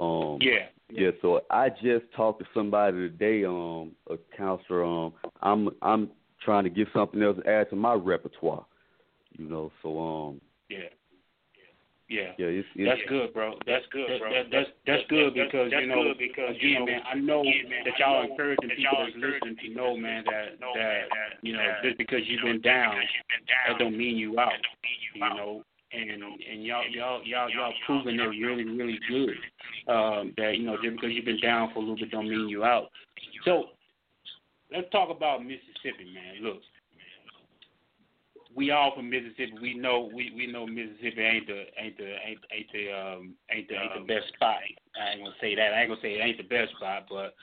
Um 0.00 0.38
yeah. 0.40 0.68
Yeah, 0.90 1.10
so 1.22 1.40
I 1.50 1.70
just 1.70 2.04
talked 2.16 2.40
to 2.40 2.46
somebody 2.52 2.96
today, 2.96 3.44
um, 3.44 3.92
a 4.10 4.16
counselor. 4.36 4.84
Um, 4.84 5.12
I'm 5.42 5.70
I'm 5.82 6.10
trying 6.44 6.64
to 6.64 6.70
get 6.70 6.88
something 6.94 7.22
else 7.22 7.38
to 7.42 7.48
add 7.48 7.70
to 7.70 7.76
my 7.76 7.94
repertoire. 7.94 8.66
You 9.38 9.48
know, 9.48 9.72
so 9.82 9.98
um, 9.98 10.40
Yeah. 10.68 10.92
Yeah. 12.08 12.36
yeah, 12.36 12.60
it's, 12.60 12.68
it's 12.76 12.84
That's 12.84 13.08
good, 13.08 13.32
bro. 13.32 13.54
That's 13.66 13.84
good, 13.90 14.20
bro. 14.20 14.28
That, 14.28 14.52
that's 14.52 14.68
that's 14.86 15.02
good 15.08 15.32
because 15.32 15.72
you 15.72 15.86
know, 15.88 16.12
because 16.18 16.54
again, 16.54 16.84
man, 16.84 17.00
I 17.10 17.14
know 17.16 17.42
that 17.42 17.98
y'all 17.98 18.20
are 18.20 18.24
encouraging 18.28 18.68
people 18.76 18.92
that's 19.00 19.16
listening 19.16 19.56
to 19.64 19.68
know, 19.74 19.96
man, 19.96 20.22
that 20.28 20.60
that 20.60 21.40
you 21.40 21.54
know, 21.54 21.64
just 21.82 21.96
because 21.96 22.20
you've 22.28 22.44
been 22.44 22.60
down, 22.60 22.94
that 22.94 23.78
don't 23.78 23.96
mean 23.96 24.18
you 24.18 24.38
out. 24.38 24.52
You 25.14 25.20
know, 25.20 25.64
and 25.94 26.22
and 26.22 26.64
y'all 26.64 26.82
y'all 26.90 27.20
y'all 27.24 27.50
y'all 27.50 27.72
proving 27.86 28.18
it 28.18 28.22
really 28.22 28.64
really 28.64 28.98
good. 29.08 29.36
Um, 29.92 30.32
that 30.36 30.56
you 30.56 30.66
know, 30.66 30.76
just 30.82 30.96
because 30.96 31.10
you've 31.12 31.24
been 31.24 31.40
down 31.40 31.70
for 31.72 31.78
a 31.78 31.80
little 31.80 31.96
bit 31.96 32.10
don't 32.10 32.28
mean 32.28 32.48
you 32.48 32.64
out. 32.64 32.90
So 33.44 33.64
let's 34.74 34.90
talk 34.90 35.10
about 35.10 35.42
Mississippi, 35.42 36.12
man. 36.12 36.42
Look, 36.42 36.58
we 38.54 38.70
all 38.70 38.94
from 38.94 39.10
Mississippi. 39.10 39.54
We 39.60 39.74
know 39.74 40.10
we, 40.14 40.32
we 40.34 40.46
know 40.46 40.66
Mississippi 40.66 41.20
ain't 41.20 41.46
the 41.46 41.64
ain't 41.78 41.96
the 41.96 42.14
ain't 42.26 42.38
ain't 42.52 42.72
the 42.72 42.92
um 42.92 43.34
ain't 43.50 43.68
the 43.68 43.74
ain't 43.74 44.06
the 44.06 44.12
best 44.12 44.28
spot. 44.34 44.58
I 45.00 45.12
ain't 45.12 45.20
gonna 45.22 45.34
say 45.40 45.54
that. 45.54 45.74
I 45.74 45.80
ain't 45.80 45.90
gonna 45.90 46.00
say 46.00 46.14
it 46.14 46.22
ain't 46.22 46.38
the 46.38 46.44
best 46.44 46.72
spot, 46.76 47.06
but 47.08 47.34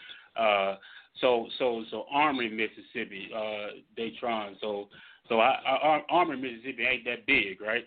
uh 0.42 0.78
so 1.20 1.48
so 1.60 1.84
so 1.92 2.06
Amory, 2.14 2.50
Mississippi, 2.50 3.30
uh 3.36 3.82
Daytron. 3.98 4.56
So 4.62 4.88
so 5.28 5.40
I, 5.40 5.60
I, 5.66 6.02
Amory, 6.10 6.38
Mississippi 6.38 6.84
ain't 6.86 7.06
that 7.06 7.26
big, 7.26 7.62
right? 7.62 7.86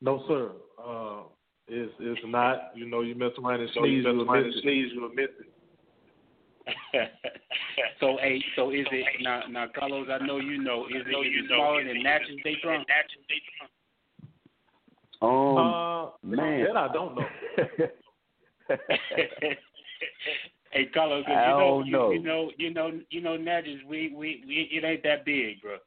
No, 0.00 0.22
sir. 0.28 0.52
Uh, 0.82 1.22
it's 1.66 1.92
it's 2.00 2.20
not. 2.24 2.72
You 2.74 2.88
know, 2.88 3.00
you 3.00 3.14
mess 3.14 3.32
around 3.42 3.60
and 3.60 3.70
sneeze, 3.70 4.04
you'll 4.04 4.24
miss 4.24 4.54
it. 4.54 4.62
Sneeze, 4.62 4.92
you'll 4.94 5.08
miss 5.10 5.28
it. 5.40 5.48
so 8.00 8.16
hey, 8.20 8.42
so 8.54 8.70
is 8.70 8.86
it 8.92 9.06
now 9.20 9.42
now 9.50 9.66
Carlos? 9.74 10.08
I 10.10 10.24
know 10.24 10.38
you 10.38 10.62
know. 10.62 10.86
Is 10.86 10.96
it, 11.06 11.10
is 11.10 11.44
it 11.44 11.46
smaller 11.48 11.84
than 11.84 12.02
Natchez, 12.02 12.36
Daytron? 12.44 12.84
um 15.20 15.56
Uh, 15.56 16.10
man. 16.22 16.64
that 16.64 16.76
I 16.76 16.92
don't 16.92 17.16
know. 17.16 17.26
hey 20.70 20.86
Carlos, 20.92 21.24
you 21.26 21.34
know, 21.34 21.82
you, 21.84 21.92
know. 21.92 22.10
you 22.12 22.22
know, 22.22 22.50
you 22.56 22.74
know, 22.74 23.00
you 23.10 23.20
know, 23.20 23.36
Natchez, 23.36 23.80
we, 23.88 24.14
we, 24.14 24.44
we, 24.46 24.68
it 24.70 24.84
ain't 24.84 25.02
that 25.02 25.24
big, 25.24 25.60
bro. 25.60 25.78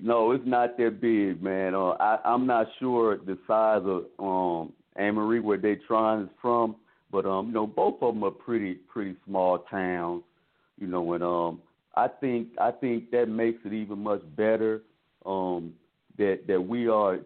No, 0.00 0.32
it's 0.32 0.44
not 0.46 0.76
that 0.78 1.00
big, 1.00 1.42
man. 1.42 1.74
Uh, 1.74 1.90
I, 2.00 2.18
I'm 2.24 2.46
not 2.46 2.66
sure 2.78 3.16
the 3.16 3.38
size 3.46 3.82
of 3.84 4.04
um 4.18 4.72
Amory 4.98 5.40
where 5.40 5.58
trying 5.86 6.24
is 6.24 6.30
from, 6.40 6.76
but 7.10 7.26
um, 7.26 7.48
you 7.48 7.52
know, 7.52 7.66
both 7.66 7.96
of 8.00 8.14
them 8.14 8.24
are 8.24 8.30
pretty 8.30 8.74
pretty 8.74 9.16
small 9.26 9.58
towns. 9.70 10.22
You 10.78 10.86
know, 10.88 11.12
and 11.12 11.22
um, 11.22 11.60
I 11.96 12.08
think 12.08 12.48
I 12.60 12.70
think 12.70 13.10
that 13.12 13.28
makes 13.28 13.58
it 13.64 13.72
even 13.72 14.00
much 14.00 14.22
better. 14.36 14.82
Um, 15.24 15.72
that 16.18 16.40
that 16.48 16.60
we 16.60 16.88
are 16.88 17.18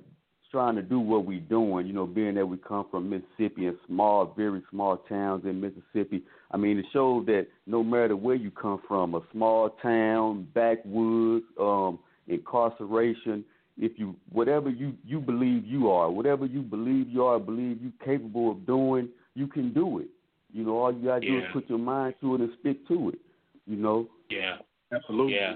trying 0.50 0.76
to 0.76 0.82
do 0.82 0.98
what 0.98 1.26
we're 1.26 1.40
doing. 1.40 1.86
You 1.86 1.92
know, 1.92 2.06
being 2.06 2.34
that 2.34 2.46
we 2.46 2.56
come 2.58 2.86
from 2.90 3.10
Mississippi 3.10 3.66
and 3.66 3.76
small, 3.86 4.32
very 4.36 4.62
small 4.70 4.98
towns 5.08 5.44
in 5.44 5.60
Mississippi. 5.60 6.22
I 6.50 6.56
mean, 6.56 6.78
it 6.78 6.86
shows 6.92 7.26
that 7.26 7.48
no 7.66 7.82
matter 7.82 8.16
where 8.16 8.34
you 8.34 8.50
come 8.50 8.80
from, 8.88 9.14
a 9.14 9.20
small 9.32 9.70
town, 9.82 10.48
backwoods, 10.54 11.44
um, 11.60 11.98
incarceration, 12.28 13.44
if 13.76 13.92
you 13.98 14.16
whatever 14.30 14.70
you 14.70 14.94
you 15.04 15.20
believe 15.20 15.64
you 15.64 15.90
are, 15.90 16.10
whatever 16.10 16.46
you 16.46 16.62
believe 16.62 17.08
you 17.08 17.24
are, 17.24 17.38
believe 17.38 17.80
you 17.82 17.92
capable 18.04 18.50
of 18.50 18.66
doing, 18.66 19.08
you 19.34 19.46
can 19.46 19.72
do 19.72 19.98
it. 20.00 20.08
You 20.52 20.64
know, 20.64 20.78
all 20.78 20.92
you 20.92 21.04
gotta 21.04 21.20
do 21.20 21.38
is 21.38 21.44
put 21.52 21.68
your 21.68 21.78
mind 21.78 22.14
to 22.20 22.34
it 22.34 22.40
and 22.40 22.50
stick 22.60 22.86
to 22.88 23.10
it. 23.10 23.18
You 23.66 23.76
know. 23.76 24.08
Yeah. 24.30 24.56
Absolutely. 24.92 25.34
Yeah. 25.34 25.54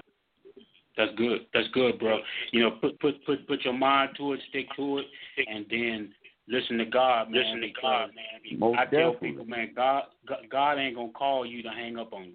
That's 0.95 1.11
good. 1.17 1.47
That's 1.53 1.67
good, 1.73 1.99
bro. 1.99 2.19
You 2.51 2.61
know, 2.61 2.71
put 2.79 2.99
put 2.99 3.25
put 3.25 3.47
put 3.47 3.61
your 3.63 3.73
mind 3.73 4.11
to 4.17 4.33
it, 4.33 4.39
stick 4.49 4.67
to 4.75 4.99
it, 4.99 5.05
and 5.47 5.65
then 5.69 6.13
listen 6.47 6.77
to 6.77 6.85
God, 6.85 7.31
man. 7.31 7.41
Listen 7.41 7.61
to 7.61 7.81
God, 7.81 8.09
man. 8.15 8.59
Most 8.59 8.77
I 8.77 8.85
tell 8.85 9.13
definitely. 9.13 9.29
people, 9.29 9.45
man, 9.45 9.71
God, 9.75 10.03
God 10.27 10.37
God 10.51 10.77
ain't 10.77 10.95
gonna 10.95 11.11
call 11.11 11.45
you 11.45 11.63
to 11.63 11.69
hang 11.69 11.97
up 11.97 12.13
on 12.13 12.25
you. 12.25 12.33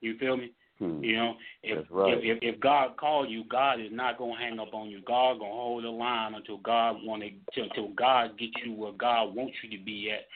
You 0.00 0.16
feel 0.18 0.36
me? 0.36 0.52
Hmm. 0.80 1.04
You 1.04 1.16
know, 1.16 1.34
if, 1.62 1.86
right. 1.90 2.14
if 2.14 2.38
if 2.38 2.54
if 2.54 2.60
God 2.60 2.96
called 2.96 3.30
you, 3.30 3.44
God 3.44 3.80
is 3.80 3.92
not 3.92 4.18
gonna 4.18 4.38
hang 4.38 4.58
up 4.58 4.72
on 4.72 4.88
you. 4.88 5.00
God 5.06 5.38
gonna 5.38 5.52
hold 5.52 5.84
the 5.84 5.88
line 5.88 6.34
until 6.34 6.56
God 6.56 6.96
want 7.02 7.22
to 7.22 7.68
till 7.74 7.88
God 7.90 8.38
get 8.38 8.48
you 8.64 8.72
where 8.72 8.92
God 8.92 9.34
wants 9.34 9.54
you 9.62 9.78
to 9.78 9.84
be 9.84 10.10
at 10.10 10.26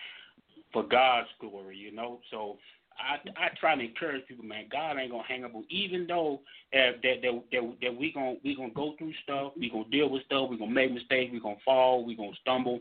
for 0.73 0.83
God's 0.83 1.29
glory. 1.41 1.77
You 1.77 1.93
know, 1.93 2.21
so. 2.31 2.59
I 2.97 3.17
I 3.37 3.49
try 3.59 3.75
to 3.75 3.83
encourage 3.83 4.25
people, 4.29 4.45
man. 4.45 4.67
God 4.71 4.99
ain't 4.99 5.11
gonna 5.11 5.25
hang 5.27 5.43
up 5.45 5.53
on, 5.57 5.65
even 5.69 6.07
though 6.07 6.41
uh, 6.73 6.95
that 7.03 7.23
that 7.23 7.43
that 7.51 7.77
that 7.83 7.97
we 7.97 8.13
gonna 8.13 8.37
we 8.45 8.55
gonna 8.55 8.73
go 8.73 8.95
through 8.97 9.13
stuff, 9.25 9.53
we 9.59 9.69
gonna 9.69 9.89
deal 9.91 10.09
with 10.09 10.23
stuff, 10.27 10.49
we 10.49 10.57
gonna 10.57 10.71
make 10.71 10.93
mistakes, 10.93 11.33
we 11.33 11.41
gonna 11.41 11.57
fall, 11.65 12.05
we 12.05 12.15
gonna 12.15 12.31
stumble. 12.41 12.79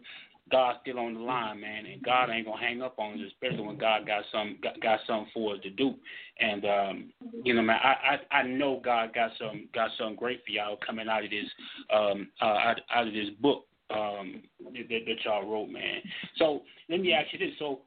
God's 0.51 0.79
still 0.81 0.99
on 0.99 1.13
the 1.13 1.19
line, 1.21 1.61
man, 1.61 1.85
and 1.85 2.03
God 2.03 2.29
ain't 2.29 2.45
gonna 2.45 2.59
hang 2.59 2.81
up 2.81 2.99
on 2.99 3.13
us, 3.13 3.31
especially 3.31 3.65
when 3.65 3.77
God 3.77 4.05
got 4.05 4.23
some 4.31 4.57
got, 4.61 4.79
got 4.81 4.99
something 5.07 5.29
for 5.33 5.55
us 5.55 5.61
to 5.63 5.69
do. 5.69 5.95
And 6.39 6.65
um, 6.65 7.13
you 7.43 7.53
know, 7.53 7.61
man, 7.61 7.79
I, 7.81 8.17
I 8.33 8.39
I 8.39 8.43
know 8.43 8.81
God 8.83 9.13
got 9.13 9.31
some 9.39 9.69
got 9.73 9.91
something 9.97 10.17
great 10.17 10.43
for 10.45 10.51
y'all 10.51 10.77
coming 10.85 11.07
out 11.07 11.23
of 11.23 11.29
this 11.29 11.45
um 11.93 12.27
uh, 12.41 12.45
out, 12.45 12.81
out 12.93 13.07
of 13.07 13.13
this 13.13 13.29
book 13.41 13.65
um 13.89 14.41
that, 14.73 14.89
that 14.89 15.23
y'all 15.23 15.49
wrote, 15.49 15.69
man. 15.69 16.01
So 16.37 16.61
let 16.89 16.99
me 16.99 17.13
ask 17.13 17.31
you 17.31 17.39
this: 17.39 17.55
so 17.57 17.79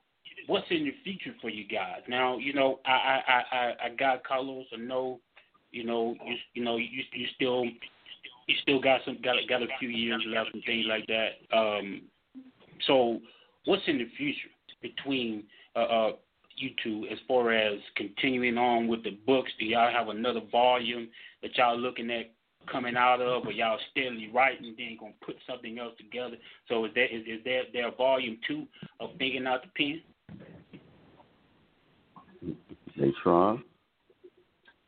what's 0.46 0.66
in 0.70 0.84
the 0.84 0.94
future 1.04 1.34
for 1.40 1.50
you 1.50 1.66
guys? 1.66 2.00
Now, 2.08 2.38
you 2.38 2.54
know, 2.54 2.80
I 2.86 3.20
I 3.26 3.42
I, 3.52 3.72
I 3.84 3.88
got 3.98 4.24
Carlos. 4.24 4.66
I 4.72 4.78
know, 4.78 5.20
you 5.72 5.84
know, 5.84 6.16
you 6.24 6.36
you 6.54 6.64
know, 6.64 6.76
you 6.78 7.02
you 7.12 7.26
still 7.34 7.64
you 8.46 8.54
still 8.62 8.80
got 8.80 9.00
some 9.04 9.18
got 9.22 9.36
got 9.48 9.62
a 9.62 9.66
few 9.78 9.88
years 9.88 10.24
left 10.26 10.54
and 10.54 10.62
things 10.64 10.86
like 10.88 11.06
that. 11.06 11.56
Um, 11.56 12.02
so 12.86 13.20
what's 13.64 13.82
in 13.86 13.98
the 13.98 14.08
future 14.16 14.48
between 14.82 15.44
uh, 15.74 15.80
uh 15.80 16.12
you 16.56 16.70
two 16.82 17.06
as 17.12 17.18
far 17.28 17.52
as 17.52 17.78
continuing 17.96 18.56
on 18.56 18.88
with 18.88 19.04
the 19.04 19.18
books? 19.26 19.50
Do 19.58 19.66
y'all 19.66 19.92
have 19.92 20.08
another 20.08 20.40
volume 20.50 21.08
that 21.42 21.56
y'all 21.56 21.78
looking 21.78 22.10
at 22.10 22.32
coming 22.70 22.96
out 22.96 23.20
of, 23.20 23.46
or 23.46 23.52
y'all 23.52 23.78
steadily 23.90 24.30
writing, 24.32 24.74
then 24.76 24.96
gonna 24.98 25.12
put 25.24 25.36
something 25.46 25.78
else 25.78 25.92
together? 25.98 26.36
So 26.68 26.84
is 26.86 26.92
that 26.94 27.14
is, 27.14 27.22
is 27.26 27.44
there 27.44 27.64
there 27.72 27.88
a 27.88 27.94
volume 27.94 28.38
two 28.46 28.66
of 29.00 29.10
thinking 29.18 29.46
out 29.46 29.62
the 29.62 29.68
pen? 29.76 30.02
They 32.96 33.12
trying. 33.22 33.62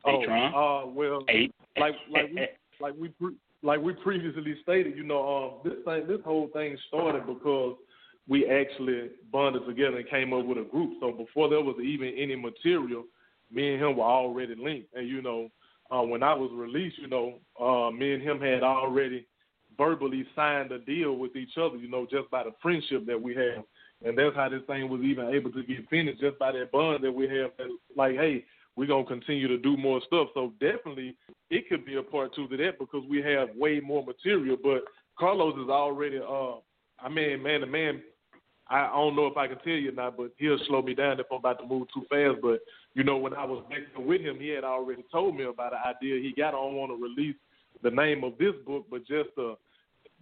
Oh, 0.04 0.22
uh, 0.22 0.86
well, 0.86 1.24
Eight. 1.28 1.54
like 1.78 1.94
like 2.10 2.30
we 2.32 2.48
like 2.80 2.94
we 2.98 3.08
pre- 3.08 3.36
like 3.62 3.80
we 3.80 3.92
previously 3.92 4.56
stated, 4.62 4.96
you 4.96 5.04
know, 5.04 5.60
um, 5.64 5.70
this 5.70 5.84
thing, 5.84 6.06
this 6.06 6.20
whole 6.24 6.48
thing 6.52 6.76
started 6.88 7.26
because 7.26 7.76
we 8.28 8.46
actually 8.48 9.10
bonded 9.32 9.66
together 9.66 9.98
and 9.98 10.08
came 10.08 10.32
up 10.32 10.44
with 10.44 10.58
a 10.58 10.64
group. 10.64 10.92
So 11.00 11.12
before 11.12 11.48
there 11.48 11.60
was 11.60 11.76
even 11.82 12.14
any 12.16 12.36
material, 12.36 13.04
me 13.50 13.72
and 13.72 13.82
him 13.82 13.96
were 13.96 14.04
already 14.04 14.54
linked. 14.54 14.94
And 14.94 15.08
you 15.08 15.22
know, 15.22 15.48
uh, 15.90 16.02
when 16.02 16.22
I 16.22 16.34
was 16.34 16.50
released, 16.52 16.98
you 16.98 17.08
know, 17.08 17.38
uh, 17.58 17.90
me 17.90 18.14
and 18.14 18.22
him 18.22 18.40
had 18.40 18.62
already 18.62 19.26
verbally 19.76 20.26
signed 20.36 20.70
a 20.72 20.78
deal 20.78 21.16
with 21.16 21.34
each 21.34 21.56
other. 21.56 21.76
You 21.76 21.88
know, 21.88 22.06
just 22.10 22.30
by 22.30 22.44
the 22.44 22.52
friendship 22.60 23.06
that 23.06 23.20
we 23.20 23.34
have. 23.34 23.64
And 24.04 24.16
that's 24.16 24.36
how 24.36 24.48
this 24.48 24.62
thing 24.68 24.88
was 24.88 25.00
even 25.02 25.28
able 25.28 25.50
to 25.50 25.62
get 25.64 25.88
finished, 25.88 26.20
just 26.20 26.38
by 26.38 26.52
that 26.52 26.70
bond 26.70 27.02
that 27.02 27.10
we 27.10 27.24
have. 27.28 27.50
That, 27.58 27.66
like, 27.96 28.14
hey, 28.14 28.44
we're 28.78 28.86
gonna 28.86 29.04
continue 29.04 29.48
to 29.48 29.58
do 29.58 29.76
more 29.76 30.00
stuff. 30.06 30.28
So 30.34 30.52
definitely, 30.60 31.16
it 31.50 31.68
could 31.68 31.84
be 31.84 31.96
a 31.96 32.02
part 32.02 32.32
two 32.32 32.46
to 32.46 32.56
that 32.58 32.78
because 32.78 33.02
we 33.10 33.20
have 33.22 33.48
way 33.56 33.80
more 33.80 34.04
material. 34.06 34.56
But 34.62 34.84
Carlos 35.18 35.56
is 35.56 35.68
already, 35.68 36.18
uh, 36.18 36.58
I 37.00 37.08
mean, 37.08 37.42
man, 37.42 37.62
the 37.62 37.66
man. 37.66 38.00
I 38.70 38.86
I 38.86 38.92
don't 38.92 39.16
know 39.16 39.26
if 39.26 39.36
I 39.36 39.48
can 39.48 39.58
tell 39.58 39.72
you 39.72 39.88
or 39.88 39.94
not, 39.94 40.16
but 40.16 40.30
he'll 40.36 40.60
slow 40.68 40.80
me 40.80 40.94
down 40.94 41.18
if 41.18 41.26
I'm 41.32 41.38
about 41.38 41.58
to 41.58 41.66
move 41.66 41.88
too 41.92 42.04
fast. 42.08 42.40
But 42.40 42.60
you 42.94 43.02
know, 43.02 43.16
when 43.16 43.34
I 43.34 43.44
was 43.44 43.64
back 43.68 43.80
with 43.98 44.20
him, 44.20 44.38
he 44.38 44.50
had 44.50 44.62
already 44.62 45.02
told 45.10 45.36
me 45.36 45.44
about 45.44 45.72
an 45.72 45.80
idea 45.84 46.22
he 46.22 46.32
got. 46.36 46.48
I 46.48 46.58
don't 46.58 46.76
want 46.76 46.92
to 46.92 47.02
release 47.02 47.36
the 47.82 47.90
name 47.90 48.22
of 48.22 48.38
this 48.38 48.54
book, 48.64 48.86
but 48.88 49.00
just 49.08 49.30
the 49.34 49.56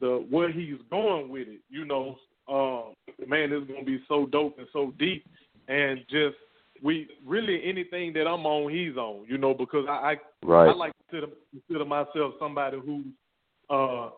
the 0.00 0.24
where 0.30 0.50
he's 0.50 0.78
going 0.90 1.28
with 1.28 1.48
it. 1.48 1.60
You 1.68 1.84
know, 1.84 2.16
uh, 2.48 2.92
man, 3.26 3.52
it's 3.52 3.70
gonna 3.70 3.84
be 3.84 4.02
so 4.08 4.24
dope 4.24 4.58
and 4.58 4.68
so 4.72 4.94
deep, 4.98 5.26
and 5.68 6.00
just 6.08 6.36
we 6.82 7.08
really 7.24 7.62
anything 7.64 8.12
that 8.14 8.26
I'm 8.26 8.46
on, 8.46 8.72
he's 8.72 8.96
on. 8.96 9.26
You 9.28 9.38
know, 9.38 9.54
because 9.54 9.86
I 9.88 9.92
I, 9.92 10.16
Right. 10.42 10.68
I 10.68 10.74
like 10.74 10.92
to 10.92 11.04
consider, 11.10 11.32
consider 11.50 11.84
myself 11.84 12.34
somebody 12.38 12.78
who's 12.78 13.06
uh, 13.68 14.10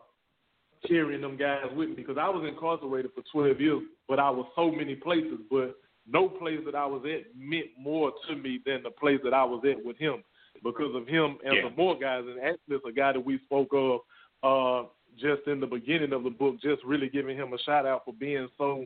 carrying 0.87 1.21
them 1.21 1.37
guys 1.37 1.65
with 1.75 1.89
me 1.89 1.95
because 1.95 2.17
I 2.19 2.29
was 2.29 2.47
incarcerated 2.47 3.11
for 3.13 3.23
12 3.31 3.59
years, 3.59 3.81
but 4.07 4.19
I 4.19 4.29
was 4.29 4.45
so 4.55 4.71
many 4.71 4.95
places, 4.95 5.39
but 5.49 5.75
no 6.07 6.29
place 6.29 6.59
that 6.65 6.75
I 6.75 6.85
was 6.85 7.03
at 7.05 7.35
meant 7.37 7.67
more 7.79 8.11
to 8.27 8.35
me 8.35 8.59
than 8.65 8.83
the 8.83 8.91
place 8.91 9.19
that 9.23 9.33
I 9.33 9.43
was 9.43 9.63
at 9.69 9.83
with 9.83 9.97
him 9.97 10.23
because 10.63 10.95
of 10.95 11.07
him 11.07 11.37
and 11.43 11.55
Yeah. 11.55 11.63
some 11.63 11.75
more 11.75 11.97
guys. 11.97 12.25
And 12.27 12.39
actually, 12.39 12.75
it's 12.77 12.85
a 12.85 12.91
guy 12.91 13.13
that 13.13 13.19
we 13.19 13.39
spoke 13.39 13.69
of 13.73 14.01
uh, 14.43 14.87
just 15.17 15.47
in 15.47 15.59
the 15.59 15.67
beginning 15.67 16.13
of 16.13 16.23
the 16.23 16.29
book, 16.29 16.61
just 16.61 16.83
really 16.83 17.09
giving 17.09 17.35
him 17.35 17.53
a 17.53 17.57
shout 17.59 17.85
out 17.85 18.05
for 18.05 18.13
being 18.13 18.47
so, 18.57 18.85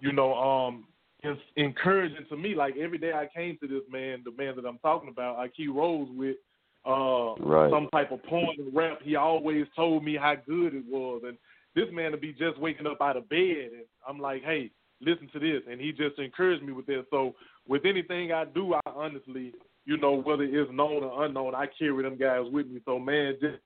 you 0.00 0.12
know, 0.12 0.34
um, 0.34 0.86
en- 1.24 1.38
encouraging 1.56 2.26
to 2.28 2.36
me. 2.36 2.54
Like 2.54 2.76
every 2.76 2.98
day 2.98 3.12
I 3.12 3.28
came 3.34 3.58
to 3.58 3.68
this 3.68 3.82
man, 3.90 4.22
the 4.24 4.32
man 4.32 4.56
that 4.56 4.66
I'm 4.66 4.78
talking 4.78 5.08
about, 5.08 5.38
I 5.38 5.48
key 5.48 5.68
rose 5.68 6.08
with 6.12 6.36
uh, 6.84 7.34
Right. 7.38 7.70
some 7.70 7.88
type 7.92 8.10
of 8.10 8.22
poem 8.24 8.56
and 8.58 8.74
rap. 8.74 8.98
He 9.02 9.16
always 9.16 9.66
told 9.76 10.04
me 10.04 10.16
how 10.16 10.34
good 10.34 10.74
it 10.74 10.84
was, 10.88 11.22
and 11.24 11.36
this 11.74 11.86
man 11.92 12.10
to 12.12 12.16
be 12.16 12.32
just 12.32 12.58
waking 12.58 12.86
up 12.86 13.00
out 13.00 13.16
of 13.16 13.28
bed, 13.28 13.70
and 13.72 13.84
I'm 14.06 14.18
like, 14.18 14.42
hey, 14.42 14.70
listen 15.00 15.28
to 15.32 15.38
this, 15.38 15.62
and 15.70 15.80
he 15.80 15.92
just 15.92 16.18
encouraged 16.18 16.62
me 16.62 16.72
with 16.72 16.86
that. 16.86 17.06
So 17.10 17.34
with 17.68 17.84
anything 17.84 18.32
I 18.32 18.44
do, 18.44 18.74
I 18.74 18.80
honestly, 18.86 19.52
you 19.84 19.96
know, 19.96 20.20
whether 20.20 20.42
it's 20.42 20.70
known 20.72 21.02
or 21.04 21.24
unknown, 21.24 21.54
I 21.54 21.66
carry 21.78 22.02
them 22.02 22.18
guys 22.18 22.44
with 22.50 22.66
me. 22.66 22.80
So 22.84 22.98
man, 22.98 23.34
just 23.40 23.58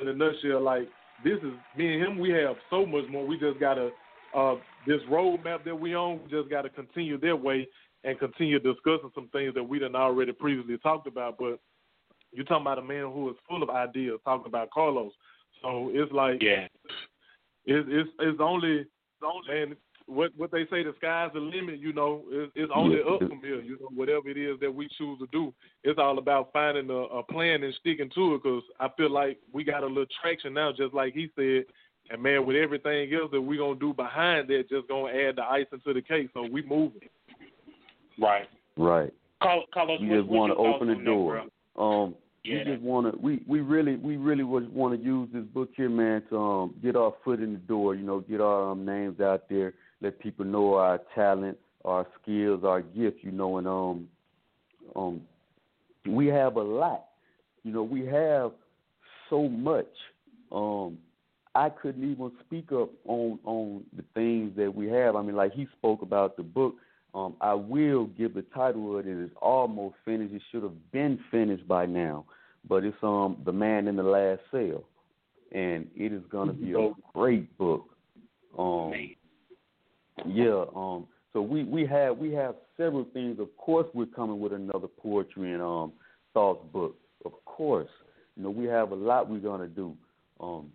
in 0.00 0.08
a 0.08 0.14
nutshell, 0.14 0.62
like 0.62 0.88
this 1.24 1.38
is 1.38 1.52
me 1.76 1.94
and 1.94 2.02
him. 2.02 2.18
We 2.18 2.30
have 2.30 2.56
so 2.70 2.86
much 2.86 3.04
more. 3.10 3.26
We 3.26 3.38
just 3.38 3.60
gotta 3.60 3.90
uh, 4.34 4.56
this 4.86 5.00
roadmap 5.10 5.64
that 5.64 5.78
we 5.78 5.94
on. 5.94 6.20
We 6.24 6.30
just 6.30 6.50
gotta 6.50 6.68
continue 6.68 7.18
their 7.18 7.36
way 7.36 7.68
and 8.04 8.18
continue 8.18 8.58
discussing 8.58 9.10
some 9.14 9.28
things 9.32 9.54
that 9.54 9.62
we 9.62 9.78
done 9.78 9.94
already 9.94 10.32
previously 10.32 10.78
talked 10.78 11.06
about. 11.06 11.36
But 11.38 11.58
you're 12.32 12.44
talking 12.44 12.62
about 12.62 12.78
a 12.78 12.82
man 12.82 13.04
who 13.12 13.28
is 13.30 13.36
full 13.48 13.62
of 13.62 13.70
ideas. 13.70 14.20
Talking 14.24 14.46
about 14.46 14.70
Carlos, 14.70 15.12
so 15.62 15.90
it's 15.92 16.12
like 16.12 16.42
Yeah. 16.42 16.68
it's 17.66 17.88
it's 17.90 18.10
it's 18.20 18.40
only 18.40 18.86
only 19.22 19.48
man, 19.48 19.76
what 20.06 20.32
what 20.36 20.50
they 20.50 20.64
say 20.66 20.82
the 20.82 20.94
sky's 20.96 21.30
the 21.34 21.40
limit. 21.40 21.78
You 21.78 21.92
know, 21.92 22.24
it's, 22.30 22.52
it's 22.54 22.72
only 22.74 22.98
Yeah. 22.98 23.12
up 23.12 23.20
from 23.20 23.40
here. 23.42 23.60
You 23.60 23.78
know, 23.80 23.88
whatever 23.94 24.28
it 24.28 24.38
is 24.38 24.58
that 24.60 24.74
we 24.74 24.88
choose 24.96 25.18
to 25.18 25.26
do, 25.32 25.52
it's 25.84 25.98
all 25.98 26.18
about 26.18 26.52
finding 26.52 26.88
a, 26.90 26.94
a 26.94 27.22
plan 27.22 27.62
and 27.62 27.74
sticking 27.74 28.10
to 28.14 28.34
it. 28.34 28.42
Because 28.42 28.62
I 28.78 28.88
feel 28.96 29.10
like 29.10 29.38
we 29.52 29.64
got 29.64 29.82
a 29.82 29.86
little 29.86 30.06
traction 30.22 30.54
now, 30.54 30.72
just 30.72 30.94
like 30.94 31.14
he 31.14 31.30
said. 31.36 31.64
And 32.10 32.22
man, 32.22 32.44
with 32.44 32.56
everything 32.56 33.12
else 33.14 33.30
that 33.30 33.40
we're 33.40 33.58
gonna 33.58 33.78
do 33.78 33.94
behind 33.94 34.48
that, 34.48 34.68
just 34.68 34.88
gonna 34.88 35.12
add 35.12 35.36
the 35.36 35.44
icing 35.44 35.80
to 35.84 35.94
the 35.94 36.02
cake. 36.02 36.30
So 36.34 36.42
we 36.42 36.62
moving. 36.62 37.08
Right. 38.20 38.48
Right. 38.76 39.12
Carl, 39.42 39.64
Carlos, 39.72 40.00
We 40.00 40.08
what, 40.08 40.16
just 40.16 40.28
want 40.28 40.52
to 40.52 40.56
open 40.56 40.88
the 40.88 40.94
on 40.94 40.98
that, 40.98 41.04
door. 41.04 41.42
bro? 41.76 42.02
Um, 42.04 42.14
Yeah. 42.44 42.58
we 42.58 42.64
just 42.64 42.82
want 42.82 43.12
to. 43.12 43.18
We 43.20 43.42
we 43.46 43.60
really 43.60 43.96
we 43.96 44.16
really 44.16 44.42
would 44.44 44.72
want 44.74 44.98
to 44.98 45.04
use 45.04 45.28
this 45.32 45.44
book 45.44 45.70
here, 45.76 45.88
man, 45.88 46.22
to 46.30 46.38
um, 46.38 46.74
get 46.82 46.96
our 46.96 47.14
foot 47.24 47.40
in 47.40 47.52
the 47.52 47.58
door. 47.60 47.94
You 47.94 48.04
know, 48.04 48.20
get 48.20 48.40
our 48.40 48.72
um, 48.72 48.84
names 48.84 49.20
out 49.20 49.48
there, 49.48 49.74
let 50.00 50.18
people 50.18 50.44
know 50.44 50.74
our 50.74 51.00
talent, 51.14 51.58
our 51.84 52.06
skills, 52.20 52.64
our 52.64 52.82
gifts. 52.82 53.18
You 53.22 53.30
know, 53.32 53.58
and 53.58 53.68
um, 53.68 54.08
um, 54.96 55.20
we 56.06 56.26
have 56.26 56.56
a 56.56 56.62
lot. 56.62 57.04
You 57.62 57.72
know, 57.72 57.82
we 57.84 58.04
have 58.06 58.52
so 59.28 59.48
much. 59.48 59.86
Um, 60.50 60.98
I 61.54 61.68
couldn't 61.68 62.08
even 62.10 62.30
speak 62.46 62.70
up 62.72 62.90
on 63.06 63.38
on 63.44 63.84
the 63.96 64.04
things 64.14 64.52
that 64.56 64.72
we 64.72 64.86
have. 64.88 65.16
I 65.16 65.22
mean, 65.22 65.36
like 65.36 65.52
he 65.52 65.66
spoke 65.78 66.02
about 66.02 66.36
the 66.36 66.42
book. 66.42 66.76
Um, 67.12 67.34
I 67.40 67.54
will 67.54 68.06
give 68.06 68.34
the 68.34 68.44
title 68.54 68.96
of 68.96 69.04
it. 69.04 69.10
It 69.10 69.20
is 69.20 69.30
almost 69.42 69.96
finished. 70.04 70.32
It 70.32 70.42
should 70.52 70.62
have 70.62 70.92
been 70.92 71.18
finished 71.30 71.66
by 71.66 71.86
now, 71.86 72.24
but 72.68 72.84
it's 72.84 72.96
um 73.02 73.38
the 73.44 73.52
man 73.52 73.88
in 73.88 73.96
the 73.96 74.02
last 74.02 74.40
cell, 74.52 74.84
and 75.50 75.88
it 75.96 76.12
is 76.12 76.22
gonna 76.30 76.52
be 76.52 76.72
a 76.74 76.92
great 77.12 77.56
book. 77.58 77.86
Um, 78.56 78.92
yeah. 80.26 80.64
Um. 80.76 81.06
So 81.32 81.42
we 81.42 81.64
we 81.64 81.84
have 81.86 82.16
we 82.16 82.32
have 82.32 82.54
several 82.76 83.06
things. 83.12 83.40
Of 83.40 83.56
course, 83.56 83.88
we're 83.92 84.06
coming 84.06 84.38
with 84.38 84.52
another 84.52 84.86
poetry 84.86 85.52
and 85.52 85.62
um 85.62 85.92
thoughts 86.32 86.64
book. 86.72 86.94
Of 87.24 87.32
course, 87.44 87.90
you 88.36 88.44
know 88.44 88.50
we 88.50 88.66
have 88.66 88.92
a 88.92 88.94
lot 88.94 89.28
we're 89.28 89.38
gonna 89.38 89.66
do. 89.66 89.96
Um. 90.38 90.70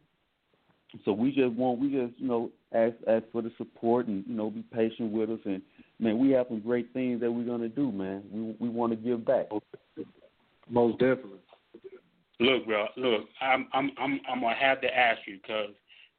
So 1.04 1.12
we 1.12 1.32
just 1.32 1.54
want 1.54 1.80
we 1.80 1.90
just 1.90 2.14
you 2.18 2.28
know 2.28 2.52
ask 2.74 2.96
ask 3.08 3.24
for 3.32 3.42
the 3.42 3.52
support 3.58 4.08
and 4.08 4.24
you 4.28 4.36
know 4.36 4.50
be 4.50 4.64
patient 4.74 5.12
with 5.12 5.30
us 5.30 5.40
and 5.46 5.62
man 6.00 6.18
we 6.18 6.32
have 6.32 6.48
some 6.48 6.62
great 6.62 6.94
things 6.94 7.20
that 7.22 7.32
we're 7.32 7.46
gonna 7.46 7.70
do 7.70 7.92
man. 7.92 8.24
We 8.32 8.56
we 8.60 8.70
want 8.70 8.92
to 8.92 8.96
give 8.96 9.26
back. 9.26 9.48
Most 10.70 11.00
definitely. 11.00 11.40
Look, 12.40 12.66
bro. 12.66 12.88
Look, 12.98 13.28
I'm 13.42 13.68
I'm 13.74 13.92
I'm 13.98 14.20
I'm 14.30 14.42
gonna 14.42 14.56
have 14.56 14.82
to 14.82 14.98
ask 14.98 15.22
you 15.26 15.38
because 15.42 15.70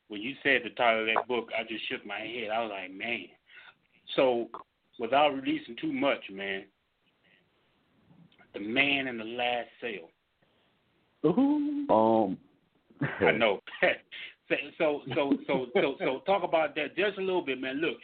when 0.08 0.22
you 0.22 0.34
said 0.42 0.62
the 0.64 0.70
title 0.70 1.00
of 1.00 1.06
that 1.06 1.28
book, 1.28 1.48
I 1.58 1.62
just 1.64 1.86
shook 1.88 2.06
my 2.06 2.20
head. 2.20 2.50
I 2.52 2.62
was 2.62 2.70
like, 2.70 2.92
man. 2.94 3.26
So, 4.14 4.46
without 4.98 5.34
releasing 5.34 5.76
too 5.80 5.92
much, 5.92 6.20
man, 6.32 6.64
the 8.54 8.60
man 8.60 9.08
in 9.08 9.18
the 9.18 9.24
last 9.24 9.68
sale. 9.80 10.10
Um. 11.24 12.38
I 13.20 13.32
know. 13.32 13.60
so 14.78 15.02
so 15.08 15.36
so 15.46 15.66
so 15.74 15.96
so 15.98 16.22
talk 16.26 16.42
about 16.42 16.74
that 16.76 16.96
just 16.96 17.18
a 17.18 17.20
little 17.20 17.44
bit, 17.44 17.60
man. 17.60 17.76
Look, 17.76 17.96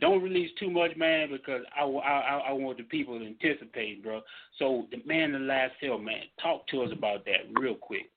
don't 0.00 0.22
release 0.22 0.50
too 0.58 0.70
much, 0.70 0.96
man, 0.96 1.30
because 1.30 1.62
I, 1.76 1.84
I, 1.84 2.42
I 2.48 2.52
want 2.52 2.78
the 2.78 2.84
people 2.84 3.18
to 3.18 3.26
anticipate, 3.26 4.02
bro. 4.02 4.20
So 4.58 4.86
the 4.90 4.98
man 5.06 5.32
in 5.32 5.32
the 5.32 5.38
last 5.38 5.72
sale, 5.80 5.98
man, 5.98 6.22
talk 6.42 6.66
to 6.68 6.82
us 6.82 6.90
about 6.92 7.24
that 7.26 7.60
real 7.60 7.74
quick. 7.74 8.10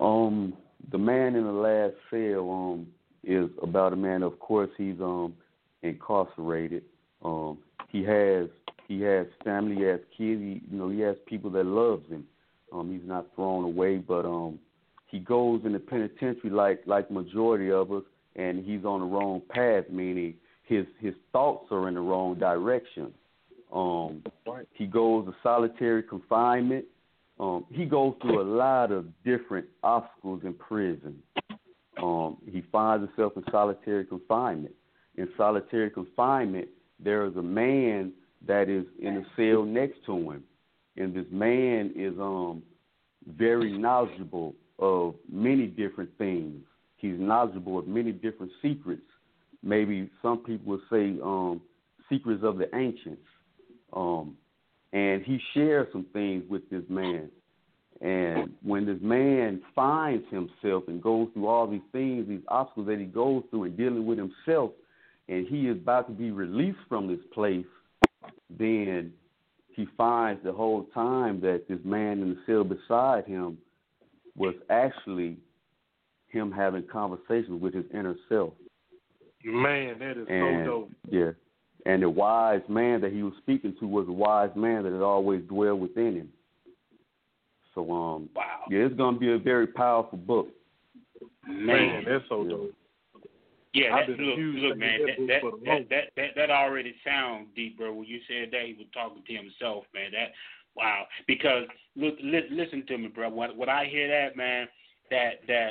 Um, 0.00 0.54
the 0.92 0.98
man 0.98 1.34
in 1.34 1.44
the 1.44 1.52
last 1.52 1.94
cell 2.10 2.50
um 2.50 2.86
is 3.24 3.50
about 3.62 3.92
a 3.92 3.96
man. 3.96 4.22
Of 4.22 4.38
course, 4.38 4.70
he's 4.76 5.00
um 5.00 5.34
incarcerated. 5.82 6.84
Um, 7.24 7.58
he 7.88 8.02
has 8.04 8.48
he 8.86 9.02
has 9.02 9.26
family, 9.44 9.76
he 9.76 9.82
has 9.82 10.00
kids. 10.16 10.40
He, 10.40 10.62
you 10.70 10.78
know, 10.78 10.88
he 10.88 11.00
has 11.00 11.16
people 11.26 11.50
that 11.50 11.66
loves 11.66 12.08
him. 12.08 12.24
Um, 12.72 12.92
he's 12.92 13.06
not 13.06 13.26
thrown 13.34 13.64
away, 13.64 13.96
but 13.96 14.24
um, 14.24 14.58
he 15.08 15.18
goes 15.18 15.62
in 15.64 15.72
the 15.72 15.78
penitentiary 15.78 16.50
like 16.50 16.82
like 16.86 17.10
majority 17.10 17.72
of 17.72 17.90
us, 17.92 18.04
and 18.36 18.64
he's 18.64 18.84
on 18.84 19.00
the 19.00 19.06
wrong 19.06 19.42
path. 19.48 19.84
Meaning 19.90 20.34
his 20.64 20.86
his 21.00 21.14
thoughts 21.32 21.66
are 21.70 21.88
in 21.88 21.94
the 21.94 22.00
wrong 22.00 22.38
direction. 22.38 23.12
Um, 23.72 24.22
he 24.72 24.86
goes 24.86 25.26
to 25.26 25.34
solitary 25.42 26.02
confinement. 26.02 26.84
Um, 27.40 27.64
he 27.70 27.84
goes 27.84 28.14
through 28.20 28.40
a 28.40 28.48
lot 28.56 28.92
of 28.92 29.06
different 29.24 29.66
obstacles 29.82 30.42
in 30.44 30.54
prison. 30.54 31.22
Um, 32.02 32.38
he 32.50 32.62
finds 32.72 33.06
himself 33.06 33.34
in 33.36 33.44
solitary 33.50 34.04
confinement. 34.04 34.74
In 35.16 35.28
solitary 35.36 35.90
confinement, 35.90 36.68
there 37.00 37.26
is 37.26 37.36
a 37.36 37.42
man 37.42 38.12
that 38.46 38.68
is 38.68 38.84
in 39.00 39.18
a 39.18 39.24
cell 39.36 39.64
next 39.64 40.04
to 40.06 40.16
him, 40.30 40.44
and 40.96 41.14
this 41.14 41.26
man 41.30 41.92
is 41.96 42.14
um 42.18 42.62
very 43.36 43.76
knowledgeable 43.76 44.54
of 44.78 45.14
many 45.30 45.66
different 45.66 46.10
things. 46.18 46.62
He's 46.96 47.18
knowledgeable 47.18 47.78
of 47.78 47.86
many 47.86 48.12
different 48.12 48.52
secrets. 48.62 49.02
Maybe 49.62 50.10
some 50.22 50.38
people 50.38 50.72
would 50.72 50.80
say 50.90 51.18
um, 51.22 51.60
secrets 52.08 52.42
of 52.44 52.58
the 52.58 52.74
ancients. 52.74 53.22
Um, 53.92 54.36
and 54.92 55.22
he 55.22 55.38
shares 55.54 55.88
some 55.92 56.06
things 56.12 56.44
with 56.48 56.68
this 56.70 56.82
man. 56.88 57.30
And 58.00 58.52
when 58.62 58.86
this 58.86 58.98
man 59.00 59.60
finds 59.74 60.24
himself 60.30 60.84
and 60.86 61.02
goes 61.02 61.28
through 61.34 61.48
all 61.48 61.66
these 61.66 61.80
things, 61.90 62.28
these 62.28 62.44
obstacles 62.48 62.86
that 62.86 62.98
he 62.98 63.06
goes 63.06 63.42
through 63.50 63.64
and 63.64 63.76
dealing 63.76 64.06
with 64.06 64.18
himself, 64.18 64.70
and 65.28 65.46
he 65.46 65.68
is 65.68 65.76
about 65.76 66.06
to 66.06 66.14
be 66.14 66.30
released 66.30 66.78
from 66.88 67.08
this 67.08 67.24
place, 67.34 67.66
then 68.56 69.12
he 69.74 69.86
finds 69.96 70.42
the 70.44 70.52
whole 70.52 70.84
time 70.94 71.40
that 71.40 71.64
this 71.68 71.80
man 71.84 72.20
in 72.20 72.30
the 72.30 72.38
cell 72.46 72.64
beside 72.64 73.24
him 73.26 73.58
was 74.38 74.54
actually 74.70 75.36
him 76.28 76.52
having 76.52 76.84
conversations 76.90 77.60
with 77.60 77.74
his 77.74 77.84
inner 77.92 78.14
self. 78.28 78.52
Man, 79.44 79.98
that 79.98 80.16
is 80.16 80.26
And 80.28 80.64
so 80.66 80.70
dope. 80.70 80.90
yeah, 81.10 81.30
and 81.86 82.02
the 82.02 82.10
wise 82.10 82.62
man 82.68 83.00
that 83.00 83.12
he 83.12 83.22
was 83.22 83.34
speaking 83.38 83.74
to 83.80 83.86
was 83.86 84.08
a 84.08 84.12
wise 84.12 84.50
man 84.56 84.84
that 84.84 84.92
had 84.92 85.02
always 85.02 85.42
dwelled 85.42 85.80
within 85.80 86.16
him. 86.16 86.28
So 87.74 87.82
um, 87.92 88.28
wow. 88.34 88.64
yeah, 88.70 88.80
it's 88.80 88.96
gonna 88.96 89.18
be 89.18 89.32
a 89.32 89.38
very 89.38 89.66
powerful 89.66 90.18
book. 90.18 90.48
Man, 91.46 92.04
that's 92.04 92.24
so 92.28 92.42
Yeah. 92.42 92.50
dope. 92.50 92.74
Yeah, 93.74 93.94
I've 93.94 94.08
that, 94.08 94.18
look, 94.18 94.38
look, 94.38 94.78
man, 94.78 95.00
that 95.04 95.16
that 95.18 95.26
that, 95.28 95.42
book 95.42 95.52
for 95.52 95.58
the 95.60 95.64
that, 95.66 95.88
that 95.90 96.04
that 96.16 96.30
that 96.36 96.50
already 96.50 96.94
sounds 97.04 97.48
deep, 97.54 97.76
bro. 97.76 97.92
When 97.92 98.06
you 98.06 98.18
said 98.26 98.50
that, 98.50 98.64
he 98.66 98.74
was 98.74 98.86
talking 98.92 99.22
to 99.22 99.32
himself, 99.32 99.84
man. 99.94 100.10
That 100.12 100.32
wow. 100.78 101.04
Because 101.26 101.64
look, 101.96 102.14
li- 102.22 102.48
listen 102.50 102.84
to 102.86 102.98
me, 102.98 103.08
bro. 103.08 103.28
When 103.28 103.56
when 103.56 103.68
I 103.68 103.86
hear 103.86 104.08
that, 104.08 104.36
man, 104.36 104.66
that 105.10 105.40
that 105.46 105.70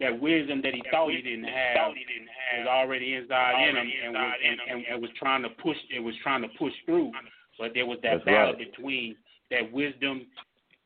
that 0.00 0.20
wisdom 0.20 0.60
that 0.62 0.74
he 0.74 0.82
thought 0.90 1.10
he 1.10 1.22
didn't 1.22 1.44
have 1.44 1.88
was 1.88 2.66
already 2.68 3.14
inside 3.14 3.68
in 3.68 3.76
him, 3.76 3.86
and 4.06 4.14
was 4.14 4.32
and, 4.44 4.58
and, 4.70 4.84
and 4.92 5.02
was 5.02 5.10
trying 5.18 5.42
to 5.42 5.48
push. 5.50 5.76
It 5.94 6.00
was 6.00 6.14
trying 6.22 6.42
to 6.42 6.48
push 6.58 6.72
through, 6.86 7.12
but 7.58 7.72
there 7.74 7.86
was 7.86 7.98
that 8.02 8.18
That's 8.18 8.24
battle 8.24 8.54
right. 8.54 8.58
between 8.58 9.16
that 9.50 9.70
wisdom 9.72 10.26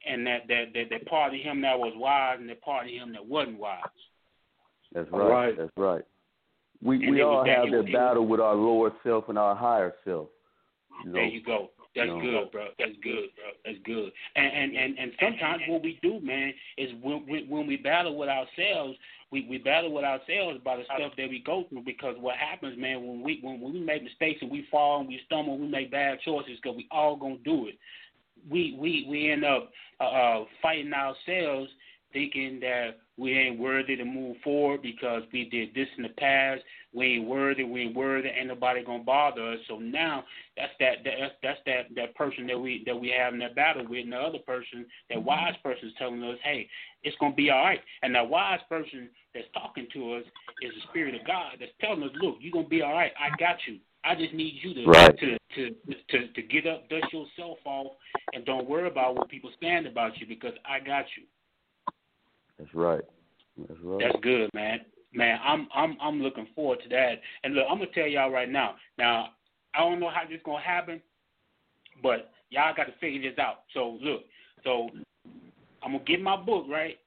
and 0.09 0.27
that 0.27 0.49
that 0.49 0.73
that, 0.75 0.85
that 0.91 1.07
part 1.07 1.35
of 1.35 1.41
him 1.41 1.61
that 1.63 1.79
was 1.79 1.93
wise 1.97 2.39
and 2.41 2.49
that 2.49 2.61
part 2.63 2.87
of 2.87 2.93
him 2.93 3.13
that 3.13 3.25
wasn't 3.25 3.59
wise. 3.59 3.81
That's 4.93 5.09
All 5.13 5.21
right. 5.21 5.29
right. 5.47 5.59
That's 5.59 5.71
right. 5.77 6.03
We 6.83 6.97
And 6.97 7.15
we 7.15 7.23
all 7.23 7.45
that- 7.45 7.57
have 7.57 7.71
that 7.71 7.93
battle 7.93 8.27
with 8.27 8.41
our 8.41 8.55
lower 8.55 8.93
self 9.05 9.29
and 9.29 9.39
our 9.39 9.55
higher 9.55 9.95
self. 10.05 10.29
You 11.05 11.11
know, 11.11 11.13
There 11.15 11.25
you 11.25 11.43
go. 11.43 11.71
That's 11.95 12.09
No. 12.09 12.21
good, 12.21 12.51
bro. 12.51 12.69
That's 12.79 12.97
good, 13.03 13.29
bro. 13.37 13.53
That's 13.65 13.79
good. 13.85 14.13
And 14.37 14.53
and 14.53 14.77
and, 14.77 14.99
and 14.99 15.13
sometimes 15.21 15.63
what 15.69 15.83
we 15.83 15.99
do, 16.03 16.21
man, 16.21 16.55
is 16.79 16.91
when 17.03 17.27
when, 17.27 17.49
when 17.49 17.67
we 17.67 17.77
battle 17.77 18.17
with 18.17 18.31
ourselves, 18.31 18.97
we, 19.31 19.47
we 19.49 19.59
battle 19.59 19.93
with 19.93 20.05
ourselves 20.05 20.61
by 20.65 20.77
the 20.77 20.85
stuff 20.85 21.13
that 21.17 21.29
we 21.29 21.43
go 21.45 21.65
through. 21.69 21.83
Because 21.85 22.17
what 22.19 22.37
happens, 22.37 22.79
man, 22.79 23.07
when 23.07 23.23
we 23.23 23.41
when, 23.43 23.61
when 23.61 23.75
we 23.75 23.81
make 23.81 24.03
mistakes 24.03 24.41
and 24.41 24.51
we 24.51 24.67
fall 24.71 25.01
and 25.01 25.09
we 25.09 25.21
stumble, 25.27 25.59
we 25.59 25.69
make 25.69 25.91
bad 25.91 26.21
choices 26.25 26.59
because 26.63 26.77
we 26.77 26.89
all 26.91 27.17
gonna 27.17 27.37
do 27.45 27.67
it. 27.67 27.79
We 28.51 28.77
we 28.81 29.07
we 29.09 29.31
end 29.31 29.45
up 29.45 29.71
uh, 30.01 30.05
uh, 30.05 30.45
fighting 30.63 30.93
ourselves, 30.95 31.71
thinking 32.13 32.61
that 32.61 32.99
we 33.19 33.39
ain't 33.39 33.59
worthy 33.59 33.95
to 33.97 34.05
move 34.05 34.37
forward 34.43 34.83
because 34.83 35.23
we 35.33 35.45
did 35.45 35.75
this 35.75 35.89
in 35.97 36.03
the 36.03 36.09
past. 36.11 36.63
We 36.95 37.07
ain't 37.15 37.29
worthy. 37.29 37.65
We 37.65 37.83
ain't 37.83 37.97
worthy. 37.97 38.29
Ain't 38.29 38.49
nobody 38.49 38.85
gonna 38.85 39.05
bother 39.05 39.53
us. 39.53 39.59
So 39.69 39.79
now 39.79 40.25
that's 40.57 40.73
that, 40.81 41.05
that 41.05 41.15
that's 41.21 41.35
that's 41.43 41.59
that 41.67 41.95
that 41.95 42.15
person 42.15 42.47
that 42.47 42.59
we 42.59 42.83
that 42.87 42.99
we 42.99 43.15
have 43.17 43.35
in 43.35 43.41
that 43.41 43.55
battle 43.55 43.87
with, 43.89 44.05
and 44.05 44.13
the 44.13 44.17
other 44.17 44.39
person, 44.39 44.87
that 45.09 45.19
mm-hmm. 45.19 45.27
wise 45.27 45.55
person, 45.63 45.89
is 45.89 45.95
telling 45.99 46.23
us, 46.23 46.39
hey, 46.43 46.69
it's 47.03 47.17
gonna 47.21 47.35
be 47.35 47.51
all 47.51 47.63
right. 47.63 47.81
And 48.03 48.15
that 48.15 48.29
wise 48.29 48.61
person 48.69 49.09
that's 49.35 49.47
talking 49.55 49.87
to 49.93 50.15
us 50.15 50.25
is 50.63 50.73
the 50.75 50.89
spirit 50.91 51.15
of 51.15 51.27
God 51.27 51.57
that's 51.61 51.73
telling 51.81 52.03
us, 52.03 52.11
look, 52.21 52.37
you're 52.41 52.53
gonna 52.53 52.69
be 52.69 52.83
all 52.83 52.95
right. 52.95 53.13
I 53.19 53.35
got 53.39 53.57
you. 53.67 53.79
I 54.05 54.15
just 54.15 54.35
need 54.35 54.55
you 54.63 54.75
to 54.75 54.85
Right. 54.87 55.17
to, 55.19 55.39
to 55.55 55.71
to 56.11 56.29
to 56.33 56.43
get 56.43 56.67
up, 56.67 56.89
dust 56.89 57.13
yourself 57.13 57.59
off, 57.65 57.93
and 58.33 58.45
don't 58.45 58.69
worry 58.69 58.89
about 58.89 59.15
what 59.17 59.29
people 59.29 59.51
stand 59.57 59.87
about 59.87 60.19
you 60.19 60.27
because 60.27 60.55
I 60.65 60.81
got 60.81 61.05
you. 61.17 61.25
That's 62.59 62.75
right. 62.75 63.03
That's 63.69 63.81
right. 63.83 64.01
That's 64.01 64.23
good, 64.23 64.51
man. 64.55 64.81
Man, 65.15 65.39
I'm 65.45 65.69
I'm 65.75 65.97
I'm 66.01 66.23
looking 66.23 66.47
forward 66.55 66.81
to 66.85 66.89
that. 66.91 67.21
And 67.45 67.55
look, 67.55 67.67
I'm 67.71 67.79
gonna 67.79 67.91
tell 67.95 68.07
y'all 68.07 68.31
right 68.31 68.49
now. 68.49 68.77
Now, 68.97 69.31
I 69.75 69.81
don't 69.81 70.01
know 70.01 70.11
how 70.11 70.23
this 70.29 70.41
gonna 70.45 70.63
happen, 70.63 71.03
but 72.03 72.31
y'all 72.51 72.75
got 72.75 72.85
to 72.85 72.93
figure 73.01 73.31
this 73.31 73.39
out. 73.39 73.63
So 73.75 73.99
look, 74.01 74.23
so 74.65 74.89
I'm 75.83 75.93
gonna 75.93 76.05
get 76.05 76.23
my 76.23 76.37
book 76.37 76.67
right. 76.69 76.99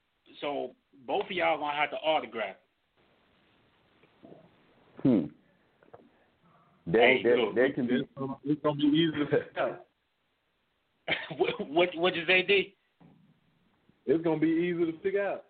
So 0.42 0.72
both 1.08 1.26
of 1.26 1.32
y'all 1.32 1.58
gonna 1.58 1.76
have 1.76 1.92
to 1.92 1.98
autograph. 1.98 2.56
Hmm. 5.02 5.26
That 6.88 7.02
Hey, 7.02 7.24
that, 7.24 7.38
look, 7.38 7.56
that 7.56 7.76
can 7.76 7.88
be 7.88 7.96
It's 7.96 8.10
gonna, 8.16 8.36
it's 8.44 8.62
gonna 8.62 8.76
be 8.76 8.84
easy 8.84 9.18
to 9.18 9.26
figure 9.26 9.50
out. 9.58 9.86
what 11.38 11.70
what 11.70 11.96
what 11.96 12.16
you 12.16 12.26
say, 12.28 12.44
D? 12.44 12.75
It's 14.06 14.24
gonna 14.24 14.40
be 14.40 14.48
easy 14.48 14.92
to 14.92 14.98
figure 15.00 15.26
out. 15.26 15.46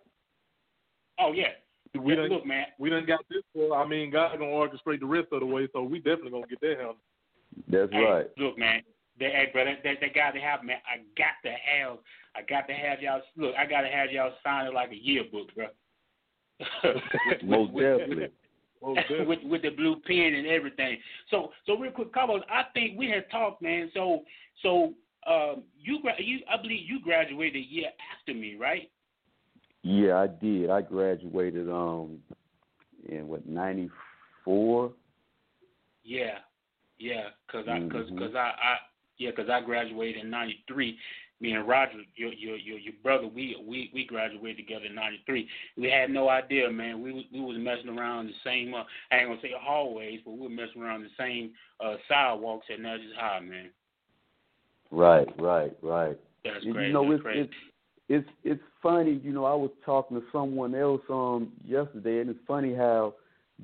Oh 1.20 1.32
yeah. 1.34 1.50
We 2.00 2.12
Yeah, 2.14 2.22
done, 2.22 2.30
look, 2.30 2.46
man. 2.46 2.66
we 2.78 2.90
done 2.90 3.06
got 3.06 3.22
this. 3.30 3.42
For, 3.54 3.76
I 3.78 3.88
mean, 3.88 4.12
God 4.12 4.38
gonna 4.38 4.52
orchestrate 4.52 5.00
the 5.00 5.06
rest 5.06 5.28
of 5.32 5.40
the 5.40 5.46
way, 5.46 5.68
so 5.74 5.84
we 5.84 6.00
definitely 6.00 6.32
gonna 6.32 6.48
get 6.48 6.60
that 6.62 6.78
handled. 6.78 6.98
that's 7.70 7.92
Hey, 7.92 8.04
right. 8.04 8.26
Look, 8.38 8.58
man. 8.58 8.82
That, 9.18 9.32
hey, 9.32 9.50
brother, 9.54 9.78
that, 9.82 9.84
that, 9.84 9.98
that 10.02 10.14
got 10.14 10.32
to 10.32 10.42
happen, 10.42 10.68
man. 10.68 10.78
I 10.86 10.98
got 11.18 11.40
to 11.44 11.50
have, 11.50 12.00
I 12.36 12.42
got 12.42 12.68
to 12.68 12.74
have 12.74 13.02
y'all. 13.02 13.22
Look, 13.38 13.56
I 13.56 13.66
got 13.66 13.82
to 13.82 13.88
have 13.88 14.12
y'all 14.12 14.34
sign 14.44 14.68
it 14.68 14.74
like 14.74 14.92
a 14.92 14.96
yearbook, 14.96 15.56
bro. 15.56 15.68
with, 16.84 17.44
Most 17.44 17.72
with, 17.72 17.84
definitely. 18.00 18.28
Most 18.84 18.98
definitely. 18.98 19.26
with 19.26 19.40
with 19.46 19.62
the 19.62 19.70
blue 19.70 20.02
pen 20.06 20.34
and 20.34 20.48
everything. 20.48 20.98
So 21.32 21.52
so 21.66 21.78
real 21.78 21.92
quick, 21.94 22.14
Carlos, 22.14 22.42
I 22.52 22.64
think 22.74 23.00
we 23.00 23.10
had 23.10 23.30
talked, 23.32 23.62
man. 23.62 23.90
So 23.94 24.24
so 24.62 24.94
um, 25.26 25.64
you 25.80 26.02
gra- 26.02 26.22
you 26.22 26.40
I 26.52 26.58
believe 26.58 26.88
you 26.88 27.00
graduated 27.02 27.56
a 27.56 27.66
year 27.66 27.90
after 28.14 28.34
me, 28.34 28.56
right? 28.56 28.90
Yeah, 29.84 30.18
I 30.18 30.28
did. 30.28 30.70
I 30.70 30.82
graduated 30.82 31.70
um 31.70 32.20
in 33.08 33.28
what 33.28 33.46
ninety 33.48 33.90
four. 34.44 34.92
Yeah, 36.04 36.40
yeah, 36.98 37.30
cause 37.48 37.66
I 37.68 37.80
cause 37.90 38.10
Mhm. 38.10 38.18
cause 38.18 38.36
I 38.36 38.54
I 38.62 38.78
yeah, 39.18 39.32
cause 39.32 39.50
I 39.50 39.62
graduated 39.62 40.24
in 40.24 40.30
'93. 40.30 40.98
Me 41.42 41.52
and 41.52 41.68
Roger, 41.68 42.00
your 42.16 42.32
your 42.34 42.56
your 42.56 42.78
your 42.78 42.94
brother, 43.04 43.28
we 43.28 43.56
we 43.62 43.92
we 43.94 44.06
graduated 44.06 44.58
together 44.58 44.86
in 44.86 44.96
'93. 44.96 45.48
We 45.78 45.90
had 45.90 46.10
no 46.10 46.30
idea, 46.30 46.70
man. 46.72 47.02
We 47.02 47.12
was- 47.12 47.30
we 47.32 47.42
was 47.42 47.58
messing 47.58 47.90
around 47.90 48.28
the 48.28 48.34
same. 48.44 48.74
Uh, 48.74 48.86
I 49.12 49.18
ain't 49.18 49.30
gonna 49.30 49.42
say 49.42 49.52
hallways, 49.52 50.22
but 50.24 50.32
we 50.32 50.42
were 50.42 50.50
messing 50.50 50.82
around 50.82 51.04
the 51.04 51.10
same 51.18 51.54
uh, 51.80 51.98
sidewalks 52.08 52.70
at 52.70 52.80
Natchez 52.80 53.14
High, 53.16 53.42
man. 53.42 53.70
Right, 54.92 55.28
right, 55.40 55.76
right. 55.82 56.18
That's 56.44 56.64
You 56.64 56.74
crazy. 56.74 56.94
know, 56.94 57.12
it's 57.12 57.24
crazy. 57.24 57.40
it's 57.42 57.54
it's 58.08 58.30
it's 58.44 58.64
funny. 58.84 59.20
You 59.24 59.32
know, 59.32 59.46
I 59.46 59.56
was 59.56 59.72
talking 59.86 60.20
to 60.20 60.24
someone 60.32 60.76
else 60.76 61.02
um 61.10 61.52
yesterday, 61.66 62.20
and 62.20 62.30
it's 62.30 62.40
funny 62.48 62.74
how 62.74 63.16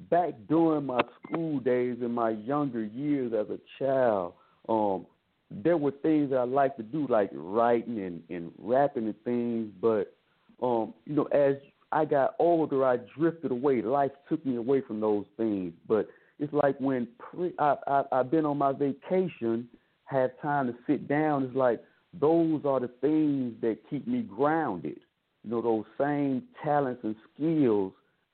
back 0.09 0.33
during 0.47 0.85
my 0.85 1.01
school 1.23 1.59
days 1.59 1.97
in 2.01 2.11
my 2.11 2.31
younger 2.31 2.83
years 2.83 3.33
as 3.33 3.47
a 3.49 3.59
child, 3.77 4.33
um, 4.69 5.05
there 5.49 5.77
were 5.77 5.91
things 5.91 6.29
that 6.31 6.37
I 6.37 6.43
liked 6.43 6.77
to 6.77 6.83
do, 6.83 7.05
like 7.07 7.29
writing 7.33 7.99
and 7.99 8.23
and 8.29 8.51
rapping 8.57 9.05
and 9.05 9.23
things. 9.23 9.71
But 9.81 10.13
um, 10.61 10.93
you 11.05 11.15
know, 11.15 11.25
as 11.25 11.55
I 11.91 12.05
got 12.05 12.35
older, 12.39 12.85
I 12.85 12.97
drifted 13.17 13.51
away. 13.51 13.81
Life 13.81 14.11
took 14.29 14.45
me 14.45 14.55
away 14.55 14.81
from 14.81 14.99
those 14.99 15.25
things. 15.37 15.73
But 15.87 16.07
it's 16.39 16.53
like 16.53 16.79
when 16.79 17.07
pre- 17.19 17.53
I, 17.59 17.75
I 17.85 18.03
I've 18.11 18.31
been 18.31 18.45
on 18.45 18.57
my 18.57 18.71
vacation, 18.71 19.67
had 20.11 20.39
time 20.41 20.67
to 20.67 20.75
sit 20.85 21.07
down. 21.07 21.43
It's 21.43 21.55
like 21.55 21.81
those 22.19 22.61
are 22.65 22.79
the 22.79 22.89
things 22.99 23.53
that 23.61 23.77
keep 23.89 24.07
me 24.07 24.21
grounded. 24.21 24.99
You 25.43 25.51
know, 25.51 25.61
those 25.61 25.85
same 25.97 26.43
talents 26.63 27.01
and 27.03 27.15
skills 27.33 27.93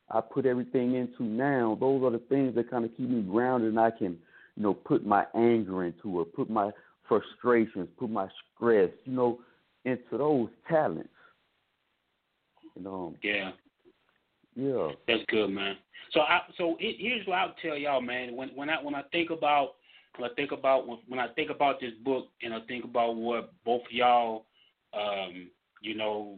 I 0.10 0.22
put 0.22 0.46
everything 0.46 0.96
into 0.96 1.24
now. 1.24 1.78
Those 1.80 2.04
are 2.04 2.12
the 2.12 2.24
things 2.30 2.56
that 2.56 2.70
kind 2.70 2.86
of 2.86 2.92
keep 2.96 3.10
me 3.10 3.22
grounded, 3.22 3.70
and 3.70 3.80
I 3.80 3.92
can, 3.92 4.18
you 4.56 4.64
know, 4.64 4.74
put 4.74 5.06
my 5.06 5.26
anger 5.36 5.84
into 5.84 6.22
it, 6.22 6.34
put 6.34 6.50
my 6.50 6.72
frustrations, 7.08 7.90
put 7.98 8.10
my 8.10 8.28
stress, 8.56 8.90
you 9.06 9.14
know, 9.14 9.40
into 9.86 10.18
those 10.18 10.50
talents. 10.70 11.10
You 12.76 12.82
um, 12.82 12.84
know, 12.84 13.16
Yeah. 13.22 13.52
yeah. 14.56 14.92
That's 15.08 15.24
good, 15.28 15.50
man. 15.50 15.78
So 16.14 16.22
I 16.22 16.42
so 16.58 16.78
it, 16.80 16.96
here's 17.00 17.28
what 17.28 17.38
I'll 17.38 17.56
tell 17.62 17.78
y'all, 17.78 18.02
man. 18.02 18.36
When 18.36 18.50
when 18.50 18.70
I 18.70 18.82
when 18.82 18.96
I 18.96 19.04
think 19.12 19.30
about 19.30 19.76
when 20.18 20.30
I 20.30 20.34
think 20.34 20.52
about 20.52 20.88
when, 20.88 21.20
I 21.20 21.28
think 21.30 21.50
about 21.50 21.80
this 21.80 21.94
book 22.04 22.28
and 22.42 22.54
I 22.54 22.60
think 22.68 22.84
about 22.84 23.16
what 23.16 23.54
both 23.66 23.84
y'all, 23.90 24.46
um, 24.94 25.50
you 25.82 25.96
know, 25.96 26.38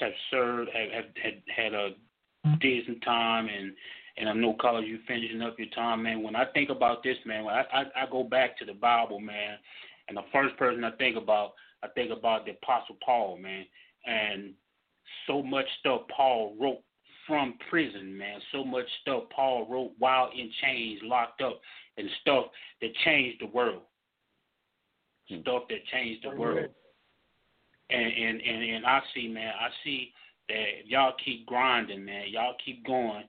have 0.00 0.12
served, 0.30 0.70
have 0.72 0.90
have 0.90 1.04
had 1.22 1.42
had 1.54 1.74
a 1.74 1.90
some 2.86 3.00
time, 3.00 3.48
and 3.48 3.72
and 4.16 4.28
I 4.28 4.32
know 4.32 4.54
college 4.60 4.86
you 4.86 4.98
finishing 5.06 5.42
up 5.42 5.58
your 5.58 5.68
time, 5.68 6.02
man. 6.02 6.22
When 6.22 6.36
I 6.36 6.44
think 6.46 6.70
about 6.70 7.02
this, 7.02 7.16
man, 7.24 7.44
when 7.44 7.54
I, 7.54 7.64
I 7.72 8.02
I 8.02 8.06
go 8.10 8.24
back 8.24 8.58
to 8.58 8.64
the 8.64 8.74
Bible, 8.74 9.20
man, 9.20 9.58
and 10.08 10.16
the 10.16 10.22
first 10.32 10.56
person 10.56 10.84
I 10.84 10.92
think 10.92 11.16
about, 11.16 11.52
I 11.82 11.88
think 11.88 12.10
about 12.10 12.44
the 12.44 12.52
Apostle 12.52 12.96
Paul, 13.04 13.38
man, 13.38 13.64
and 14.06 14.52
so 15.26 15.42
much 15.42 15.66
stuff 15.80 16.02
Paul 16.14 16.56
wrote 16.60 16.82
from 17.26 17.54
prison, 17.70 18.16
man. 18.16 18.40
So 18.50 18.64
much 18.64 18.86
stuff 19.02 19.24
Paul 19.34 19.66
wrote 19.70 19.92
while 19.98 20.30
in 20.36 20.50
chains, 20.62 21.00
locked 21.04 21.40
up, 21.40 21.60
and 21.96 22.08
stuff 22.20 22.46
that 22.80 22.94
changed 23.04 23.40
the 23.40 23.46
world. 23.46 23.82
Hmm. 25.28 25.40
Stuff 25.42 25.64
that 25.68 25.84
changed 25.92 26.24
the 26.24 26.36
world. 26.36 26.70
And 27.90 28.06
and 28.06 28.40
and, 28.40 28.62
and 28.62 28.86
I 28.86 29.00
see, 29.14 29.28
man, 29.28 29.52
I 29.58 29.68
see 29.84 30.12
that 30.48 30.64
if 30.80 30.86
y'all 30.86 31.14
keep 31.24 31.46
grinding, 31.46 32.04
man, 32.04 32.24
y'all 32.28 32.54
keep 32.64 32.86
going, 32.86 33.24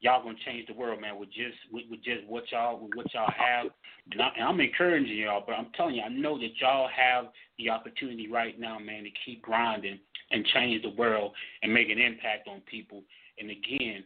y'all 0.00 0.22
gonna 0.22 0.36
change 0.44 0.66
the 0.66 0.74
world, 0.74 1.00
man. 1.00 1.18
With 1.18 1.30
just 1.30 1.56
with, 1.72 1.84
with 1.90 2.02
just 2.02 2.26
what 2.26 2.44
y'all 2.50 2.80
with 2.80 2.92
what 2.94 3.12
y'all 3.14 3.30
have. 3.36 3.70
And, 4.10 4.20
I, 4.20 4.28
and 4.36 4.48
I'm 4.48 4.60
encouraging 4.60 5.16
y'all, 5.16 5.44
but 5.46 5.52
I'm 5.52 5.68
telling 5.76 5.94
you, 5.94 6.02
I 6.02 6.08
know 6.08 6.38
that 6.38 6.50
y'all 6.60 6.88
have 6.88 7.26
the 7.58 7.70
opportunity 7.70 8.28
right 8.28 8.58
now, 8.58 8.78
man, 8.78 9.04
to 9.04 9.10
keep 9.24 9.42
grinding 9.42 9.98
and 10.30 10.44
change 10.46 10.82
the 10.82 10.90
world 10.90 11.32
and 11.62 11.72
make 11.72 11.90
an 11.90 11.98
impact 11.98 12.48
on 12.48 12.60
people. 12.62 13.02
And 13.38 13.50
again, 13.50 14.04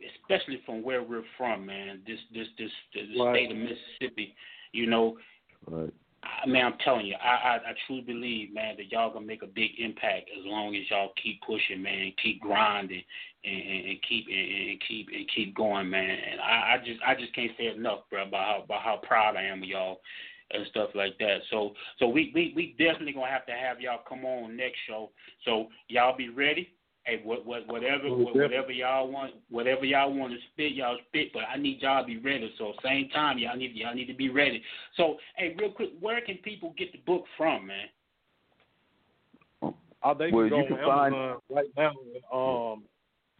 especially 0.00 0.62
from 0.64 0.82
where 0.82 1.02
we're 1.02 1.24
from, 1.36 1.66
man, 1.66 2.02
this 2.06 2.18
this 2.32 2.48
this, 2.58 2.70
this 2.94 3.04
Right. 3.18 3.34
state 3.34 3.50
of 3.50 3.56
Mississippi, 3.56 4.34
you 4.72 4.86
know, 4.86 5.18
Right. 5.66 5.92
I 6.22 6.46
mean, 6.46 6.64
I'm 6.64 6.76
telling 6.84 7.06
you, 7.06 7.14
I, 7.14 7.28
I 7.28 7.54
I 7.56 7.74
truly 7.86 8.02
believe, 8.02 8.52
man, 8.52 8.76
that 8.76 8.90
y'all 8.90 9.12
gonna 9.12 9.24
make 9.24 9.42
a 9.42 9.46
big 9.46 9.70
impact 9.78 10.30
as 10.36 10.44
long 10.44 10.74
as 10.74 10.82
y'all 10.90 11.12
keep 11.22 11.40
pushing, 11.42 11.82
man, 11.82 12.12
keep 12.22 12.40
grinding, 12.40 13.02
and, 13.44 13.62
and, 13.62 13.86
and 13.86 13.98
keep 14.08 14.26
and, 14.26 14.70
and 14.70 14.82
keep 14.86 15.08
and 15.14 15.30
keep 15.34 15.54
going, 15.54 15.88
man. 15.88 16.18
And 16.30 16.40
I, 16.40 16.74
I 16.74 16.78
just 16.84 17.00
I 17.06 17.14
just 17.14 17.34
can't 17.34 17.52
say 17.56 17.68
enough, 17.68 18.00
bro, 18.10 18.26
about 18.26 18.44
how 18.44 18.62
about 18.64 18.82
how 18.82 19.00
proud 19.02 19.36
I 19.36 19.44
am 19.44 19.62
of 19.62 19.68
y'all 19.68 20.00
and 20.50 20.66
stuff 20.70 20.90
like 20.94 21.16
that. 21.18 21.38
So 21.50 21.74
so 21.98 22.08
we 22.08 22.32
we 22.34 22.52
we 22.56 22.74
definitely 22.78 23.12
gonna 23.12 23.30
have 23.30 23.46
to 23.46 23.52
have 23.52 23.80
y'all 23.80 24.00
come 24.08 24.24
on 24.24 24.56
next 24.56 24.78
show. 24.88 25.10
So 25.44 25.68
y'all 25.88 26.16
be 26.16 26.30
ready. 26.30 26.70
Hey, 27.08 27.22
what 27.24 27.46
what 27.46 27.66
whatever 27.68 28.08
Oh, 28.08 28.18
what, 28.18 28.36
whatever 28.36 28.70
y'all 28.70 29.10
want, 29.10 29.32
whatever 29.48 29.86
y'all 29.86 30.12
want 30.12 30.34
to 30.34 30.38
spit, 30.52 30.72
y'all 30.72 30.98
spit. 31.08 31.32
But 31.32 31.44
I 31.50 31.56
need 31.56 31.80
y'all 31.80 32.02
to 32.02 32.06
be 32.06 32.18
ready. 32.18 32.52
So 32.58 32.74
same 32.84 33.08
time, 33.08 33.38
y'all 33.38 33.56
need 33.56 33.74
y'all 33.74 33.94
need 33.94 34.08
to 34.08 34.14
be 34.14 34.28
ready. 34.28 34.62
So 34.98 35.16
hey, 35.36 35.56
real 35.58 35.70
quick, 35.70 35.92
where 36.00 36.20
can 36.20 36.36
people 36.36 36.74
get 36.76 36.92
the 36.92 36.98
book 36.98 37.24
from, 37.38 37.66
man? 37.68 37.86
Uh, 40.02 40.14
they 40.14 40.30
Well, 40.30 40.42
can 40.42 40.50
go 40.50 40.56
you 40.58 40.62
on 40.62 40.68
can 40.68 40.84
find- 40.84 41.40
right 41.48 41.66
now 41.78 41.92
and 42.14 42.74
um 42.76 42.84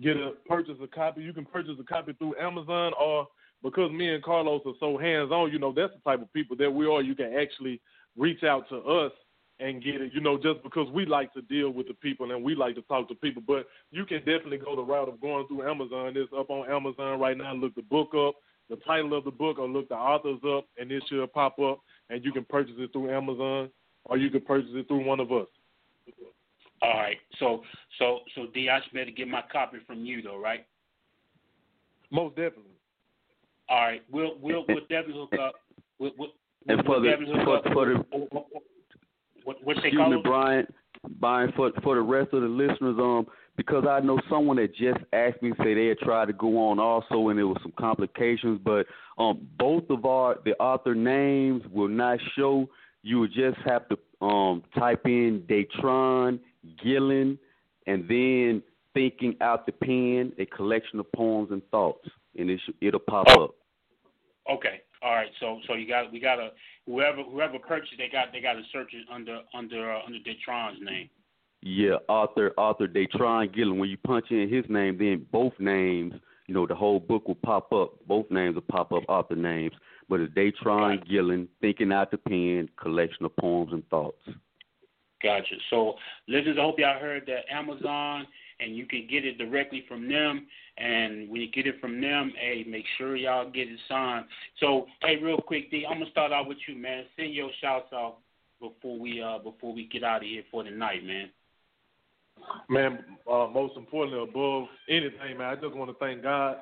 get 0.00 0.16
a 0.16 0.32
purchase 0.48 0.76
a 0.82 0.86
copy. 0.86 1.22
You 1.22 1.34
can 1.34 1.44
purchase 1.44 1.76
a 1.78 1.84
copy 1.84 2.14
through 2.14 2.36
Amazon 2.40 2.94
or 2.98 3.28
because 3.62 3.92
me 3.92 4.14
and 4.14 4.24
Carlos 4.24 4.62
are 4.64 4.72
so 4.80 4.96
hands 4.96 5.30
on, 5.30 5.52
you 5.52 5.58
know, 5.58 5.72
that's 5.76 5.92
the 5.92 6.10
type 6.10 6.22
of 6.22 6.32
people 6.32 6.56
that 6.56 6.70
we 6.70 6.86
are. 6.86 7.02
You 7.02 7.14
can 7.14 7.34
actually 7.34 7.82
reach 8.16 8.44
out 8.44 8.66
to 8.70 8.76
us 8.78 9.12
and 9.60 9.82
get 9.82 10.00
it, 10.00 10.12
you 10.14 10.20
know, 10.20 10.36
just 10.36 10.62
because 10.62 10.88
we 10.90 11.04
like 11.04 11.32
to 11.32 11.42
deal 11.42 11.70
with 11.70 11.88
the 11.88 11.94
people 11.94 12.30
and 12.30 12.44
we 12.44 12.54
like 12.54 12.74
to 12.76 12.82
talk 12.82 13.08
to 13.08 13.14
people. 13.16 13.42
But 13.46 13.66
you 13.90 14.04
can 14.04 14.18
definitely 14.18 14.58
go 14.58 14.76
the 14.76 14.82
route 14.82 15.08
of 15.08 15.20
going 15.20 15.46
through 15.48 15.68
Amazon. 15.68 16.12
It's 16.16 16.32
up 16.36 16.50
on 16.50 16.70
Amazon 16.70 17.18
right 17.18 17.36
now. 17.36 17.54
Look 17.54 17.74
the 17.74 17.82
book 17.82 18.14
up, 18.14 18.36
the 18.70 18.76
title 18.86 19.16
of 19.16 19.24
the 19.24 19.30
book, 19.30 19.58
or 19.58 19.68
look 19.68 19.88
the 19.88 19.96
authors 19.96 20.38
up, 20.48 20.66
and 20.78 20.92
it 20.92 21.02
should 21.08 21.32
pop 21.32 21.58
up, 21.58 21.80
and 22.08 22.24
you 22.24 22.32
can 22.32 22.44
purchase 22.44 22.74
it 22.78 22.92
through 22.92 23.10
Amazon 23.10 23.70
or 24.08 24.16
you 24.16 24.30
can 24.30 24.40
purchase 24.40 24.70
it 24.74 24.88
through 24.88 25.04
one 25.04 25.20
of 25.20 25.30
us. 25.30 25.46
All 26.82 26.94
right. 26.96 27.18
So 27.38 27.62
so 27.98 28.20
so 28.34 28.46
D, 28.52 28.68
I 28.68 28.80
should 28.82 28.92
better 28.92 29.10
get 29.10 29.28
my 29.28 29.42
copy 29.50 29.78
from 29.86 30.04
you 30.04 30.22
though, 30.22 30.38
right? 30.38 30.66
Most 32.10 32.36
definitely. 32.36 32.72
All 33.68 33.82
right. 33.82 34.02
We'll 34.10 34.38
we'll 34.40 34.64
we'll 34.68 34.80
definitely 34.80 35.14
hook 35.14 35.34
up. 35.40 35.54
We'll, 35.98 36.12
we'll, 36.18 36.28
And 36.68 36.84
for 36.84 36.92
we'll 36.92 37.02
the 37.02 37.10
definitely 37.10 37.44
hook 37.44 37.44
for, 37.44 37.56
up. 37.56 37.72
for 37.72 37.86
the 37.86 38.04
oh, 38.14 38.28
oh, 38.34 38.46
oh. 38.54 38.62
What 39.48 39.64
what 39.64 39.76
they 39.76 39.88
excuse 39.88 39.96
call 39.96 40.10
me. 40.10 40.20
Byron, 40.22 40.66
Byron, 41.18 41.52
for 41.56 41.72
for 41.82 41.94
the 41.94 42.02
rest 42.02 42.34
of 42.34 42.42
the 42.42 42.48
listeners, 42.48 42.96
um, 42.98 43.26
because 43.56 43.86
I 43.88 43.98
know 44.00 44.20
someone 44.28 44.58
that 44.58 44.74
just 44.74 45.00
asked 45.14 45.40
me 45.40 45.52
say 45.62 45.72
they 45.72 45.86
had 45.86 45.98
tried 46.00 46.26
to 46.26 46.34
go 46.34 46.68
on 46.68 46.78
also, 46.78 47.30
and 47.30 47.38
there 47.38 47.46
was 47.46 47.56
some 47.62 47.72
complications, 47.78 48.60
but 48.62 48.84
um, 49.16 49.48
both 49.58 49.88
of 49.88 50.04
our 50.04 50.36
the 50.44 50.52
author 50.58 50.94
names 50.94 51.62
will 51.72 51.88
not 51.88 52.18
show. 52.36 52.68
You 53.02 53.20
would 53.20 53.32
just 53.32 53.56
have 53.64 53.88
to 53.88 53.98
um 54.20 54.64
type 54.78 55.06
in 55.06 55.42
Daytron 55.48 56.40
Gillen, 56.84 57.38
and 57.86 58.06
then 58.06 58.62
thinking 58.92 59.34
out 59.40 59.64
the 59.64 59.72
pen, 59.72 60.30
a 60.38 60.44
collection 60.44 61.00
of 61.00 61.10
poems 61.12 61.52
and 61.52 61.62
thoughts, 61.70 62.06
and 62.36 62.50
it 62.50 62.60
sh- 62.66 62.74
it'll 62.82 63.00
pop 63.00 63.26
Oh. 63.30 63.44
up. 63.44 63.54
Okay. 64.50 64.82
All 65.02 65.14
right. 65.14 65.30
So 65.40 65.60
so 65.66 65.74
you 65.74 65.86
got 65.86 66.12
we 66.12 66.20
got 66.20 66.36
to 66.36 66.50
whoever 66.86 67.22
whoever 67.22 67.58
purchased 67.58 67.94
they 67.98 68.08
got 68.08 68.32
they 68.32 68.40
got 68.40 68.54
to 68.54 68.62
search 68.72 68.92
it 68.92 69.06
under 69.12 69.40
under 69.54 69.92
uh, 69.92 70.00
under 70.04 70.18
Daytron's 70.18 70.80
name. 70.82 71.08
Yeah, 71.62 71.96
Arthur 72.08 72.52
Arthur 72.56 72.86
Daytron 72.86 73.54
Gillen. 73.54 73.78
When 73.78 73.90
you 73.90 73.96
punch 73.96 74.26
in 74.30 74.48
his 74.48 74.64
name, 74.68 74.96
then 74.98 75.26
both 75.32 75.52
names, 75.58 76.14
you 76.46 76.54
know, 76.54 76.66
the 76.66 76.74
whole 76.74 77.00
book 77.00 77.26
will 77.26 77.34
pop 77.34 77.72
up. 77.72 77.94
Both 78.06 78.30
names 78.30 78.54
will 78.54 78.62
pop 78.62 78.92
up, 78.92 79.02
author 79.08 79.36
names. 79.36 79.72
But 80.08 80.20
it's 80.20 80.32
Daytron 80.34 81.06
Gillen, 81.08 81.48
Thinking 81.60 81.92
Out 81.92 82.10
the 82.10 82.18
Pen, 82.18 82.68
collection 82.80 83.24
of 83.24 83.36
poems 83.36 83.72
and 83.72 83.86
thoughts. 83.88 84.22
Gotcha. 85.22 85.56
So 85.70 85.94
listeners, 86.28 86.56
I 86.58 86.62
hope 86.62 86.78
y'all 86.78 86.98
heard 86.98 87.24
that 87.26 87.52
Amazon 87.52 88.26
and 88.60 88.76
you 88.76 88.86
can 88.86 89.06
get 89.08 89.24
it 89.24 89.38
directly 89.38 89.84
from 89.88 90.08
them. 90.08 90.46
And 90.78 91.28
when 91.28 91.40
you 91.40 91.50
get 91.50 91.66
it 91.66 91.80
from 91.80 92.00
them, 92.00 92.32
hey, 92.38 92.64
make 92.66 92.84
sure 92.96 93.16
y'all 93.16 93.50
get 93.50 93.68
it 93.68 93.78
signed. 93.88 94.26
So, 94.60 94.86
hey, 95.02 95.16
real 95.16 95.38
quick, 95.38 95.70
D, 95.70 95.84
I'm 95.84 95.98
gonna 95.98 96.10
start 96.10 96.32
out 96.32 96.46
with 96.46 96.58
you, 96.68 96.76
man. 96.76 97.04
Send 97.16 97.34
your 97.34 97.50
shouts 97.60 97.92
out 97.92 98.18
before 98.60 98.98
we 98.98 99.20
uh 99.20 99.38
before 99.38 99.72
we 99.72 99.86
get 99.88 100.04
out 100.04 100.22
of 100.22 100.28
here 100.28 100.42
for 100.50 100.62
the 100.62 100.70
night, 100.70 101.04
man. 101.04 101.30
Man, 102.68 103.04
uh, 103.30 103.48
most 103.52 103.76
importantly, 103.76 104.22
above 104.22 104.68
anything, 104.88 105.38
man, 105.38 105.48
I 105.48 105.54
just 105.56 105.74
want 105.74 105.90
to 105.90 105.96
thank 105.98 106.22
God 106.22 106.56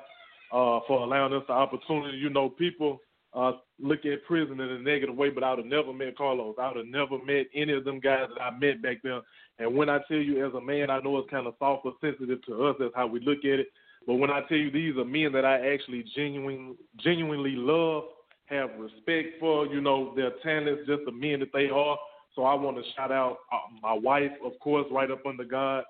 uh, 0.51 0.79
for 0.87 1.03
allowing 1.03 1.33
us 1.33 1.43
the 1.47 1.53
opportunity. 1.53 2.17
You 2.17 2.31
know, 2.31 2.49
people 2.49 2.99
uh, 3.33 3.53
look 3.79 4.05
at 4.05 4.25
prison 4.25 4.59
in 4.59 4.69
a 4.69 4.79
negative 4.79 5.15
way, 5.15 5.29
but 5.29 5.43
I 5.43 5.51
would 5.51 5.59
have 5.59 5.67
never 5.67 5.93
met 5.93 6.17
Carlos. 6.17 6.55
I 6.59 6.69
would 6.69 6.77
have 6.77 6.85
never 6.87 7.23
met 7.23 7.45
any 7.53 7.73
of 7.73 7.83
them 7.83 7.99
guys 7.99 8.27
that 8.33 8.41
I 8.41 8.49
met 8.57 8.81
back 8.81 8.97
then. 9.03 9.21
And 9.59 9.75
when 9.75 9.89
I 9.89 9.99
tell 10.07 10.17
you, 10.17 10.45
as 10.45 10.53
a 10.53 10.61
man, 10.61 10.89
I 10.89 10.99
know 10.99 11.17
it's 11.17 11.29
kind 11.29 11.45
of 11.45 11.53
soft 11.59 11.85
or 11.85 11.93
sensitive 12.01 12.43
to 12.45 12.65
us. 12.65 12.75
That's 12.79 12.95
how 12.95 13.05
we 13.05 13.19
look 13.19 13.39
at 13.39 13.59
it. 13.59 13.67
But 14.07 14.15
when 14.15 14.31
I 14.31 14.41
tell 14.47 14.57
you 14.57 14.71
these 14.71 14.95
are 14.95 15.05
men 15.05 15.33
that 15.33 15.43
I 15.43 15.73
actually 15.73 16.05
genuine, 16.15 16.77
genuinely 16.97 17.55
love, 17.57 18.05
have 18.45 18.69
respect 18.79 19.39
for, 19.39 19.67
you 19.67 19.81
know, 19.81 20.13
their 20.15 20.31
talents, 20.41 20.83
just 20.87 21.01
the 21.05 21.11
men 21.11 21.41
that 21.41 21.51
they 21.53 21.67
are. 21.67 21.97
So 22.33 22.43
I 22.43 22.53
want 22.53 22.77
to 22.77 22.83
shout 22.95 23.11
out 23.11 23.39
uh, 23.51 23.57
my 23.81 23.93
wife, 23.93 24.31
of 24.45 24.57
course, 24.59 24.85
right 24.91 25.11
up 25.11 25.25
under 25.25 25.43
God, 25.43 25.83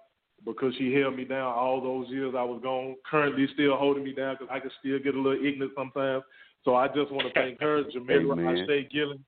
because 0.44 0.74
she 0.78 0.92
held 0.94 1.16
me 1.16 1.26
down 1.26 1.54
all 1.54 1.80
those 1.80 2.10
years 2.10 2.34
I 2.36 2.44
was 2.44 2.60
gone. 2.64 2.96
Currently, 3.10 3.48
still 3.54 3.78
holding 3.78 4.04
me 4.04 4.14
down 4.14 4.36
because 4.40 4.48
I 4.52 4.60
can 4.60 4.72
still 4.80 4.98
get 4.98 5.14
a 5.14 5.22
little 5.22 5.46
ignorant 5.46 5.74
sometimes. 5.76 6.24
So 6.66 6.76
I 6.76 6.88
just 6.88 7.12
want 7.12 7.28
to 7.28 7.34
thank 7.34 7.62
her, 7.62 7.84
Jamila. 7.94 8.36
Ashe 8.42 8.90
Gillen, 8.92 9.24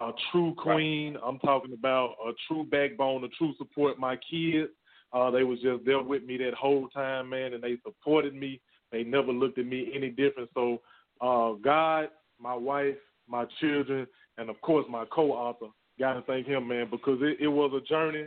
a 0.00 0.10
true 0.32 0.54
queen. 0.56 1.16
I'm 1.24 1.38
talking 1.38 1.72
about 1.72 2.16
a 2.26 2.32
true 2.48 2.64
backbone, 2.64 3.22
a 3.22 3.28
true 3.28 3.54
support. 3.58 3.98
My 3.98 4.16
kids, 4.16 4.70
uh, 5.14 5.30
they 5.30 5.44
was 5.44 5.60
just 5.60 5.84
there 5.84 6.02
with 6.02 6.24
me 6.24 6.36
that 6.38 6.54
whole 6.54 6.88
time, 6.88 7.30
man, 7.30 7.54
and 7.54 7.62
they 7.62 7.76
supported 7.84 8.34
me. 8.34 8.60
They 8.90 9.04
never 9.04 9.32
looked 9.32 9.58
at 9.58 9.66
me 9.66 9.92
any 9.94 10.10
different. 10.10 10.50
So 10.54 10.80
uh, 11.20 11.52
God, 11.62 12.08
my 12.40 12.54
wife, 12.54 12.96
my 13.28 13.46
children, 13.60 14.06
and 14.36 14.50
of 14.50 14.60
course 14.60 14.84
my 14.90 15.04
co-author. 15.12 15.68
Got 15.98 16.14
to 16.14 16.22
thank 16.22 16.48
him, 16.48 16.66
man, 16.66 16.88
because 16.90 17.18
it, 17.22 17.38
it 17.40 17.46
was 17.46 17.70
a 17.72 17.88
journey, 17.88 18.26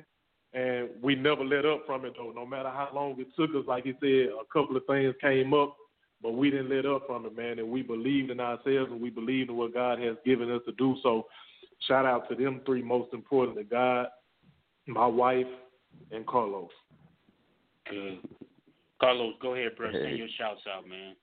and 0.54 0.90
we 1.02 1.16
never 1.16 1.44
let 1.44 1.66
up 1.66 1.84
from 1.86 2.06
it 2.06 2.14
though. 2.18 2.32
No 2.34 2.46
matter 2.46 2.70
how 2.70 2.90
long 2.96 3.20
it 3.20 3.28
took 3.36 3.50
us, 3.50 3.68
like 3.68 3.84
he 3.84 3.94
said, 4.00 4.30
a 4.30 4.46
couple 4.52 4.78
of 4.78 4.86
things 4.88 5.14
came 5.20 5.54
up, 5.54 5.76
but 6.24 6.32
we 6.32 6.50
didn't 6.50 6.70
let 6.70 6.86
up 6.86 7.06
from 7.06 7.26
it, 7.26 7.36
man. 7.36 7.60
And 7.60 7.70
we 7.70 7.82
believed 7.82 8.32
in 8.32 8.40
ourselves, 8.40 8.92
and 8.92 9.02
we 9.02 9.10
believed 9.10 9.50
in 9.50 9.58
what 9.58 9.74
God 9.74 10.00
has 10.00 10.16
given 10.26 10.50
us 10.50 10.62
to 10.66 10.72
do. 10.74 10.96
So, 11.04 11.26
shout 11.86 12.06
out 12.06 12.30
to 12.30 12.36
them 12.36 12.62
three, 12.66 12.82
most 12.82 13.14
importantly, 13.14 13.66
God, 13.66 14.08
my 14.88 15.06
wife, 15.06 15.46
and 16.12 16.26
Carlos. 16.26 16.70
Good. 17.90 18.20
Carlos, 19.00 19.36
go 19.42 19.54
ahead, 19.54 19.76
bro. 19.78 19.92
Send 19.92 20.18
your 20.18 20.28
shouts 20.38 20.62
out, 20.68 20.86
man. 20.88 21.16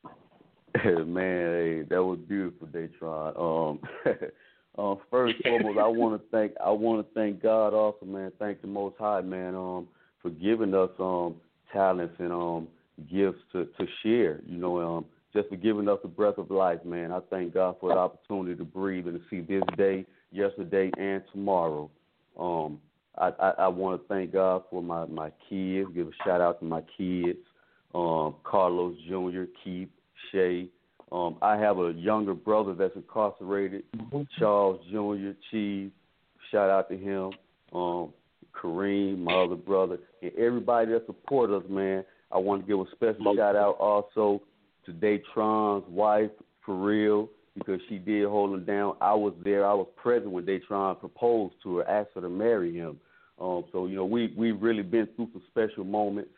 man, 1.12 1.14
hey, 1.14 1.83
that 1.89 2.03
was 2.03 2.18
beautiful, 2.29 2.66
Daytron. 2.68 3.39
Um, 3.39 3.81
uh, 4.79 4.95
first 5.11 5.35
and 5.45 5.62
foremost, 5.62 5.79
I 5.79 5.87
want 5.87 6.20
to 6.20 6.29
thank 6.37 6.53
I 6.64 6.70
want 6.70 7.07
to 7.07 7.14
thank 7.14 7.43
God 7.43 7.75
also, 7.75 8.07
man. 8.07 8.33
Thank 8.39 8.61
the 8.61 8.66
Most 8.66 8.97
High, 8.99 9.20
man, 9.20 9.55
um, 9.55 9.89
for 10.20 10.31
giving 10.31 10.75
us 10.75 10.91
um 10.99 11.37
talents 11.72 12.14
and 12.18 12.33
um 12.33 12.68
gifts 13.11 13.41
to 13.53 13.66
to 13.66 13.87
share. 14.03 14.41
You 14.47 14.59
know, 14.59 14.81
um, 14.81 15.05
just 15.33 15.49
for 15.49 15.57
giving 15.57 15.89
us 15.89 15.99
the 16.03 16.09
breath 16.09 16.39
of 16.39 16.51
life, 16.51 16.85
man. 16.85 17.12
I 17.12 17.20
thank 17.31 17.55
God 17.55 17.77
for 17.81 17.91
the 17.91 17.99
opportunity 17.99 18.57
to 18.57 18.64
breathe 18.64 19.07
and 19.07 19.20
to 19.20 19.25
see 19.29 19.41
this 19.41 19.62
day, 19.77 20.07
yesterday, 20.33 20.91
and 20.99 21.22
tomorrow. 21.33 21.91
Um, 22.39 22.81
I, 23.17 23.31
I, 23.41 23.51
I 23.59 23.69
want 23.69 24.01
to 24.01 24.09
thank 24.09 24.33
God 24.33 24.62
for 24.71 24.83
my 24.83 25.07
my 25.07 25.31
kids. 25.49 25.89
Give 25.95 26.09
a 26.09 26.25
shout 26.25 26.41
out 26.41 26.59
to 26.61 26.65
my 26.65 26.83
kids, 26.97 27.39
um, 27.95 28.35
Carlos 28.45 28.97
Jr., 29.09 29.45
Keith, 29.62 29.89
Shay. 30.31 30.69
Um, 31.12 31.37
I 31.43 31.57
have 31.57 31.79
a 31.79 31.93
younger 31.93 32.35
brother 32.35 32.75
that's 32.75 32.97
incarcerated, 32.97 33.85
Charles 34.39 34.81
Jr. 34.91 35.31
Cheese. 35.51 35.91
Shout 36.51 36.71
out 36.71 36.89
to 36.89 36.97
him. 36.97 37.33
Um, 37.73 38.12
Kareem, 38.55 39.19
my 39.19 39.33
other 39.33 39.57
brother, 39.57 39.99
and 40.23 40.33
everybody 40.39 40.93
that 40.93 41.07
support 41.07 41.51
us, 41.51 41.62
man. 41.69 42.05
I 42.33 42.39
want 42.39 42.62
to 42.62 42.67
give 42.67 42.81
a 42.81 42.91
special 42.93 43.37
shout 43.37 43.55
out 43.55 43.77
also 43.79 44.43
to 44.87 44.93
Daytron's 44.93 45.85
wife, 45.89 46.31
for 46.65 46.75
real, 46.75 47.29
because 47.57 47.81
she 47.89 47.99
did 47.99 48.27
hold 48.27 48.53
him 48.55 48.65
down. 48.65 48.97
I 49.01 49.15
was 49.15 49.33
there. 49.45 49.67
I 49.67 49.75
was 49.75 49.87
present 49.97 50.31
when 50.31 50.45
they 50.45 50.59
proposed 50.59 50.97
to 50.97 51.01
propose 51.01 51.51
to 51.63 51.77
her, 51.79 51.89
ask 51.89 52.11
her 52.15 52.21
to 52.21 52.29
marry 52.29 52.75
him. 52.75 52.99
Um, 53.41 53.65
so 53.73 53.87
you 53.87 53.97
know, 53.97 54.05
we 54.05 54.33
we've 54.37 54.61
really 54.61 54.83
been 54.83 55.09
through 55.17 55.29
some 55.33 55.43
special 55.49 55.85
moments. 55.85 56.31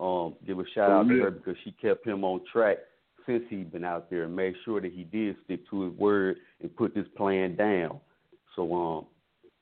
Um, 0.00 0.36
give 0.46 0.58
a 0.60 0.64
shout 0.74 0.90
out 0.90 1.08
to 1.08 1.20
her 1.22 1.30
because 1.30 1.56
she 1.64 1.72
kept 1.72 2.06
him 2.06 2.22
on 2.22 2.40
track 2.52 2.78
since 3.26 3.42
he'd 3.50 3.72
been 3.72 3.84
out 3.84 4.08
there 4.08 4.24
and 4.24 4.34
made 4.34 4.54
sure 4.64 4.80
that 4.80 4.92
he 4.92 5.04
did 5.04 5.36
stick 5.44 5.68
to 5.70 5.82
his 5.82 5.98
word 5.98 6.36
and 6.62 6.74
put 6.76 6.94
this 6.94 7.06
plan 7.16 7.56
down. 7.56 8.00
So 8.54 8.74
um, 8.74 9.06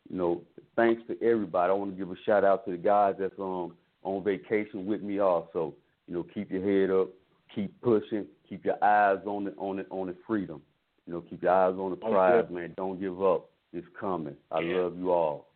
you 0.09 0.17
know, 0.17 0.43
thanks 0.77 1.03
to 1.09 1.21
everybody. 1.23 1.71
I 1.71 1.75
want 1.75 1.93
to 1.93 1.97
give 1.97 2.11
a 2.11 2.17
shout 2.25 2.45
out 2.45 2.65
to 2.67 2.71
the 2.73 2.77
guys 2.77 3.15
that's 3.19 3.39
um 3.39 3.75
on 4.03 4.23
vacation 4.23 4.87
with 4.87 5.03
me 5.03 5.19
also. 5.19 5.75
You 6.07 6.15
know, 6.15 6.27
keep 6.35 6.53
your 6.53 6.63
head 6.63 6.95
up, 6.95 7.09
keep 7.53 7.81
pushing, 7.81 8.27
keep 8.49 8.65
your 8.65 8.83
eyes 8.85 9.19
on 9.27 9.45
the 9.45 9.53
on 9.57 9.79
the 9.79 9.87
on 9.91 10.07
the 10.09 10.17
freedom. 10.27 10.63
You 11.07 11.15
know, 11.15 11.21
keep 11.21 11.43
your 11.43 11.53
eyes 11.53 11.75
on 11.79 11.91
the 11.91 11.97
prize, 11.97 12.47
man. 12.51 12.75
Don't 12.77 13.01
give 13.01 13.23
up. 13.23 13.49
It's 13.73 13.87
coming. 13.99 14.37
I 14.51 14.61
Yeah. 14.61 14.77
love 14.77 14.99
you 14.99 15.13
all. 15.13 15.47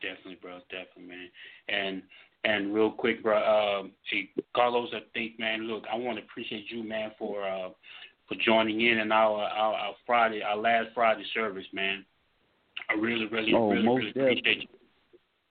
Definitely, 0.00 0.36
bro. 0.36 0.60
Definitely, 0.70 1.04
man. 1.04 1.30
And 1.68 2.02
and 2.44 2.72
real 2.72 2.92
quick, 2.92 3.22
bro. 3.22 3.36
Um, 3.36 3.92
hey, 4.04 4.30
Carlos, 4.54 4.90
I 4.94 5.00
think, 5.12 5.38
man. 5.40 5.64
Look, 5.64 5.84
I 5.92 5.96
want 5.96 6.18
to 6.18 6.24
appreciate 6.24 6.70
you, 6.70 6.84
man, 6.84 7.10
for 7.18 7.42
uh, 7.42 7.70
for 8.28 8.36
joining 8.36 8.80
in 8.80 8.98
in 8.98 9.10
our, 9.10 9.42
our 9.42 9.74
our 9.74 9.94
Friday, 10.06 10.42
our 10.42 10.56
last 10.56 10.90
Friday 10.94 11.24
service, 11.34 11.66
man. 11.72 12.04
I 12.88 12.94
really, 12.94 13.26
really, 13.26 13.54
Oh, 13.54 13.70
really, 13.70 13.88
really 13.88 14.10
appreciate 14.10 14.62
you. 14.62 14.68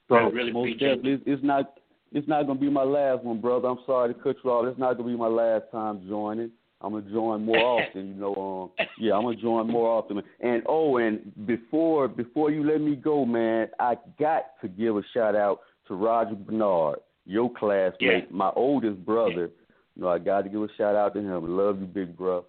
Bro, 0.08 0.28
I 0.28 0.32
really 0.32 0.54
most 0.54 0.70
appreciate 0.70 0.96
definitely, 0.96 1.12
it's, 1.14 1.24
it's 1.26 1.44
not 1.44 1.80
it's 2.14 2.28
not 2.28 2.48
gonna 2.48 2.60
be 2.60 2.70
my 2.70 2.84
last 2.84 3.24
one, 3.24 3.42
brother. 3.42 3.68
I'm 3.68 3.80
sorry 3.86 4.14
to 4.14 4.20
cut 4.20 4.38
you 4.44 4.50
off. 4.50 4.66
It's 4.66 4.80
not 4.80 4.94
gonna 4.94 5.10
be 5.10 5.18
my 5.18 5.28
last 5.28 5.66
time 5.72 6.08
joining. 6.08 6.52
I'm 6.82 6.92
gonna 6.92 7.10
join 7.10 7.44
more 7.44 7.58
often. 7.58 8.08
You 8.08 8.14
know, 8.14 8.72
um, 8.80 8.88
yeah, 9.00 9.14
I'm 9.14 9.24
gonna 9.24 9.36
join 9.38 9.68
more 9.68 9.90
often. 9.90 10.22
And 10.40 10.62
oh, 10.68 10.98
and 10.98 11.32
before 11.48 12.08
before 12.08 12.52
you 12.52 12.64
let 12.64 12.82
me 12.82 12.96
go, 12.96 13.26
man, 13.26 13.70
I 13.80 13.96
got 14.20 14.60
to 14.62 14.68
give 14.68 14.96
a 14.96 15.02
shout 15.14 15.36
out 15.36 15.62
to 15.88 15.96
Roger 15.96 16.36
Bernard, 16.36 17.00
your 17.26 17.52
classmate, 17.52 18.00
Yeah. 18.00 18.20
my 18.30 18.52
oldest 18.56 19.04
brother. 19.06 19.50
You 19.96 20.04
know, 20.04 20.10
I 20.10 20.20
got 20.20 20.44
to 20.44 20.50
give 20.50 20.62
a 20.62 20.68
shout 20.78 20.96
out 20.96 21.16
to 21.16 21.20
him. 21.20 21.58
Love 21.58 21.80
you, 21.80 21.88
big 21.88 22.16
bro. 22.16 22.46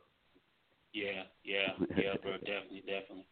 Yeah, 0.92 1.22
yeah, 1.44 1.72
yeah, 1.96 2.14
bro. 2.22 2.32
Definitely, 2.32 2.80
definitely. 2.80 3.24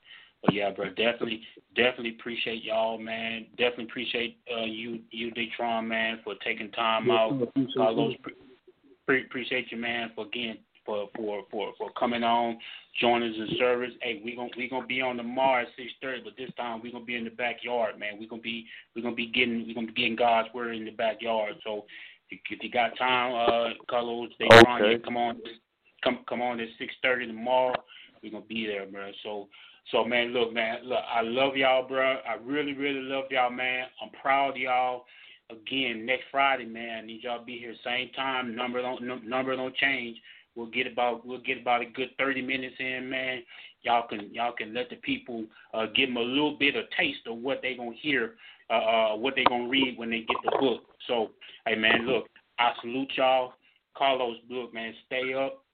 But 0.43 0.55
yeah, 0.55 0.71
bro, 0.71 0.89
definitely, 0.91 1.43
definitely 1.75 2.17
appreciate 2.19 2.63
y'all, 2.63 2.99
man. 2.99 3.47
Definitely 3.57 3.85
appreciate 3.85 4.39
uh, 4.55 4.65
you, 4.65 5.01
you, 5.11 5.33
Daytron, 5.33 5.87
man, 5.87 6.21
for 6.23 6.35
taking 6.45 6.71
time 6.73 7.11
out. 7.11 7.49
Carlos, 7.75 8.15
pre- 9.07 9.25
appreciate 9.25 9.73
you, 9.73 9.79
man, 9.79 10.11
for 10.15 10.27
again 10.27 10.59
for 10.87 11.09
for 11.17 11.43
for 11.51 11.73
for 11.77 11.91
coming 11.93 12.23
on, 12.23 12.59
joining 13.01 13.33
us 13.33 13.37
in 13.39 13.59
service. 13.59 13.93
Hey, 14.01 14.23
we 14.25 14.35
gonna 14.37 14.51
we 14.57 14.69
gonna 14.69 14.87
be 14.87 15.03
on 15.03 15.17
the 15.17 15.23
at 15.23 15.67
six 15.77 15.93
thirty, 16.01 16.23
but 16.23 16.37
this 16.39 16.51
time 16.57 16.81
we 16.83 16.93
gonna 16.93 17.05
be 17.05 17.17
in 17.17 17.25
the 17.25 17.31
backyard, 17.31 17.99
man. 17.99 18.19
We 18.19 18.27
gonna 18.27 18.41
be 18.41 18.67
we 18.95 19.03
gonna 19.03 19.15
be 19.15 19.27
getting 19.27 19.67
we 19.67 19.75
gonna 19.75 19.89
be 19.89 19.93
getting 19.93 20.17
God's 20.17 20.49
word 20.55 20.77
in 20.77 20.85
the 20.85 20.93
backyard. 20.93 21.55
So 21.65 21.85
if, 22.31 22.41
if 22.51 22.63
you 22.63 22.71
got 22.71 22.97
time, 22.97 23.35
uh, 23.35 23.75
Carlos, 23.91 24.31
Daytron, 24.41 24.81
Okay. 24.81 24.93
yeah, 24.93 24.99
come 25.05 25.17
on, 25.17 25.41
come 26.03 26.21
come 26.29 26.41
on 26.41 26.61
at 26.61 26.69
six 26.79 26.95
thirty 27.03 27.27
tomorrow. 27.27 27.75
We're 28.23 28.33
gonna 28.33 28.45
be 28.45 28.67
there, 28.67 28.87
man. 28.87 29.13
So 29.23 29.49
so 29.93 30.05
man, 30.05 30.33
look, 30.33 30.53
man, 30.53 30.79
look, 30.85 31.03
I 31.09 31.21
love 31.21 31.57
y'all, 31.57 31.87
bro. 31.87 32.19
I 32.29 32.35
really, 32.45 32.73
really 32.73 33.01
love 33.01 33.25
y'all, 33.31 33.51
man. 33.51 33.87
I'm 34.03 34.11
proud 34.21 34.51
of 34.51 34.57
y'all. 34.57 35.05
Again, 35.49 36.05
next 36.05 36.25
Friday, 36.33 36.65
man, 36.65 37.05
I 37.05 37.07
need 37.07 37.23
y'all 37.23 37.39
to 37.39 37.45
be 37.45 37.57
here 37.57 37.75
same 37.85 38.11
time. 38.17 38.57
Number 38.57 38.83
don't 38.83 39.25
number 39.25 39.55
don't 39.55 39.77
change. 39.77 40.17
We'll 40.57 40.67
get 40.67 40.87
about 40.87 41.27
we'll 41.27 41.41
get 41.41 41.61
about 41.61 41.83
a 41.83 41.87
good 41.87 42.11
thirty 42.19 42.43
minutes 42.43 42.77
in, 42.79 43.09
man. 43.09 43.43
Y'all 43.83 44.07
can 44.09 44.33
y'all 44.33 44.53
can 44.53 44.75
let 44.75 44.91
the 44.91 44.97
people 44.97 45.45
uh, 45.75 45.87
give 45.95 46.09
them 46.09 46.17
a 46.17 46.21
little 46.21 46.57
bit 46.59 46.77
of 46.77 46.85
taste 46.99 47.27
of 47.27 47.39
what 47.39 47.61
they're 47.63 47.77
gonna 47.77 47.93
hear, 48.01 48.35
uh, 48.71 48.73
uh, 48.73 49.17
what 49.17 49.35
they're 49.37 49.45
gonna 49.45 49.69
read 49.69 49.99
when 49.99 50.11
they 50.11 50.21
get 50.21 50.37
the 50.45 50.57
book. 50.59 50.83
So, 51.07 51.31
hey, 51.67 51.77
man, 51.77 52.07
look, 52.07 52.27
I 52.59 52.73
salute 52.81 53.13
y'all. 53.17 53.53
Carlos, 53.97 54.37
look, 54.51 54.75
man, 54.75 54.93
stay 55.07 55.33
up, 55.35 55.65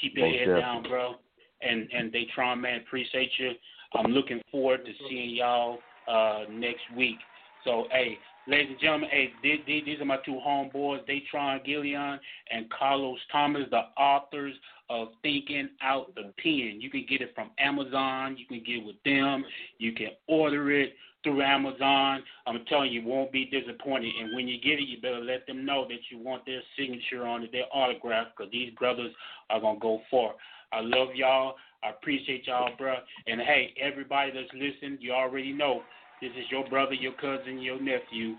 keep 0.00 0.16
your 0.16 0.26
Most 0.26 0.38
head 0.38 0.46
definitely. 0.46 0.60
down, 0.60 0.82
bro 0.82 1.14
and 1.62 1.88
and 1.92 2.12
Daytron, 2.12 2.60
man, 2.60 2.80
appreciate 2.80 3.30
you. 3.38 3.52
I'm 3.94 4.12
looking 4.12 4.40
forward 4.50 4.84
to 4.84 4.92
seeing 5.08 5.30
y'all 5.30 5.78
uh, 6.06 6.44
next 6.50 6.82
week. 6.96 7.16
So, 7.64 7.86
hey, 7.90 8.18
ladies 8.48 8.70
and 8.70 8.80
gentlemen, 8.80 9.10
hey, 9.10 9.30
these, 9.42 10.00
are 10.00 10.04
my 10.04 10.16
two 10.24 10.40
homeboys, 10.46 11.00
Daytron 11.06 11.64
Gillen 11.64 12.18
and 12.50 12.66
Carlos 12.70 13.18
Thomas, 13.30 13.64
the 13.70 13.82
authors 14.00 14.54
of 14.88 15.08
Thinking 15.22 15.68
Out 15.82 16.14
the 16.14 16.32
Pen. 16.42 16.78
You 16.80 16.90
can 16.90 17.04
get 17.08 17.20
it 17.20 17.32
from 17.34 17.50
Amazon. 17.58 18.36
You 18.38 18.46
can 18.46 18.64
get 18.64 18.76
it 18.76 18.86
with 18.86 18.96
them. 19.04 19.44
You 19.78 19.92
can 19.92 20.08
order 20.26 20.72
it. 20.72 20.94
through 21.22 21.42
Amazon. 21.42 22.22
I'm 22.46 22.64
telling 22.68 22.92
you, 22.92 23.02
you 23.02 23.06
won't 23.06 23.32
be 23.32 23.44
disappointed. 23.46 24.12
And 24.20 24.34
when 24.34 24.48
you 24.48 24.60
get 24.60 24.78
it, 24.78 24.88
you 24.88 25.00
better 25.00 25.20
let 25.20 25.46
them 25.46 25.66
know 25.66 25.86
that 25.88 25.98
you 26.10 26.18
want 26.18 26.46
their 26.46 26.62
signature 26.78 27.26
on 27.26 27.42
it, 27.42 27.52
their 27.52 27.66
autograph, 27.72 28.28
because 28.34 28.50
these 28.50 28.72
brothers 28.78 29.12
are 29.50 29.60
gonna 29.60 29.78
go 29.80 30.00
far. 30.10 30.34
I 30.72 30.80
love 30.80 31.08
y'all. 31.14 31.56
I 31.82 31.90
appreciate 31.90 32.46
y'all, 32.46 32.70
bro. 32.78 32.96
And 33.26 33.40
hey, 33.40 33.74
everybody 33.80 34.32
that's 34.32 34.52
listening, 34.54 34.98
you 35.00 35.12
already 35.12 35.52
know 35.52 35.82
this 36.20 36.30
is 36.32 36.44
your 36.50 36.68
brother, 36.68 36.94
your 36.94 37.12
cousin, 37.12 37.60
your 37.60 37.80
nephew, 37.80 38.34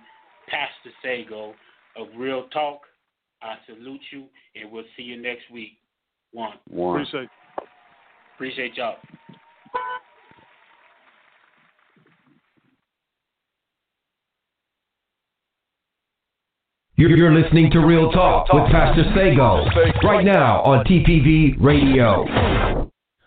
Pastor 0.48 0.92
Sago 1.04 1.54
of 1.96 2.08
Real 2.18 2.48
Talk. 2.50 2.82
I 3.42 3.56
salute 3.66 4.02
you, 4.12 4.26
and 4.56 4.72
we'll 4.72 4.84
see 4.98 5.04
you 5.04 5.22
next 5.22 5.50
week. 5.52 5.78
One. 6.32 6.54
One. 6.68 7.02
Appreciate 7.02 7.30
Appreciate 8.36 8.76
y'all. 8.76 8.96
You're, 16.96 17.16
you're 17.16 17.34
listening 17.34 17.72
to 17.72 17.80
Real 17.80 18.12
Talk 18.12 18.52
with 18.52 18.70
Pastor 18.72 19.04
Sago 19.16 19.66
right 20.04 20.26
now 20.26 20.62
on 20.64 20.84
TPV 20.84 21.56
Radio. 21.58 22.89